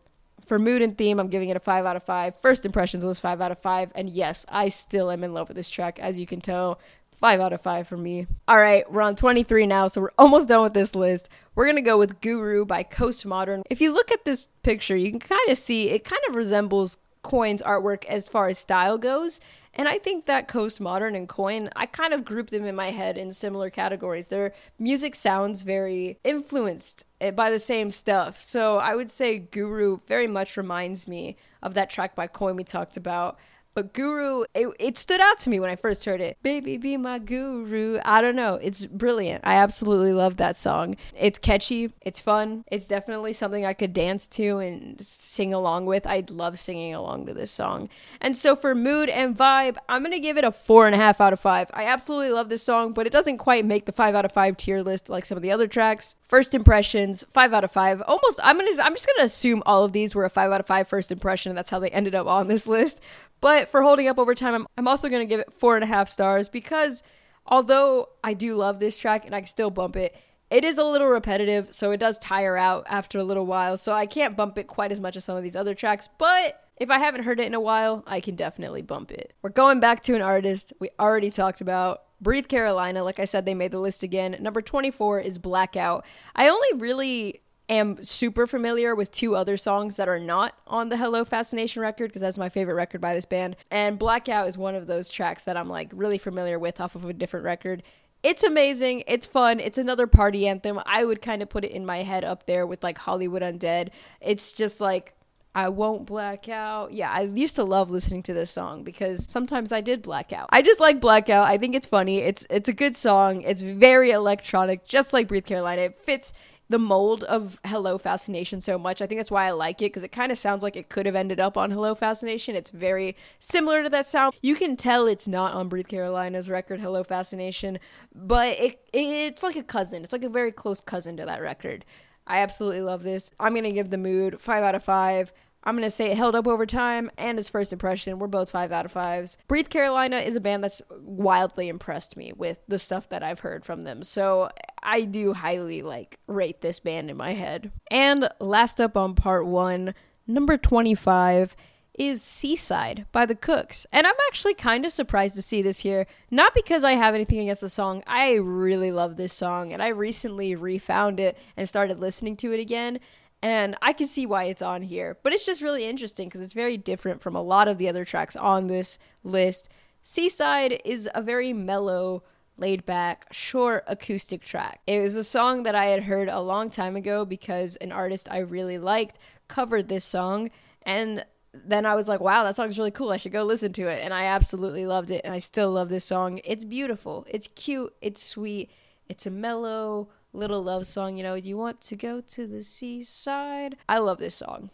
For 0.47 0.57
mood 0.57 0.81
and 0.81 0.97
theme, 0.97 1.19
I'm 1.19 1.27
giving 1.27 1.49
it 1.49 1.57
a 1.57 1.59
5 1.59 1.85
out 1.85 1.97
of 1.97 2.03
5. 2.03 2.39
First 2.41 2.65
impressions 2.65 3.05
was 3.05 3.19
5 3.19 3.41
out 3.41 3.51
of 3.51 3.59
5. 3.59 3.91
And 3.95 4.09
yes, 4.09 4.45
I 4.47 4.69
still 4.69 5.11
am 5.11 5.25
in 5.25 5.33
love 5.33 5.49
with 5.49 5.57
this 5.57 5.69
track, 5.69 5.99
as 5.99 6.17
you 6.17 6.25
can 6.25 6.39
tell. 6.39 6.79
5 7.19 7.41
out 7.41 7.51
of 7.51 7.61
5 7.61 7.85
for 7.85 7.97
me. 7.97 8.27
All 8.47 8.57
right, 8.57 8.89
we're 8.89 9.01
on 9.01 9.17
23 9.17 9.65
now, 9.65 9.87
so 9.87 10.01
we're 10.01 10.11
almost 10.17 10.47
done 10.47 10.63
with 10.63 10.73
this 10.73 10.95
list. 10.95 11.27
We're 11.53 11.69
to 11.73 11.81
go 11.81 11.97
with 11.97 12.21
Guru 12.21 12.63
by 12.63 12.83
Coast 12.83 13.25
Modern. 13.25 13.63
If 13.69 13.81
you 13.81 13.93
look 13.93 14.09
at 14.09 14.23
this 14.23 14.47
picture, 14.63 14.95
you 14.95 15.09
can 15.09 15.19
kind 15.19 15.49
of 15.49 15.57
see 15.57 15.89
it 15.89 16.05
kind 16.05 16.21
of 16.29 16.35
resembles 16.35 16.97
Coin's 17.23 17.61
artwork 17.63 18.05
as 18.05 18.29
far 18.29 18.47
as 18.47 18.57
style 18.57 18.97
goes. 18.97 19.41
And 19.77 19.87
I 19.87 19.99
think 19.99 20.25
that 20.25 20.47
Coast 20.47 20.81
Modern 20.81 21.15
and 21.15 21.29
Coin, 21.29 21.69
I 21.75 21.85
kind 21.85 22.11
of 22.11 22.25
group 22.25 22.49
them 22.49 22.65
in 22.65 22.75
my 22.75 22.89
head 22.89 23.15
in 23.15 23.31
similar 23.31 23.69
categories. 23.69 24.27
Their 24.27 24.53
music 24.79 25.13
sounds 25.13 25.61
very 25.61 26.17
influenced 26.23 27.05
eh, 27.21 27.29
by 27.29 27.51
the 27.51 27.59
same 27.59 27.91
stuff. 27.91 28.41
So 28.41 28.77
I 28.79 28.95
would 28.95 29.11
say 29.11 29.37
Guru 29.37 29.99
very 30.07 30.25
much 30.25 30.57
reminds 30.57 31.07
me 31.07 31.37
of 31.61 31.75
that 31.75 31.91
track 31.91 32.15
by 32.15 32.25
Coin 32.25 32.55
we 32.55 32.63
talked 32.63 32.97
about. 32.97 33.37
But 33.77 33.93
Guru, 33.93 34.45
it, 34.55 34.69
it 34.79 34.97
stood 34.97 35.21
out 35.21 35.37
to 35.37 35.51
me 35.51 35.59
when 35.59 35.69
I 35.69 35.75
first 35.75 36.03
heard 36.05 36.19
it. 36.19 36.39
Baby, 36.41 36.77
be 36.77 36.97
my 36.97 37.19
guru. 37.19 37.99
I 38.03 38.23
don't 38.23 38.35
know. 38.35 38.55
It's 38.55 38.87
brilliant. 38.87 39.45
I 39.45 39.53
absolutely 39.57 40.13
love 40.13 40.37
that 40.37 40.55
song. 40.55 40.95
It's 41.15 41.37
catchy. 41.37 41.93
It's 42.01 42.19
fun. 42.19 42.63
It's 42.71 42.87
definitely 42.87 43.33
something 43.33 43.67
I 43.67 43.73
could 43.73 43.93
dance 43.93 44.25
to 44.29 44.57
and 44.57 44.99
sing 44.99 45.53
along 45.53 45.85
with. 45.85 46.07
I 46.07 46.23
love 46.27 46.57
singing 46.57 46.95
along 46.95 47.27
to 47.27 47.35
this 47.35 47.51
song. 47.51 47.89
And 48.19 48.35
so 48.35 48.55
for 48.55 48.73
mood 48.73 49.09
and 49.09 49.37
vibe, 49.37 49.77
I'm 49.87 50.01
going 50.01 50.11
to 50.11 50.19
give 50.19 50.39
it 50.39 50.43
a 50.43 50.51
four 50.51 50.87
and 50.87 50.95
a 50.95 50.97
half 50.97 51.21
out 51.21 51.31
of 51.31 51.39
five. 51.39 51.69
I 51.71 51.85
absolutely 51.85 52.31
love 52.31 52.49
this 52.49 52.63
song, 52.63 52.93
but 52.93 53.05
it 53.05 53.13
doesn't 53.13 53.37
quite 53.37 53.63
make 53.63 53.85
the 53.85 53.91
five 53.91 54.15
out 54.15 54.25
of 54.25 54.31
five 54.31 54.57
tier 54.57 54.81
list 54.81 55.07
like 55.07 55.23
some 55.23 55.35
of 55.35 55.43
the 55.43 55.51
other 55.51 55.67
tracks. 55.67 56.15
First 56.27 56.55
impressions, 56.55 57.23
five 57.29 57.53
out 57.53 57.63
of 57.63 57.71
five. 57.71 58.01
Almost, 58.01 58.39
I'm 58.43 58.57
gonna, 58.57 58.71
I'm 58.81 58.95
just 58.95 59.07
gonna 59.07 59.25
assume 59.25 59.61
all 59.67 59.83
of 59.83 59.93
these 59.93 60.15
were 60.15 60.25
a 60.25 60.31
five 60.31 60.51
out 60.51 60.59
of 60.59 60.65
five 60.65 60.87
first 60.87 61.11
impression, 61.11 61.51
and 61.51 61.57
that's 61.57 61.69
how 61.69 61.77
they 61.77 61.89
ended 61.91 62.15
up 62.15 62.25
on 62.25 62.47
this 62.47 62.65
list. 62.65 63.01
But 63.41 63.69
for 63.69 63.81
holding 63.81 64.07
up 64.07 64.17
over 64.17 64.33
time, 64.33 64.55
I'm, 64.55 64.67
I'm 64.77 64.87
also 64.87 65.09
going 65.09 65.21
to 65.21 65.29
give 65.29 65.39
it 65.39 65.53
four 65.53 65.75
and 65.75 65.83
a 65.83 65.87
half 65.87 66.09
stars 66.09 66.49
because 66.49 67.03
although 67.45 68.09
I 68.23 68.33
do 68.33 68.55
love 68.55 68.79
this 68.79 68.97
track 68.97 69.25
and 69.25 69.35
I 69.35 69.41
can 69.41 69.47
still 69.47 69.69
bump 69.69 69.95
it, 69.95 70.15
it 70.49 70.63
is 70.63 70.77
a 70.77 70.83
little 70.83 71.09
repetitive, 71.09 71.73
so 71.73 71.91
it 71.91 71.99
does 71.99 72.17
tire 72.19 72.55
out 72.55 72.85
after 72.89 73.19
a 73.19 73.23
little 73.23 73.45
while. 73.45 73.75
So 73.75 73.93
I 73.93 74.05
can't 74.05 74.37
bump 74.37 74.57
it 74.57 74.67
quite 74.67 74.91
as 74.91 75.01
much 75.01 75.17
as 75.17 75.25
some 75.25 75.35
of 75.35 75.43
these 75.43 75.57
other 75.57 75.73
tracks, 75.73 76.07
but 76.17 76.63
if 76.77 76.89
I 76.89 76.99
haven't 76.99 77.23
heard 77.23 77.39
it 77.39 77.47
in 77.47 77.53
a 77.53 77.59
while, 77.59 78.03
I 78.07 78.19
can 78.21 78.35
definitely 78.35 78.81
bump 78.81 79.11
it. 79.11 79.33
We're 79.41 79.49
going 79.49 79.79
back 79.79 80.03
to 80.03 80.15
an 80.15 80.21
artist 80.21 80.73
we 80.79 80.89
already 80.99 81.29
talked 81.29 81.59
about. 81.59 82.03
Breathe 82.21 82.47
Carolina, 82.47 83.03
like 83.03 83.19
I 83.19 83.25
said, 83.25 83.45
they 83.45 83.53
made 83.53 83.71
the 83.71 83.79
list 83.79 84.03
again. 84.03 84.37
Number 84.39 84.61
24 84.61 85.19
is 85.19 85.37
Blackout. 85.37 86.05
I 86.35 86.47
only 86.49 86.67
really 86.75 87.41
am 87.69 88.01
super 88.01 88.47
familiar 88.47 88.95
with 88.95 89.11
two 89.11 89.35
other 89.35 89.57
songs 89.57 89.97
that 89.97 90.07
are 90.07 90.19
not 90.19 90.55
on 90.67 90.89
the 90.89 90.97
Hello 90.97 91.25
Fascination 91.25 91.81
record 91.81 92.09
because 92.09 92.21
that's 92.21 92.37
my 92.37 92.49
favorite 92.49 92.75
record 92.75 93.01
by 93.01 93.13
this 93.13 93.25
band. 93.25 93.55
And 93.69 93.99
Blackout 93.99 94.47
is 94.47 94.57
one 94.57 94.75
of 94.75 94.87
those 94.87 95.09
tracks 95.09 95.43
that 95.43 95.57
I'm 95.57 95.69
like 95.69 95.89
really 95.93 96.17
familiar 96.17 96.57
with 96.57 96.79
off 96.79 96.95
of 96.95 97.05
a 97.05 97.13
different 97.13 97.45
record. 97.45 97.83
It's 98.23 98.43
amazing. 98.43 99.03
It's 99.07 99.27
fun. 99.27 99.59
It's 99.59 99.77
another 99.77 100.07
party 100.07 100.47
anthem. 100.47 100.79
I 100.85 101.05
would 101.05 101.21
kind 101.21 101.41
of 101.41 101.49
put 101.49 101.63
it 101.63 101.71
in 101.71 101.85
my 101.85 102.03
head 102.03 102.23
up 102.23 102.45
there 102.45 102.65
with 102.65 102.83
like 102.83 102.97
Hollywood 102.97 103.41
Undead. 103.41 103.89
It's 104.21 104.53
just 104.53 104.81
like 104.81 105.13
I 105.53 105.69
won't 105.69 106.05
black 106.05 106.49
out. 106.49 106.93
Yeah, 106.93 107.11
I 107.11 107.21
used 107.21 107.55
to 107.55 107.63
love 107.63 107.89
listening 107.89 108.21
to 108.23 108.33
this 108.33 108.51
song 108.51 108.83
because 108.83 109.29
sometimes 109.29 109.71
I 109.71 109.81
did 109.81 110.01
black 110.01 110.31
out. 110.31 110.49
I 110.51 110.61
just 110.61 110.79
like 110.79 111.01
blackout. 111.01 111.47
I 111.47 111.57
think 111.57 111.73
it's 111.73 111.87
funny. 111.87 112.19
It's 112.19 112.45
it's 112.49 112.69
a 112.69 112.73
good 112.73 112.95
song. 112.95 113.41
It's 113.41 113.63
very 113.63 114.11
electronic, 114.11 114.85
just 114.85 115.13
like 115.13 115.27
Breathe 115.27 115.45
Carolina. 115.45 115.83
It 115.83 115.99
fits 116.03 116.31
the 116.69 116.79
mold 116.79 117.23
of 117.23 117.59
Hello 117.65 117.97
Fascination 117.97 118.61
so 118.61 118.77
much. 118.77 119.01
I 119.01 119.07
think 119.07 119.19
that's 119.19 119.31
why 119.31 119.47
I 119.47 119.51
like 119.51 119.81
it 119.81 119.85
because 119.85 120.03
it 120.03 120.11
kind 120.11 120.31
of 120.31 120.37
sounds 120.37 120.63
like 120.63 120.75
it 120.75 120.89
could 120.89 121.05
have 121.05 121.15
ended 121.15 121.39
up 121.39 121.57
on 121.57 121.71
Hello 121.71 121.95
Fascination. 121.95 122.55
It's 122.55 122.69
very 122.69 123.15
similar 123.39 123.83
to 123.83 123.89
that 123.89 124.07
sound. 124.07 124.35
You 124.41 124.55
can 124.55 124.75
tell 124.75 125.07
it's 125.07 125.27
not 125.27 125.53
on 125.53 125.69
Breathe 125.69 125.87
Carolina's 125.87 126.49
record 126.49 126.79
Hello 126.79 127.03
Fascination, 127.03 127.79
but 128.13 128.49
it, 128.59 128.81
it 128.93 128.99
it's 128.99 129.43
like 129.43 129.55
a 129.55 129.63
cousin. 129.63 130.03
It's 130.03 130.13
like 130.13 130.23
a 130.23 130.29
very 130.29 130.51
close 130.51 130.81
cousin 130.81 131.17
to 131.17 131.25
that 131.25 131.41
record. 131.41 131.85
I 132.25 132.39
absolutely 132.39 132.81
love 132.81 133.03
this. 133.03 133.31
I'm 133.39 133.55
to 133.55 133.71
give 133.71 133.89
the 133.89 133.97
mood 133.97 134.39
5 134.41 134.63
out 134.63 134.75
of 134.75 134.83
5. 134.83 135.31
I'm 135.67 135.75
going 135.75 135.83
to 135.83 135.89
say 135.89 136.11
it 136.11 136.17
held 136.17 136.33
up 136.33 136.47
over 136.47 136.65
time 136.65 137.11
and 137.17 137.37
its 137.37 137.49
first 137.49 137.73
impression. 137.73 138.19
We're 138.19 138.27
both 138.27 138.49
five 138.49 138.71
out 138.71 138.85
of 138.85 138.91
fives. 138.93 139.37
Breathe 139.49 139.67
Carolina 139.67 140.17
is 140.19 140.37
a 140.37 140.39
band 140.39 140.63
that's 140.63 140.81
wildly 141.01 141.67
impressed 141.67 142.15
me 142.15 142.31
with 142.33 142.59
the 142.69 142.79
stuff 142.79 143.09
that 143.09 143.21
I've 143.21 143.41
heard 143.41 143.65
from 143.65 143.81
them. 143.81 144.01
So 144.01 144.49
I 144.81 145.01
do 145.01 145.33
highly 145.33 145.81
like 145.81 146.19
rate 146.27 146.61
this 146.61 146.79
band 146.79 147.09
in 147.09 147.17
my 147.17 147.33
head. 147.33 147.71
And 147.89 148.29
last 148.39 148.79
up 148.79 148.97
on 148.97 149.15
part 149.15 149.45
one, 149.45 149.93
number 150.25 150.57
25 150.57 151.55
is 151.93 152.21
Seaside 152.21 153.05
by 153.11 153.25
the 153.25 153.35
Kooks. 153.35 153.85
And 153.91 154.05
I'm 154.05 154.15
actually 154.27 154.53
kind 154.53 154.85
of 154.85 154.91
surprised 154.91 155.35
to 155.35 155.41
see 155.41 155.61
this 155.61 155.79
here. 155.79 156.05
Not 156.29 156.53
because 156.53 156.83
I 156.83 156.91
have 156.93 157.15
anything 157.15 157.39
against 157.39 157.61
the 157.61 157.69
song. 157.69 158.03
I 158.05 158.35
really 158.35 158.91
love 158.91 159.17
this 159.17 159.33
song 159.33 159.73
and 159.73 159.81
I 159.81 159.87
recently 159.87 160.55
refound 160.55 161.19
it 161.19 161.37
and 161.55 161.67
started 161.67 161.99
listening 161.99 162.37
to 162.37 162.53
it 162.53 162.59
again 162.59 162.99
and 163.41 163.75
I 163.81 163.93
can 163.93 164.07
see 164.07 164.25
why 164.25 164.45
it's 164.45 164.61
on 164.61 164.81
here. 164.81 165.17
But 165.21 165.33
it's 165.33 165.45
just 165.45 165.61
really 165.61 165.85
interesting 165.85 166.27
because 166.27 166.41
it's 166.41 166.53
very 166.53 166.77
different 166.77 167.21
from 167.21 167.35
a 167.35 167.41
lot 167.41 167.67
of 167.67 167.77
the 167.77 167.89
other 167.89 168.05
tracks 168.05 168.35
on 168.35 168.67
this 168.67 168.97
list. 169.23 169.69
Seaside 170.01 170.81
is 170.83 171.09
a 171.13 171.21
very 171.21 171.53
mellow, 171.53 172.23
laid 172.57 172.85
back, 172.85 173.27
short 173.31 173.83
acoustic 173.87 174.41
track. 174.41 174.81
It 174.87 175.01
was 175.01 175.15
a 175.15 175.23
song 175.23 175.63
that 175.63 175.75
I 175.75 175.85
had 175.87 176.03
heard 176.03 176.27
a 176.27 176.41
long 176.41 176.69
time 176.69 176.95
ago 176.95 177.25
because 177.25 177.75
an 177.77 177.91
artist 177.91 178.27
I 178.31 178.39
really 178.39 178.77
liked 178.77 179.19
covered 179.47 179.87
this 179.87 180.03
song. 180.03 180.49
And 180.81 181.25
then 181.53 181.85
I 181.85 181.95
was 181.95 182.09
like, 182.09 182.19
wow, 182.19 182.43
that 182.43 182.55
song's 182.55 182.77
really 182.77 182.91
cool. 182.91 183.11
I 183.11 183.17
should 183.17 183.31
go 183.31 183.43
listen 183.43 183.73
to 183.73 183.87
it. 183.87 184.03
And 184.03 184.13
I 184.13 184.25
absolutely 184.25 184.85
loved 184.85 185.11
it. 185.11 185.21
And 185.23 185.33
I 185.33 185.37
still 185.37 185.71
love 185.71 185.89
this 185.89 186.05
song. 186.05 186.39
It's 186.43 186.65
beautiful, 186.65 187.25
it's 187.29 187.47
cute, 187.47 187.93
it's 188.01 188.21
sweet, 188.21 188.71
it's 189.07 189.25
a 189.25 189.31
mellow, 189.31 190.09
little 190.33 190.63
love 190.63 190.85
song, 190.85 191.17
you 191.17 191.23
know, 191.23 191.35
you 191.35 191.57
want 191.57 191.81
to 191.81 191.95
go 191.95 192.21
to 192.21 192.47
the 192.47 192.61
seaside? 192.61 193.75
I 193.89 193.97
love 193.97 194.19
this 194.19 194.35
song. 194.35 194.69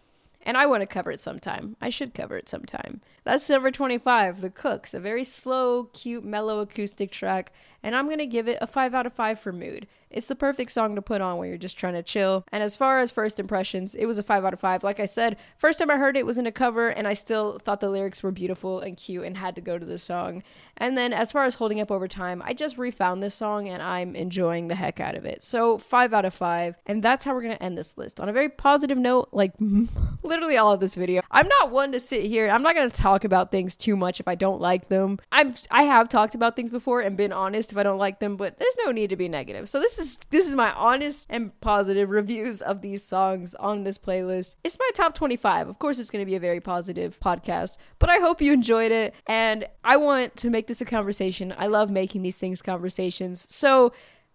And 0.46 0.58
I 0.58 0.66
want 0.66 0.82
to 0.82 0.86
cover 0.86 1.10
it 1.10 1.22
sometime. 1.22 1.78
I 1.82 1.90
should 1.90 2.14
cover 2.14 2.38
it 2.38 2.50
sometime. 2.50 3.02
That's 3.24 3.50
number 3.50 3.72
25, 3.72 4.42
The 4.42 4.50
Kooks, 4.50 4.94
a 4.94 5.00
very 5.00 5.24
slow, 5.24 5.86
cute, 5.86 6.26
mellow 6.26 6.60
acoustic 6.60 7.12
track, 7.12 7.54
and 7.82 7.96
I'm 7.96 8.06
going 8.06 8.18
to 8.18 8.26
give 8.28 8.48
it 8.48 8.58
a 8.62 8.68
5 8.68 8.94
out 8.94 9.06
of 9.06 9.14
5 9.14 9.40
for 9.40 9.54
mood. 9.54 9.88
It's 10.14 10.28
the 10.28 10.36
perfect 10.36 10.72
song 10.72 10.96
to 10.96 11.02
put 11.02 11.22
on 11.22 11.38
when 11.38 11.50
you're 11.50 11.58
just 11.58 11.78
trying 11.78 11.94
to 11.94 12.04
chill. 12.04 12.46
And 12.52 12.64
as 12.64 12.76
far 12.76 13.00
as 13.00 13.12
first 13.12 13.40
impressions, 13.40 13.96
it 13.96 14.06
was 14.06 14.20
a 14.20 14.24
5 14.24 14.46
out 14.46 14.54
of 14.54 14.60
5. 14.60 14.84
Like 14.84 15.00
I 15.00 15.06
said, 15.06 15.38
first 15.58 15.80
time 15.80 15.90
I 15.90 15.98
heard 15.98 16.16
it 16.16 16.26
was 16.26 16.38
in 16.38 16.48
a 16.48 16.52
cover, 16.52 16.90
and 16.90 17.08
I 17.08 17.14
still 17.14 17.60
thought 17.60 17.80
the 17.80 17.90
lyrics 17.90 18.24
were 18.24 18.32
beautiful 18.32 18.80
and 18.80 18.98
cute 18.98 19.26
and 19.26 19.38
had 19.38 19.56
to 19.56 19.62
go 19.62 19.78
to 19.78 19.86
the 19.86 19.98
song. 19.98 20.44
And 20.78 20.98
then 20.98 21.14
as 21.14 21.32
far 21.32 21.46
as 21.46 21.56
holding 21.56 21.80
up 21.80 21.92
over 21.92 22.08
time, 22.08 22.42
I 22.46 22.54
just 22.54 22.78
refound 22.78 23.22
this 23.22 23.36
song 23.36 23.70
and 23.70 23.82
I'm 23.82 24.16
enjoying 24.16 24.68
the 24.68 24.76
heck 24.76 25.00
out 25.00 25.16
of 25.16 25.24
it. 25.26 25.42
So 25.42 25.78
5 25.78 26.14
out 26.14 26.26
of 26.26 26.34
5. 26.34 26.76
And 26.86 27.04
that's 27.04 27.26
how 27.26 27.34
we're 27.34 27.44
going 27.44 27.56
to 27.56 27.64
end 27.64 27.78
this 27.78 27.98
list 27.98 28.20
on 28.20 28.28
a 28.28 28.34
very 28.34 28.50
positive 28.50 28.98
note, 28.98 29.30
like 29.32 29.54
literally 30.24 30.58
all 30.58 30.74
of 30.74 30.80
this 30.80 30.96
video. 30.96 31.22
I'm 31.30 31.48
not 31.48 31.72
one 31.72 31.92
to 31.92 32.00
sit 32.00 32.24
here. 32.24 32.50
I'm 32.50 32.64
not 32.64 32.76
going 32.76 32.90
to 32.90 32.96
talk 32.96 33.24
about 33.24 33.52
things 33.52 33.76
too 33.76 33.96
much 33.96 34.20
if 34.20 34.28
I 34.28 34.36
don't 34.36 34.60
like 34.60 34.90
them. 34.90 35.20
I'm 35.32 35.54
I 35.70 35.84
have 35.84 36.10
talked 36.10 36.36
about 36.36 36.56
things 36.56 36.72
before 36.72 37.02
and 37.02 37.16
been 37.16 37.34
honest 37.34 37.72
if 37.72 37.78
I 37.78 37.84
don't 37.84 38.00
like 38.00 38.20
them, 38.20 38.36
but 38.36 38.58
there's 38.58 38.78
no 38.84 38.92
need 38.92 39.10
to 39.12 39.16
be 39.16 39.30
negative. 39.30 39.70
So 39.70 39.80
this 39.80 40.00
is 40.04 40.18
this 40.30 40.48
is 40.48 40.56
my 40.56 40.72
honest 40.74 41.28
and 41.30 41.60
positive 41.62 42.10
reviews 42.10 42.62
of 42.62 42.82
these 42.82 43.04
songs 43.04 43.56
on 43.56 43.84
this 43.84 43.98
playlist. 43.98 44.58
It's 44.64 44.78
my 44.78 44.90
top 44.94 45.16
25. 45.16 45.70
Of 45.70 45.80
course 45.80 46.00
it's 46.00 46.10
going 46.10 46.24
to 46.24 46.30
be 46.30 46.36
a 46.36 46.40
very 46.40 46.60
positive 46.60 47.20
podcast, 47.20 47.78
but 48.00 48.10
I 48.10 48.18
hope 48.18 48.42
you 48.42 48.52
enjoyed 48.54 48.92
it 48.92 49.16
and 49.26 49.66
I 49.84 49.98
want 49.98 50.36
to 50.38 50.50
make 50.50 50.68
this 50.68 50.82
a 50.82 50.86
conversation. 50.86 51.54
I 51.58 51.68
love 51.68 51.90
making 51.90 52.22
these 52.22 52.38
things 52.38 52.62
conversations. 52.62 53.46
So 53.50 53.94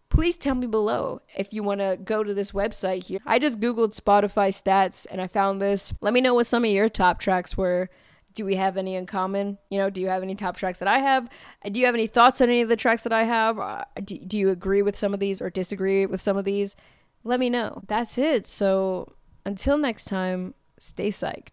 please 0.09 0.39
tell 0.39 0.55
me 0.55 0.67
below 0.67 1.21
if 1.37 1.53
you 1.53 1.63
want 1.63 1.81
to 1.81 1.99
go 2.03 2.25
to 2.25 2.33
this 2.33 2.53
website 2.53 3.05
here. 3.05 3.21
I 3.27 3.39
just 3.39 3.61
Googled 3.61 3.99
Spotify 3.99 4.49
stats 4.49 5.07
and 5.11 5.21
I 5.21 5.27
found 5.27 5.61
this. 5.61 5.93
Let 6.01 6.15
me 6.15 6.21
know 6.21 6.35
what 6.35 6.47
some 6.47 6.65
of 6.65 6.71
your 6.71 6.89
top 6.89 7.21
tracks 7.21 7.57
were. 7.57 7.91
Do 8.39 8.45
we 8.45 8.55
have 8.55 8.77
any 8.77 8.95
in 8.95 9.05
common? 9.05 9.59
You 9.69 9.79
know, 9.79 9.91
do 9.91 10.01
you 10.01 10.07
have 10.07 10.23
any 10.23 10.37
top 10.37 10.57
tracks 10.57 10.79
that 10.79 10.87
I 10.87 11.01
have? 11.01 11.29
Do 11.73 11.81
you 11.81 11.87
have 11.87 11.97
any 11.97 12.07
thoughts 12.07 12.41
on 12.41 12.49
any 12.49 12.61
of 12.61 12.69
the 12.69 12.77
tracks 12.77 13.03
that 13.03 13.13
I 13.13 13.25
have? 13.25 13.59
Uh, 13.59 13.83
do, 14.05 14.17
do 14.17 14.39
you 14.39 14.51
agree 14.51 14.81
with 14.81 14.95
some 14.95 15.13
of 15.13 15.19
these 15.19 15.43
or 15.43 15.51
disagree 15.51 16.07
with 16.07 16.21
some 16.21 16.37
of 16.37 16.45
these? 16.45 16.77
Let 17.25 17.41
me 17.41 17.51
know. 17.51 17.83
That's 17.89 18.17
it. 18.17 18.47
So 18.47 19.13
until 19.45 19.77
next 19.77 20.05
time, 20.05 20.55
stay 20.79 21.09
psyched. 21.09 21.49